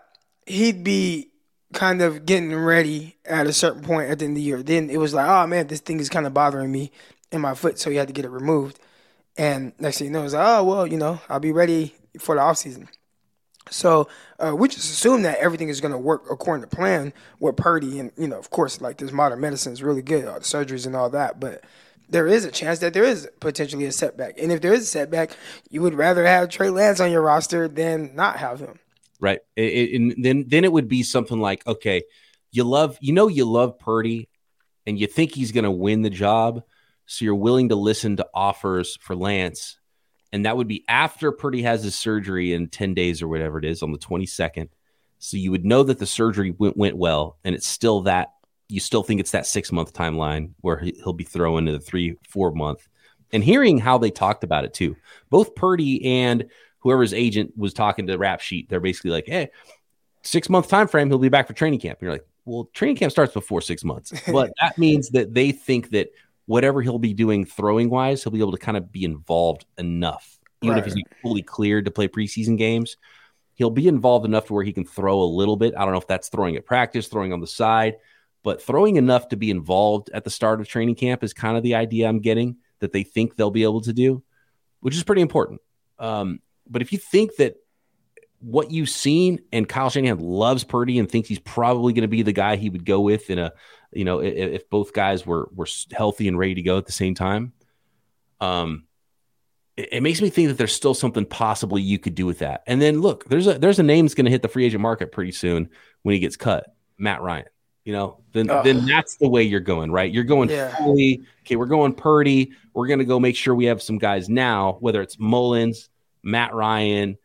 he'd 0.47 0.83
be 0.83 1.31
kind 1.73 2.03
of 2.03 2.27
getting 2.27 2.55
ready 2.55 3.17
at 3.25 3.47
a 3.47 3.53
certain 3.53 3.83
point 3.83 4.11
at 4.11 4.19
the 4.19 4.25
end 4.25 4.33
of 4.33 4.37
the 4.37 4.43
year. 4.43 4.63
Then 4.63 4.91
it 4.91 4.99
was 4.99 5.15
like, 5.15 5.29
oh 5.29 5.47
man, 5.47 5.67
this 5.67 5.81
thing 5.81 6.01
is 6.01 6.09
kind 6.09 6.27
of 6.27 6.35
bothering 6.35 6.71
me 6.73 6.91
in 7.31 7.41
my 7.41 7.55
foot, 7.55 7.79
so 7.79 7.91
he 7.91 7.97
had 7.97 8.09
to 8.09 8.15
get 8.15 8.25
it 8.25 8.31
removed. 8.31 8.79
And 9.37 9.73
next 9.79 9.99
thing 9.99 10.09
you 10.09 10.13
know, 10.13 10.25
it's 10.25 10.35
like, 10.35 10.47
oh 10.47 10.65
well, 10.65 10.87
you 10.87 10.97
know, 10.97 11.21
I'll 11.29 11.41
be 11.41 11.53
ready 11.53 11.95
for 12.19 12.35
the 12.35 12.41
off 12.41 12.57
season. 12.57 12.89
So 13.71 14.09
uh, 14.41 14.55
we 14.57 14.67
just 14.67 14.91
assume 14.91 15.23
that 15.23 15.39
everything 15.39 15.69
is 15.69 15.81
going 15.81 15.93
to 15.93 15.99
work 15.99 16.25
according 16.29 16.69
to 16.69 16.77
plan 16.77 17.13
with 17.39 17.57
Purdy, 17.57 18.01
and 18.01 18.11
you 18.17 18.27
know, 18.27 18.39
of 18.39 18.51
course, 18.51 18.81
like 18.81 18.97
this 18.97 19.13
modern 19.13 19.41
medicine 19.41 19.73
is 19.73 19.83
really 19.83 20.03
good, 20.03 20.27
all 20.27 20.35
the 20.35 20.41
surgeries 20.41 20.87
and 20.87 20.97
all 20.97 21.11
that, 21.11 21.39
but. 21.39 21.63
There 22.11 22.27
is 22.27 22.45
a 22.45 22.51
chance 22.51 22.81
that 22.81 22.93
there 22.93 23.05
is 23.05 23.29
potentially 23.41 23.87
a 23.87 23.93
setback. 23.93 24.35
And 24.39 24.53
if 24.53 24.61
there 24.61 24.73
is 24.73 24.83
a 24.83 24.87
setback, 24.87 25.37
you 25.71 25.81
would 25.83 25.95
rather 25.95 26.27
have 26.27 26.49
Trey 26.49 26.69
Lance 26.69 27.01
on 27.01 27.11
your 27.11 27.23
roster 27.23 27.69
than 27.69 28.15
not 28.15 28.37
have 28.37 28.61
him 28.61 28.79
right? 29.21 29.41
It, 29.55 29.63
it, 29.63 29.95
and 29.95 30.25
then 30.25 30.45
then 30.49 30.65
it 30.65 30.73
would 30.73 30.89
be 30.89 31.03
something 31.03 31.39
like, 31.39 31.67
okay, 31.67 32.03
you 32.51 32.65
love, 32.65 32.99
you 33.01 33.13
know, 33.13 33.29
you 33.29 33.45
love 33.45 33.79
Purdy, 33.79 34.29
and 34.87 34.99
you 34.99 35.07
think 35.07 35.33
he's 35.33 35.53
going 35.53 35.65
to 35.65 35.71
win 35.71 36.03
the 36.03 36.11
job, 36.11 36.63
so 37.07 37.25
you're 37.25 37.35
willing 37.35 37.69
to 37.69 37.77
listen 37.77 38.17
to 38.17 38.27
offers 38.35 38.99
for 39.01 39.15
Lance, 39.15 39.79
and 40.33 40.47
that 40.47 40.57
would 40.57 40.69
be 40.69 40.85
after 40.89 41.31
Purdy 41.31 41.63
has 41.63 41.85
his 41.85 41.95
surgery 41.95 42.53
in 42.53 42.69
ten 42.69 42.95
days 42.95 43.23
or 43.23 43.29
whatever 43.29 43.59
it 43.59 43.65
is 43.65 43.83
on 43.83 43.93
the 43.93 43.99
twenty 43.99 44.27
second. 44.27 44.71
So 45.19 45.37
you 45.37 45.51
would 45.51 45.67
know 45.67 45.83
that 45.83 45.99
the 45.99 46.07
surgery 46.07 46.51
went, 46.51 46.79
went 46.79 46.97
well, 46.97 47.39
and 47.45 47.55
it's 47.55 47.67
still 47.67 48.03
that 48.03 48.31
you 48.71 48.81
still 48.81 49.03
think 49.03 49.21
it's 49.21 49.33
that 49.33 49.47
six 49.47 49.73
month 49.73 49.93
timeline 49.93 50.53
where 50.61 50.79
he'll 50.79 51.13
be 51.13 51.25
throwing 51.25 51.67
to 51.67 51.73
the 51.73 51.81
three 51.81 52.17
four 52.29 52.53
month. 52.53 52.89
And 53.33 53.45
hearing 53.45 53.79
how 53.79 53.99
they 53.99 54.11
talked 54.11 54.45
about 54.45 54.65
it 54.65 54.75
too, 54.75 54.97
both 55.29 55.55
Purdy 55.55 56.05
and 56.05 56.47
whoever's 56.79 57.13
agent 57.13 57.57
was 57.57 57.73
talking 57.73 58.07
to 58.07 58.13
the 58.13 58.19
Rap 58.19 58.41
Sheet, 58.41 58.69
they're 58.69 58.81
basically 58.81 59.11
like, 59.11 59.27
"Hey, 59.27 59.51
six 60.23 60.49
month 60.49 60.69
time 60.69 60.89
frame, 60.89 61.09
he'll 61.09 61.19
be 61.19 61.29
back 61.29 61.47
for 61.47 61.53
training 61.53 61.81
camp." 61.81 61.99
And 61.99 62.07
you're 62.07 62.13
like, 62.13 62.27
"Well, 62.45 62.69
training 62.73 62.97
camp 62.97 63.13
starts 63.13 63.35
before 63.35 63.61
six 63.61 63.85
months," 63.85 64.13
but 64.33 64.53
that 64.61 64.79
means 64.79 65.11
that 65.11 65.35
they 65.35 65.53
think 65.53 65.91
that 65.91 66.11
whatever 66.47 66.83
he'll 66.83 66.99
be 66.99 67.15
doing 67.15 67.45
throwing 67.45 67.91
wise, 67.91 68.23
he'll 68.23 68.33
be 68.33 68.41
able 68.41 68.53
to 68.53 68.59
kind 68.59 68.77
of 68.77 68.91
be 68.91 69.05
involved 69.05 69.67
enough, 69.79 70.39
even 70.63 70.75
right. 70.75 70.87
if 70.87 70.93
he's 70.93 71.05
fully 71.23 71.43
cleared 71.43 71.85
to 71.85 71.91
play 71.91 72.09
preseason 72.09 72.59
games. 72.59 72.97
He'll 73.55 73.71
be 73.71 73.87
involved 73.87 74.25
enough 74.25 74.47
to 74.47 74.55
where 74.55 74.65
he 74.65 74.73
can 74.73 74.85
throw 74.85 75.23
a 75.23 75.25
little 75.25 75.57
bit. 75.57 75.75
I 75.77 75.85
don't 75.85 75.93
know 75.93 76.01
if 76.01 76.07
that's 76.07 76.29
throwing 76.29 76.57
at 76.57 76.65
practice, 76.65 77.09
throwing 77.09 77.33
on 77.33 77.41
the 77.41 77.47
side, 77.47 77.99
but 78.43 78.63
throwing 78.63 78.97
enough 78.97 79.29
to 79.29 79.37
be 79.37 79.51
involved 79.51 80.11
at 80.15 80.25
the 80.25 80.31
start 80.31 80.61
of 80.61 80.69
training 80.69 80.95
camp 80.95 81.23
is 81.23 81.33
kind 81.33 81.57
of 81.57 81.63
the 81.63 81.75
idea 81.75 82.09
I'm 82.09 82.21
getting 82.21 82.57
that 82.81 82.93
they 82.93 83.03
think 83.03 83.37
they'll 83.37 83.51
be 83.51 83.63
able 83.63 83.83
to 83.83 83.93
do, 83.93 84.23
which 84.81 84.97
is 84.97 85.05
pretty 85.05 85.23
important. 85.23 85.61
Um, 85.99 86.41
but 86.69 86.83
if 86.83 86.93
you 86.93 86.99
think 86.99 87.37
that 87.37 87.57
what 88.41 88.71
you've 88.71 88.89
seen 88.89 89.41
and 89.53 89.69
Kyle 89.69 89.91
Shanahan 89.91 90.19
loves 90.19 90.65
Purdy 90.65 90.99
and 90.99 91.11
thinks 91.11 91.29
he's 91.29 91.39
probably 91.39 91.93
going 91.93 92.03
to 92.03 92.09
be 92.09 92.23
the 92.23 92.33
guy 92.33 92.57
he 92.57 92.71
would 92.71 92.87
go 92.87 93.01
with 93.01 93.29
in 93.29 93.39
a, 93.39 93.53
you 93.93 94.05
know, 94.05 94.21
if, 94.21 94.35
if, 94.35 94.71
both 94.71 94.93
guys 94.95 95.27
were 95.27 95.51
were 95.55 95.67
healthy 95.93 96.27
and 96.27 96.39
ready 96.39 96.55
to 96.55 96.63
go 96.63 96.79
at 96.79 96.87
the 96.87 96.93
same 96.93 97.15
time, 97.15 97.53
um, 98.41 98.85
it, 99.77 99.89
it, 99.93 100.03
makes 100.03 100.23
me 100.23 100.31
think 100.31 100.49
that 100.49 100.57
there's 100.57 100.73
still 100.73 100.95
something 100.95 101.27
possibly 101.27 101.83
you 101.83 101.99
could 101.99 102.15
do 102.15 102.25
with 102.25 102.39
that. 102.39 102.63
And 102.67 102.81
then 102.81 103.01
look, 103.01 103.29
there's 103.29 103.47
a 103.47 103.59
there's 103.59 103.79
a 103.79 103.83
name 103.83 104.07
that's 104.07 104.15
going 104.15 104.25
to 104.25 104.31
hit 104.31 104.43
the 104.43 104.49
free 104.49 104.65
agent 104.65 104.81
market 104.81 105.13
pretty 105.13 105.33
soon 105.33 105.69
when 106.03 106.15
he 106.15 106.19
gets 106.19 106.37
cut, 106.37 106.75
Matt 106.97 107.21
Ryan. 107.21 107.47
You 107.85 107.95
know, 107.95 108.19
then 108.33 108.51
oh. 108.51 108.63
then 108.63 108.85
that's 108.85 109.17
the 109.17 109.29
way 109.29 109.43
you're 109.43 109.59
going, 109.59 109.91
right? 109.91 110.13
You're 110.13 110.25
going 110.25 110.51
yeah. 110.51 110.75
fully 110.77 111.23
okay. 111.43 111.57
We're 111.57 111.67
going 111.67 111.95
Purdy. 111.95 112.53
We're 112.75 112.87
going 112.87 112.99
to 112.99 113.05
go 113.05 113.19
make 113.19 113.37
sure 113.37 113.55
we 113.55 113.65
have 113.67 113.81
some 113.81 113.99
guys 113.99 114.29
now, 114.29 114.77
whether 114.81 115.01
it's 115.01 115.17
Mullens, 115.17 115.89
Matt 116.23 116.55
Ryan, 116.55 117.17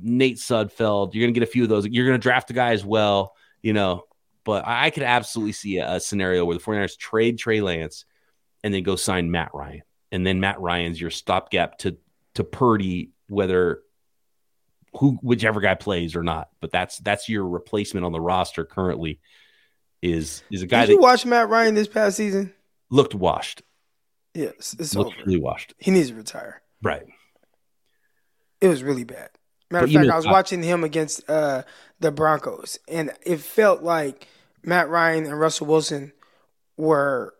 Nate 0.00 0.38
Sudfeld. 0.38 1.14
You're 1.14 1.22
going 1.22 1.34
to 1.34 1.38
get 1.38 1.48
a 1.48 1.50
few 1.50 1.62
of 1.62 1.68
those. 1.68 1.86
You're 1.86 2.06
going 2.06 2.18
to 2.18 2.22
draft 2.22 2.50
a 2.50 2.52
guy 2.52 2.72
as 2.72 2.84
well, 2.84 3.34
you 3.62 3.72
know. 3.72 4.04
But 4.44 4.66
I 4.66 4.90
could 4.90 5.04
absolutely 5.04 5.52
see 5.52 5.78
a, 5.78 5.94
a, 5.94 6.00
scenario 6.00 6.44
where 6.44 6.56
the 6.56 6.62
49ers 6.62 6.98
trade 6.98 7.38
Trey 7.38 7.60
Lance 7.60 8.04
and 8.64 8.74
then 8.74 8.82
go 8.82 8.96
sign 8.96 9.30
Matt 9.30 9.50
Ryan. 9.54 9.82
And 10.10 10.26
then 10.26 10.40
Matt 10.40 10.60
Ryan's 10.60 11.00
your 11.00 11.10
stopgap 11.10 11.78
to 11.78 11.96
to 12.34 12.44
Purdy, 12.44 13.10
whether 13.28 13.82
who 14.94 15.18
whichever 15.22 15.60
guy 15.60 15.74
plays 15.74 16.16
or 16.16 16.22
not. 16.22 16.48
But 16.60 16.72
that's 16.72 16.98
that's 16.98 17.28
your 17.28 17.48
replacement 17.48 18.04
on 18.04 18.12
the 18.12 18.20
roster 18.20 18.64
currently. 18.64 19.20
Is 20.02 20.42
is 20.50 20.62
a 20.62 20.66
guy 20.66 20.86
Did 20.86 20.94
you 20.94 21.00
watch 21.00 21.24
Matt 21.24 21.48
Ryan 21.48 21.74
this 21.74 21.86
past 21.86 22.16
season? 22.16 22.52
Looked 22.90 23.14
washed. 23.14 23.62
Yes, 24.34 24.74
it's 24.78 24.94
looked 24.96 25.14
over. 25.14 25.24
really 25.24 25.40
washed. 25.40 25.74
He 25.78 25.90
needs 25.90 26.08
to 26.08 26.16
retire. 26.16 26.60
Right. 26.82 27.06
It 28.60 28.68
was 28.68 28.82
really 28.82 29.04
bad. 29.04 29.30
Matter 29.70 29.86
but 29.86 29.90
of 29.90 29.94
fact, 29.94 30.06
know, 30.08 30.12
I 30.12 30.16
was 30.16 30.26
I, 30.26 30.32
watching 30.32 30.62
him 30.62 30.84
against 30.84 31.28
uh, 31.30 31.62
the 32.00 32.10
Broncos, 32.10 32.78
and 32.88 33.12
it 33.24 33.40
felt 33.40 33.82
like 33.82 34.26
Matt 34.64 34.88
Ryan 34.88 35.24
and 35.24 35.38
Russell 35.38 35.68
Wilson 35.68 36.12
were 36.76 37.34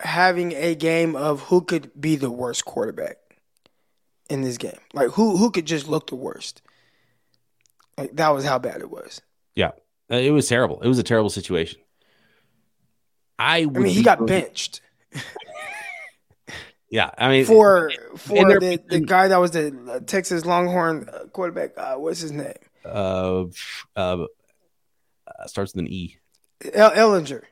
having 0.00 0.52
a 0.52 0.74
game 0.74 1.14
of 1.14 1.42
who 1.42 1.60
could 1.60 1.90
be 2.00 2.16
the 2.16 2.30
worst 2.30 2.64
quarterback 2.64 3.18
in 4.28 4.42
this 4.42 4.58
game. 4.58 4.78
Like 4.92 5.10
who 5.10 5.36
who 5.36 5.50
could 5.50 5.66
just 5.66 5.88
look 5.88 6.08
the 6.08 6.16
worst. 6.16 6.62
Like 7.96 8.16
that 8.16 8.30
was 8.30 8.44
how 8.44 8.58
bad 8.58 8.80
it 8.80 8.90
was. 8.90 9.20
Yeah, 9.54 9.72
uh, 10.10 10.16
it 10.16 10.30
was 10.30 10.48
terrible. 10.48 10.80
It 10.80 10.88
was 10.88 10.98
a 10.98 11.04
terrible 11.04 11.30
situation. 11.30 11.80
I, 13.40 13.60
I 13.60 13.64
mean, 13.66 13.86
he 13.86 14.02
got 14.02 14.26
benched. 14.26 14.80
Yeah, 16.92 17.10
I 17.16 17.28
mean 17.28 17.44
for 17.44 17.92
for 18.16 18.58
the, 18.58 18.80
the 18.88 18.98
guy 18.98 19.28
that 19.28 19.36
was 19.36 19.52
the 19.52 20.02
Texas 20.06 20.44
Longhorn 20.44 21.08
uh, 21.08 21.26
quarterback. 21.26 21.70
Uh, 21.76 21.94
what's 21.94 22.18
his 22.18 22.32
name? 22.32 22.52
Uh, 22.84 23.44
uh, 23.94 24.26
starts 25.46 25.72
with 25.72 25.84
an 25.84 25.88
E. 25.88 26.16
El- 26.74 26.90
Ehlinger. 26.90 27.42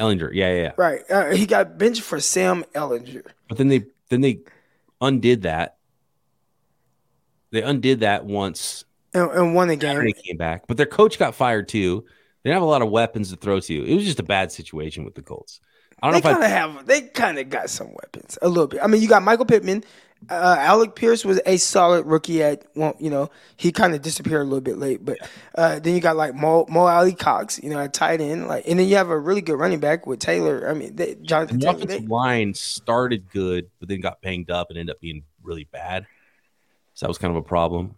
Ellinger. 0.00 0.30
Yeah, 0.32 0.54
yeah, 0.54 0.62
yeah. 0.62 0.72
Right. 0.78 1.10
Uh, 1.10 1.30
he 1.32 1.44
got 1.44 1.76
benched 1.76 2.00
for 2.00 2.20
Sam 2.20 2.64
Ehlinger. 2.74 3.26
But 3.48 3.58
then 3.58 3.68
they 3.68 3.84
then 4.08 4.22
they 4.22 4.40
undid 5.02 5.42
that. 5.42 5.76
They 7.50 7.60
undid 7.60 8.00
that 8.00 8.24
once 8.24 8.86
and, 9.12 9.30
and 9.30 9.54
won 9.54 9.68
the 9.68 9.76
game. 9.76 9.90
Saturday 9.90 10.14
came 10.14 10.38
back, 10.38 10.66
but 10.68 10.78
their 10.78 10.86
coach 10.86 11.18
got 11.18 11.34
fired 11.34 11.68
too. 11.68 12.06
They 12.46 12.50
didn't 12.50 12.60
have 12.60 12.68
a 12.68 12.70
lot 12.70 12.82
of 12.82 12.90
weapons 12.90 13.30
to 13.30 13.36
throw 13.36 13.58
to 13.58 13.74
you. 13.74 13.82
It 13.82 13.96
was 13.96 14.04
just 14.04 14.20
a 14.20 14.22
bad 14.22 14.52
situation 14.52 15.04
with 15.04 15.16
the 15.16 15.22
Colts. 15.22 15.58
I 16.00 16.06
don't 16.06 16.22
they 16.22 16.28
know 16.28 16.34
kind 16.34 16.44
if 16.44 16.48
of 16.48 16.76
have. 16.76 16.86
They 16.86 17.00
kind 17.00 17.40
of 17.40 17.50
got 17.50 17.70
some 17.70 17.88
weapons 17.88 18.38
a 18.40 18.48
little 18.48 18.68
bit. 18.68 18.78
I 18.84 18.86
mean, 18.86 19.02
you 19.02 19.08
got 19.08 19.24
Michael 19.24 19.46
Pittman. 19.46 19.82
Uh, 20.30 20.54
Alec 20.60 20.94
Pierce 20.94 21.24
was 21.24 21.40
a 21.44 21.56
solid 21.56 22.06
rookie 22.06 22.44
at 22.44 22.64
one. 22.74 22.94
You 23.00 23.10
know, 23.10 23.30
he 23.56 23.72
kind 23.72 23.96
of 23.96 24.02
disappeared 24.02 24.42
a 24.42 24.44
little 24.44 24.60
bit 24.60 24.78
late, 24.78 25.04
but 25.04 25.18
uh, 25.56 25.80
then 25.80 25.96
you 25.96 26.00
got 26.00 26.14
like 26.14 26.36
Mo, 26.36 26.66
Mo 26.68 26.86
Alie-Cox. 26.86 27.64
You 27.64 27.70
know, 27.70 27.82
a 27.82 27.88
tight 27.88 28.20
end. 28.20 28.46
Like, 28.46 28.62
and 28.68 28.78
then 28.78 28.86
you 28.86 28.94
have 28.94 29.10
a 29.10 29.18
really 29.18 29.40
good 29.40 29.58
running 29.58 29.80
back 29.80 30.06
with 30.06 30.20
Taylor. 30.20 30.68
I 30.70 30.74
mean, 30.74 30.94
they, 30.94 31.10
I, 31.10 31.14
Jonathan 31.22 31.58
the 31.58 31.66
Taylor. 31.66 31.76
offensive 31.78 32.02
They, 32.02 32.06
line 32.06 32.54
started 32.54 33.28
good, 33.32 33.70
but 33.80 33.88
then 33.88 34.00
got 34.00 34.22
banged 34.22 34.52
up 34.52 34.70
and 34.70 34.78
ended 34.78 34.94
up 34.94 35.00
being 35.00 35.24
really 35.42 35.64
bad. 35.64 36.06
So 36.94 37.06
that 37.06 37.08
was 37.08 37.18
kind 37.18 37.32
of 37.32 37.38
a 37.38 37.48
problem. 37.48 37.96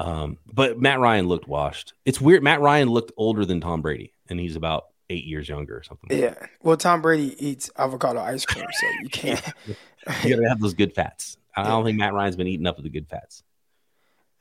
Um, 0.00 0.38
but 0.50 0.80
Matt 0.80 0.98
Ryan 0.98 1.28
looked 1.28 1.46
washed. 1.46 1.92
It's 2.06 2.20
weird. 2.20 2.42
Matt 2.42 2.60
Ryan 2.60 2.88
looked 2.88 3.12
older 3.18 3.44
than 3.44 3.60
Tom 3.60 3.82
Brady, 3.82 4.14
and 4.30 4.40
he's 4.40 4.56
about 4.56 4.84
eight 5.10 5.24
years 5.24 5.46
younger 5.48 5.76
or 5.76 5.82
something. 5.82 6.16
yeah. 6.18 6.34
Well, 6.62 6.78
Tom 6.78 7.02
Brady 7.02 7.36
eats 7.38 7.70
avocado 7.76 8.20
ice 8.20 8.46
cream, 8.46 8.64
so 8.72 8.86
you 9.02 9.08
can't. 9.12 9.42
You 10.24 10.36
gotta 10.36 10.48
have 10.48 10.60
those 10.60 10.74
good 10.74 10.94
fats. 10.94 11.36
I 11.54 11.64
don't 11.64 11.84
think 11.84 11.98
Matt 11.98 12.14
Ryan's 12.14 12.36
been 12.36 12.46
eating 12.46 12.66
up 12.66 12.76
with 12.76 12.84
the 12.84 12.90
good 12.90 13.08
fats. 13.08 13.42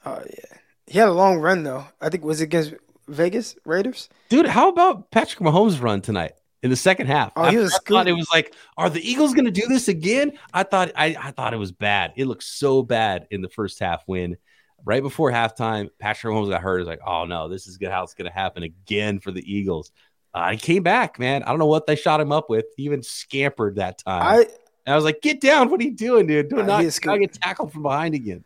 Oh 0.06 0.24
yeah. 0.26 0.58
He 0.88 0.98
had 0.98 1.10
a 1.10 1.14
long 1.14 1.40
run 1.40 1.64
though. 1.64 1.86
I 2.00 2.10
think 2.10 2.24
was 2.24 2.40
it 2.40 2.46
against 2.46 2.76
Vegas 3.10 3.56
Raiders. 3.66 4.08
Dude, 4.30 4.46
how 4.46 4.70
about 4.70 5.12
Patrick 5.12 5.40
Mahomes' 5.42 5.82
run 5.82 6.02
tonight 6.02 6.34
in 6.64 6.70
the 6.70 6.78
second 6.78 7.08
half? 7.08 7.34
Oh, 7.36 7.50
he 7.50 7.58
I, 7.58 7.60
was 7.60 7.74
I 7.74 7.80
thought 7.80 8.08
it 8.08 8.14
was 8.14 8.30
like, 8.32 8.54
are 8.78 8.90
the 8.90 9.02
Eagles 9.02 9.34
going 9.34 9.46
to 9.46 9.52
do 9.52 9.68
this 9.68 9.90
again? 9.90 10.34
I 10.54 10.64
thought 10.64 10.92
I, 10.96 11.18
I 11.20 11.32
thought 11.32 11.54
it 11.54 11.58
was 11.58 11.74
bad. 11.74 12.14
It 12.16 12.26
looked 12.26 12.44
so 12.44 12.82
bad 12.82 13.28
in 13.30 13.42
the 13.42 13.50
first 13.50 13.80
half 13.80 14.04
when 14.06 14.38
right 14.86 15.02
before 15.02 15.32
halftime, 15.32 15.90
Patrick 16.00 16.34
Mahomes 16.34 16.50
got 16.50 16.62
hurt. 16.62 16.78
It 16.78 16.82
was 16.82 16.88
like, 16.88 17.02
oh 17.06 17.26
no, 17.26 17.48
this 17.48 17.68
is 17.68 17.78
good 17.78 17.90
how 17.90 18.04
it's 18.04 18.14
going 18.14 18.30
to 18.30 18.34
happen 18.34 18.64
again 18.64 19.20
for 19.20 19.32
the 19.32 19.42
Eagles. 19.42 19.92
Uh, 20.34 20.52
he 20.52 20.58
came 20.58 20.84
back, 20.84 21.18
man. 21.20 21.44
I 21.44 21.50
don't 21.50 21.60
know 21.60 21.66
what 21.66 21.88
they 21.88 21.96
shot 21.96 22.22
him 22.22 22.32
up 22.32 22.50
with. 22.50 22.66
He 22.78 22.84
even 22.84 23.02
scampered 23.04 23.76
that 23.78 23.98
time. 24.00 24.22
I 24.24 24.38
and 24.86 24.94
I 24.94 24.96
was 24.96 25.04
like, 25.04 25.22
get 25.22 25.42
down. 25.42 25.70
What 25.70 25.80
are 25.82 25.84
you 25.84 25.96
doing, 25.96 26.28
dude? 26.28 26.50
Do 26.50 26.60
Uh, 26.60 26.66
not, 26.66 26.82
he 26.82 26.88
is 26.88 27.04
not 27.04 27.20
good. 27.20 27.22
get 27.22 27.34
tackled 27.34 27.72
from 27.74 27.84
behind 27.84 28.16
again. 28.16 28.44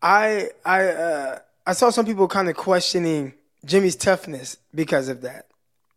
I 0.00 0.50
I 0.64 0.86
uh, 0.88 1.38
I 1.66 1.72
saw 1.74 1.90
some 1.90 2.06
people 2.06 2.26
kind 2.28 2.48
of 2.48 2.56
questioning 2.56 3.34
Jimmy's 3.64 3.96
toughness 3.96 4.56
because 4.74 5.08
of 5.08 5.22
that. 5.22 5.46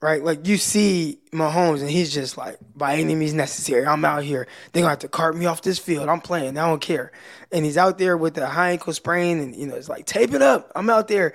Right? 0.05 0.23
Like 0.23 0.45
you 0.45 0.57
see 0.57 1.17
Mahomes 1.31 1.81
and 1.81 1.89
he's 1.89 2.13
just 2.13 2.37
like, 2.37 2.59
by 2.75 2.97
any 2.97 3.15
means 3.15 3.33
necessary, 3.33 3.87
I'm 3.87 4.05
out 4.05 4.23
here. 4.23 4.47
They're 4.71 4.81
gonna 4.81 4.91
have 4.91 4.99
to 4.99 5.07
cart 5.07 5.35
me 5.35 5.47
off 5.47 5.63
this 5.63 5.79
field. 5.79 6.09
I'm 6.09 6.21
playing. 6.21 6.59
I 6.59 6.67
don't 6.67 6.79
care. 6.79 7.11
And 7.51 7.65
he's 7.65 7.75
out 7.75 7.97
there 7.97 8.15
with 8.15 8.35
the 8.35 8.45
high 8.45 8.69
ankle 8.69 8.93
sprain 8.93 9.39
and 9.39 9.55
you 9.55 9.65
know, 9.65 9.73
it's 9.73 9.89
like 9.89 10.05
tape 10.05 10.35
it 10.35 10.43
up. 10.43 10.71
I'm 10.75 10.91
out 10.91 11.07
there. 11.07 11.33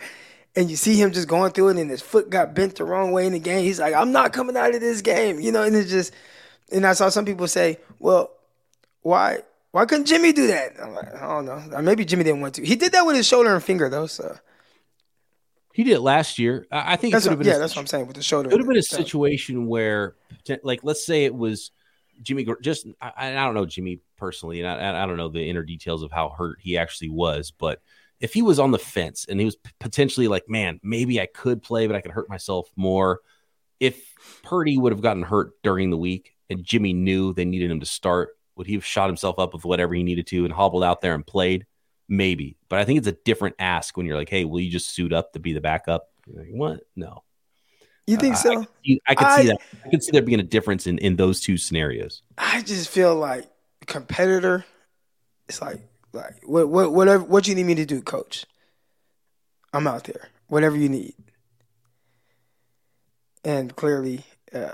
And 0.54 0.70
you 0.70 0.76
see 0.76 0.94
him 0.94 1.10
just 1.10 1.26
going 1.26 1.50
through 1.50 1.70
it 1.70 1.78
and 1.78 1.90
his 1.90 2.00
foot 2.00 2.30
got 2.30 2.54
bent 2.54 2.76
the 2.76 2.84
wrong 2.84 3.10
way 3.10 3.26
in 3.26 3.32
the 3.32 3.40
game. 3.40 3.64
He's 3.64 3.80
like, 3.80 3.92
I'm 3.92 4.12
not 4.12 4.32
coming 4.32 4.56
out 4.56 4.72
of 4.72 4.80
this 4.80 5.02
game. 5.02 5.40
You 5.40 5.50
know, 5.50 5.64
and 5.64 5.74
it's 5.74 5.90
just 5.90 6.14
and 6.70 6.86
I 6.86 6.92
saw 6.92 7.08
some 7.08 7.24
people 7.24 7.48
say, 7.48 7.78
Well, 7.98 8.30
why 9.02 9.40
why 9.72 9.84
couldn't 9.84 10.06
Jimmy 10.06 10.32
do 10.32 10.46
that? 10.46 10.74
I'm 10.80 10.94
like, 10.94 11.12
I 11.12 11.26
don't 11.26 11.44
know. 11.44 11.82
Maybe 11.82 12.04
Jimmy 12.04 12.22
didn't 12.22 12.40
want 12.40 12.54
to. 12.54 12.64
He 12.64 12.76
did 12.76 12.92
that 12.92 13.04
with 13.04 13.16
his 13.16 13.26
shoulder 13.26 13.52
and 13.52 13.64
finger 13.64 13.88
though. 13.88 14.06
So 14.06 14.38
He 15.80 15.84
did 15.84 15.94
it 15.94 16.00
last 16.00 16.38
year. 16.38 16.66
I 16.70 16.96
think 16.96 17.14
that's 17.14 17.24
it 17.24 17.28
could 17.28 17.30
have 17.30 17.38
what, 17.38 17.44
been 17.44 17.52
yeah, 17.52 17.56
a 17.56 17.58
that's 17.58 17.74
what 17.74 17.80
I'm 17.80 17.86
saying 17.86 18.06
with 18.06 18.16
the 18.16 18.22
shoulder. 18.22 18.50
It 18.50 18.52
would 18.52 18.60
have 18.60 18.68
been 18.68 18.76
a 18.76 18.82
situation 18.82 19.66
where, 19.66 20.14
like, 20.62 20.80
let's 20.82 21.06
say 21.06 21.24
it 21.24 21.34
was 21.34 21.70
Jimmy. 22.20 22.46
Just 22.60 22.86
I, 23.00 23.30
I 23.30 23.32
don't 23.46 23.54
know 23.54 23.64
Jimmy 23.64 24.02
personally, 24.18 24.60
and 24.60 24.68
I, 24.68 25.02
I 25.02 25.06
don't 25.06 25.16
know 25.16 25.30
the 25.30 25.48
inner 25.48 25.62
details 25.62 26.02
of 26.02 26.12
how 26.12 26.34
hurt 26.36 26.58
he 26.60 26.76
actually 26.76 27.08
was. 27.08 27.50
But 27.50 27.80
if 28.20 28.34
he 28.34 28.42
was 28.42 28.58
on 28.58 28.72
the 28.72 28.78
fence 28.78 29.24
and 29.26 29.40
he 29.40 29.46
was 29.46 29.56
potentially 29.78 30.28
like, 30.28 30.50
man, 30.50 30.80
maybe 30.82 31.18
I 31.18 31.24
could 31.24 31.62
play, 31.62 31.86
but 31.86 31.96
I 31.96 32.02
could 32.02 32.12
hurt 32.12 32.28
myself 32.28 32.68
more. 32.76 33.20
If 33.80 34.12
Purdy 34.42 34.76
would 34.76 34.92
have 34.92 35.00
gotten 35.00 35.22
hurt 35.22 35.52
during 35.62 35.88
the 35.88 35.96
week 35.96 36.36
and 36.50 36.62
Jimmy 36.62 36.92
knew 36.92 37.32
they 37.32 37.46
needed 37.46 37.70
him 37.70 37.80
to 37.80 37.86
start, 37.86 38.36
would 38.54 38.66
he 38.66 38.74
have 38.74 38.84
shot 38.84 39.08
himself 39.08 39.38
up 39.38 39.54
with 39.54 39.64
whatever 39.64 39.94
he 39.94 40.02
needed 40.02 40.26
to 40.26 40.44
and 40.44 40.52
hobbled 40.52 40.84
out 40.84 41.00
there 41.00 41.14
and 41.14 41.26
played? 41.26 41.64
Maybe, 42.12 42.56
but 42.68 42.80
I 42.80 42.84
think 42.84 42.98
it's 42.98 43.06
a 43.06 43.12
different 43.12 43.54
ask 43.60 43.96
when 43.96 44.04
you're 44.04 44.16
like, 44.16 44.28
"Hey, 44.28 44.44
will 44.44 44.58
you 44.60 44.68
just 44.70 44.88
suit 44.90 45.12
up 45.12 45.32
to 45.34 45.38
be 45.38 45.52
the 45.52 45.60
backup?" 45.60 46.10
You're 46.26 46.42
like, 46.42 46.52
what? 46.52 46.80
No, 46.96 47.22
You 48.08 48.16
think 48.16 48.34
I- 48.34 48.38
so? 48.38 48.66
I 49.06 49.14
could 49.14 49.26
I- 49.26 49.40
see 49.40 49.46
that. 49.46 49.58
I 49.84 49.88
could 49.90 50.02
see 50.02 50.10
there 50.10 50.20
being 50.22 50.40
a 50.40 50.42
difference 50.42 50.88
in 50.88 50.98
in 50.98 51.14
those 51.14 51.40
two 51.40 51.56
scenarios. 51.56 52.22
I 52.36 52.62
just 52.62 52.88
feel 52.88 53.14
like 53.14 53.48
competitor. 53.86 54.64
It's 55.48 55.62
like 55.62 55.80
like 56.12 56.40
what 56.44 56.68
what 56.68 56.92
whatever 56.92 57.22
what 57.22 57.46
you 57.46 57.54
need 57.54 57.64
me 57.66 57.76
to 57.76 57.86
do, 57.86 58.02
coach. 58.02 58.44
I'm 59.72 59.86
out 59.86 60.02
there. 60.04 60.28
Whatever 60.48 60.76
you 60.76 60.88
need. 60.88 61.14
And 63.44 63.74
clearly, 63.74 64.24
uh, 64.52 64.72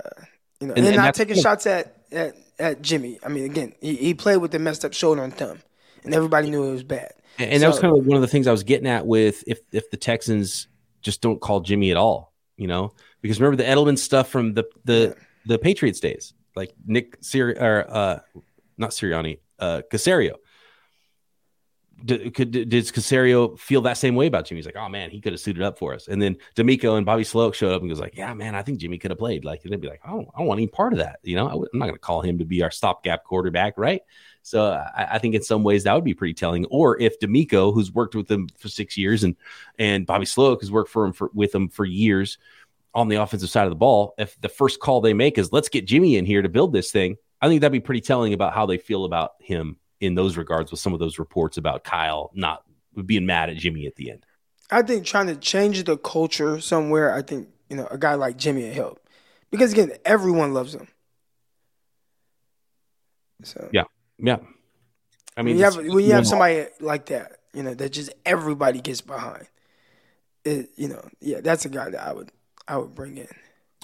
you 0.59 0.67
know, 0.67 0.73
And- 0.73 0.77
and, 0.79 0.87
and 0.87 0.95
not 0.97 1.13
taking 1.13 1.35
shots 1.39 1.67
at, 1.67 1.95
at 2.11 2.35
at 2.59 2.81
Jimmy. 2.81 3.19
I 3.23 3.29
mean, 3.29 3.45
again, 3.45 3.73
he, 3.79 3.95
he 3.95 4.13
played 4.15 4.37
with 4.37 4.49
the 4.51 4.57
messed 4.59 4.83
up 4.83 4.93
shoulder 4.93 5.23
and 5.23 5.33
thumb, 5.33 5.59
and 6.03 6.13
everybody 6.15 6.49
knew 6.49 6.63
it 6.63 6.71
was 6.71 6.83
bad. 6.83 7.13
And, 7.39 7.51
and 7.51 7.63
that 7.63 7.67
was 7.67 7.79
kind 7.79 7.95
of 7.95 8.05
one 8.05 8.15
of 8.15 8.21
the 8.21 8.27
things 8.27 8.47
I 8.47 8.51
was 8.51 8.63
getting 8.63 8.87
at 8.87 9.05
with 9.05 9.43
if 9.47 9.59
if 9.71 9.89
the 9.91 9.97
Texans 9.97 10.67
just 11.01 11.21
don't 11.21 11.39
call 11.39 11.59
Jimmy 11.59 11.91
at 11.91 11.97
all, 11.97 12.33
you 12.55 12.67
know, 12.67 12.93
because 13.21 13.39
remember 13.39 13.61
the 13.61 13.69
Edelman 13.69 13.97
stuff 13.97 14.29
from 14.29 14.53
the 14.53 14.65
the 14.85 15.15
the 15.45 15.59
Patriots 15.59 15.99
days, 15.99 16.33
like 16.55 16.73
Nick 16.85 17.17
Sir 17.21 17.51
or 17.51 17.85
uh, 17.89 18.19
not 18.77 18.91
Sirianni, 18.91 19.39
uh, 19.59 19.81
Caserio. 19.91 20.35
Did, 22.05 22.35
could, 22.35 22.51
did 22.51 22.69
Caserio 22.69 23.57
feel 23.57 23.81
that 23.81 23.97
same 23.97 24.13
way 24.13 24.27
about 24.27 24.45
Jimmy? 24.45 24.59
He's 24.59 24.67
like, 24.67 24.75
oh 24.75 24.87
man, 24.87 25.09
he 25.09 25.19
could 25.19 25.33
have 25.33 25.39
suited 25.39 25.63
up 25.63 25.79
for 25.79 25.95
us. 25.95 26.07
And 26.07 26.21
then 26.21 26.37
DeMeco 26.55 26.95
and 26.95 27.07
Bobby 27.07 27.23
Slowik 27.23 27.55
showed 27.55 27.73
up 27.73 27.81
and 27.81 27.89
goes 27.89 27.99
like, 27.99 28.15
yeah, 28.15 28.35
man, 28.35 28.53
I 28.53 28.61
think 28.61 28.77
Jimmy 28.77 28.99
could 28.99 29.09
have 29.09 29.17
played. 29.17 29.43
Like, 29.43 29.63
and 29.63 29.73
they'd 29.73 29.81
be 29.81 29.87
like, 29.87 30.01
I 30.05 30.11
don't, 30.11 30.27
I 30.35 30.37
don't 30.37 30.45
want 30.45 30.59
any 30.59 30.67
part 30.67 30.93
of 30.93 30.99
that. 30.99 31.17
You 31.23 31.37
know, 31.37 31.47
I 31.47 31.53
I'm 31.53 31.79
not 31.79 31.85
going 31.85 31.95
to 31.95 31.99
call 31.99 32.21
him 32.21 32.37
to 32.37 32.45
be 32.45 32.61
our 32.61 32.69
stopgap 32.69 33.23
quarterback, 33.23 33.79
right? 33.79 34.01
So 34.47 34.71
I, 34.95 35.15
I 35.15 35.19
think 35.19 35.35
in 35.35 35.43
some 35.43 35.63
ways 35.63 35.83
that 35.83 35.93
would 35.93 36.05
be 36.05 36.13
pretty 36.13 36.33
telling. 36.33 36.65
Or 36.67 36.97
if 37.01 37.19
DeMeco, 37.19 37.73
who's 37.73 37.91
worked 37.91 38.15
with 38.15 38.29
them 38.29 38.47
for 38.57 38.69
six 38.69 38.97
years, 38.97 39.25
and 39.25 39.35
and 39.77 40.05
Bobby 40.05 40.25
Slowik 40.25 40.61
has 40.61 40.71
worked 40.71 40.89
for 40.89 41.05
him 41.05 41.11
for 41.11 41.29
with 41.33 41.53
him 41.53 41.67
for 41.67 41.83
years 41.83 42.37
on 42.93 43.09
the 43.09 43.17
offensive 43.17 43.49
side 43.49 43.65
of 43.65 43.71
the 43.71 43.75
ball, 43.75 44.15
if 44.17 44.39
the 44.39 44.47
first 44.47 44.79
call 44.79 45.01
they 45.01 45.13
make 45.13 45.37
is 45.37 45.51
let's 45.51 45.67
get 45.67 45.85
Jimmy 45.85 46.15
in 46.15 46.25
here 46.25 46.41
to 46.41 46.47
build 46.47 46.71
this 46.71 46.91
thing, 46.91 47.17
I 47.41 47.49
think 47.49 47.59
that'd 47.59 47.73
be 47.73 47.81
pretty 47.81 47.99
telling 47.99 48.33
about 48.33 48.53
how 48.53 48.65
they 48.65 48.77
feel 48.77 49.03
about 49.03 49.33
him 49.39 49.77
in 49.99 50.15
those 50.15 50.37
regards 50.37 50.71
with 50.71 50.79
some 50.79 50.93
of 50.93 50.99
those 50.99 51.19
reports 51.19 51.57
about 51.57 51.83
Kyle 51.83 52.31
not 52.33 52.63
being 53.05 53.25
mad 53.25 53.49
at 53.49 53.57
Jimmy 53.57 53.85
at 53.85 53.95
the 53.95 54.11
end. 54.11 54.25
I 54.71 54.81
think 54.81 55.05
trying 55.05 55.27
to 55.27 55.35
change 55.35 55.83
the 55.83 55.97
culture 55.97 56.61
somewhere. 56.61 57.13
I 57.13 57.21
think 57.21 57.49
you 57.69 57.75
know 57.75 57.87
a 57.91 57.97
guy 57.97 58.13
like 58.13 58.37
Jimmy 58.37 58.63
will 58.63 58.73
help 58.73 59.07
because 59.51 59.73
again, 59.73 59.91
everyone 60.05 60.53
loves 60.53 60.73
him. 60.73 60.87
So 63.43 63.69
Yeah. 63.73 63.83
Yeah. 64.19 64.37
I 65.35 65.43
mean, 65.43 65.55
when 65.55 65.57
you 65.57 65.63
have 65.63 65.75
when 65.75 66.05
you 66.05 66.13
have 66.13 66.27
somebody 66.27 66.65
like 66.79 67.07
that, 67.07 67.37
you 67.53 67.63
know, 67.63 67.73
that 67.73 67.91
just 67.91 68.11
everybody 68.25 68.81
gets 68.81 69.01
behind. 69.01 69.47
It, 70.43 70.69
you 70.75 70.87
know, 70.87 71.07
yeah, 71.19 71.41
that's 71.41 71.65
a 71.65 71.69
guy 71.69 71.89
that 71.89 72.01
I 72.01 72.13
would 72.13 72.31
I 72.67 72.77
would 72.77 72.95
bring 72.95 73.17
in. 73.17 73.27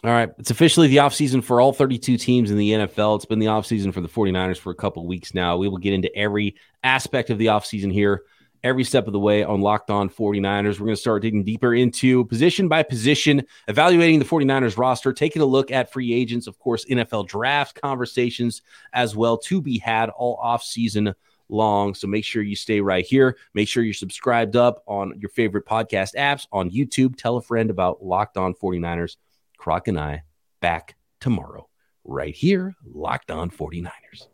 All 0.03 0.11
right. 0.11 0.29
It's 0.37 0.51
officially 0.51 0.89
the 0.89 0.97
offseason 0.97 1.41
for 1.43 1.61
all 1.61 1.71
32 1.71 2.17
teams 2.17 2.51
in 2.51 2.57
the 2.57 2.71
NFL. 2.71 3.15
It's 3.15 3.25
been 3.25 3.39
the 3.39 3.45
offseason 3.45 3.93
for 3.93 4.01
the 4.01 4.09
49ers 4.09 4.57
for 4.57 4.69
a 4.71 4.75
couple 4.75 5.05
weeks 5.07 5.33
now. 5.33 5.55
We 5.55 5.69
will 5.69 5.77
get 5.77 5.93
into 5.93 6.13
every 6.13 6.55
aspect 6.83 7.29
of 7.29 7.37
the 7.37 7.45
offseason 7.45 7.91
here, 7.91 8.23
every 8.63 8.83
step 8.83 9.07
of 9.07 9.13
the 9.13 9.19
way 9.19 9.43
on 9.43 9.61
Locked 9.61 9.89
On 9.89 10.09
49ers. 10.09 10.79
We're 10.79 10.85
going 10.85 10.95
to 10.95 11.01
start 11.01 11.21
digging 11.21 11.43
deeper 11.43 11.73
into 11.73 12.25
position 12.25 12.67
by 12.67 12.83
position, 12.83 13.43
evaluating 13.67 14.19
the 14.19 14.25
49ers 14.25 14.77
roster, 14.77 15.13
taking 15.13 15.41
a 15.41 15.45
look 15.45 15.71
at 15.71 15.91
free 15.91 16.13
agents, 16.13 16.47
of 16.47 16.57
course, 16.59 16.85
NFL 16.85 17.27
draft 17.27 17.79
conversations 17.81 18.61
as 18.93 19.15
well 19.15 19.37
to 19.39 19.61
be 19.61 19.77
had 19.77 20.09
all 20.09 20.39
offseason 20.43 21.13
long. 21.49 21.93
So 21.93 22.07
make 22.07 22.25
sure 22.25 22.41
you 22.41 22.55
stay 22.55 22.81
right 22.81 23.05
here. 23.05 23.37
Make 23.53 23.67
sure 23.67 23.83
you're 23.83 23.93
subscribed 23.93 24.55
up 24.55 24.83
on 24.87 25.19
your 25.19 25.29
favorite 25.29 25.65
podcast 25.65 26.15
apps 26.15 26.47
on 26.51 26.71
YouTube. 26.71 27.15
Tell 27.15 27.37
a 27.37 27.41
friend 27.41 27.69
about 27.69 28.03
Locked 28.03 28.37
On 28.37 28.53
49ers. 28.53 29.17
Croc 29.57 29.87
and 29.87 29.99
I 29.99 30.23
back 30.61 30.95
tomorrow, 31.21 31.69
right 32.03 32.35
here, 32.35 32.75
Locked 32.85 33.31
On 33.31 33.49
49ers. 33.49 34.27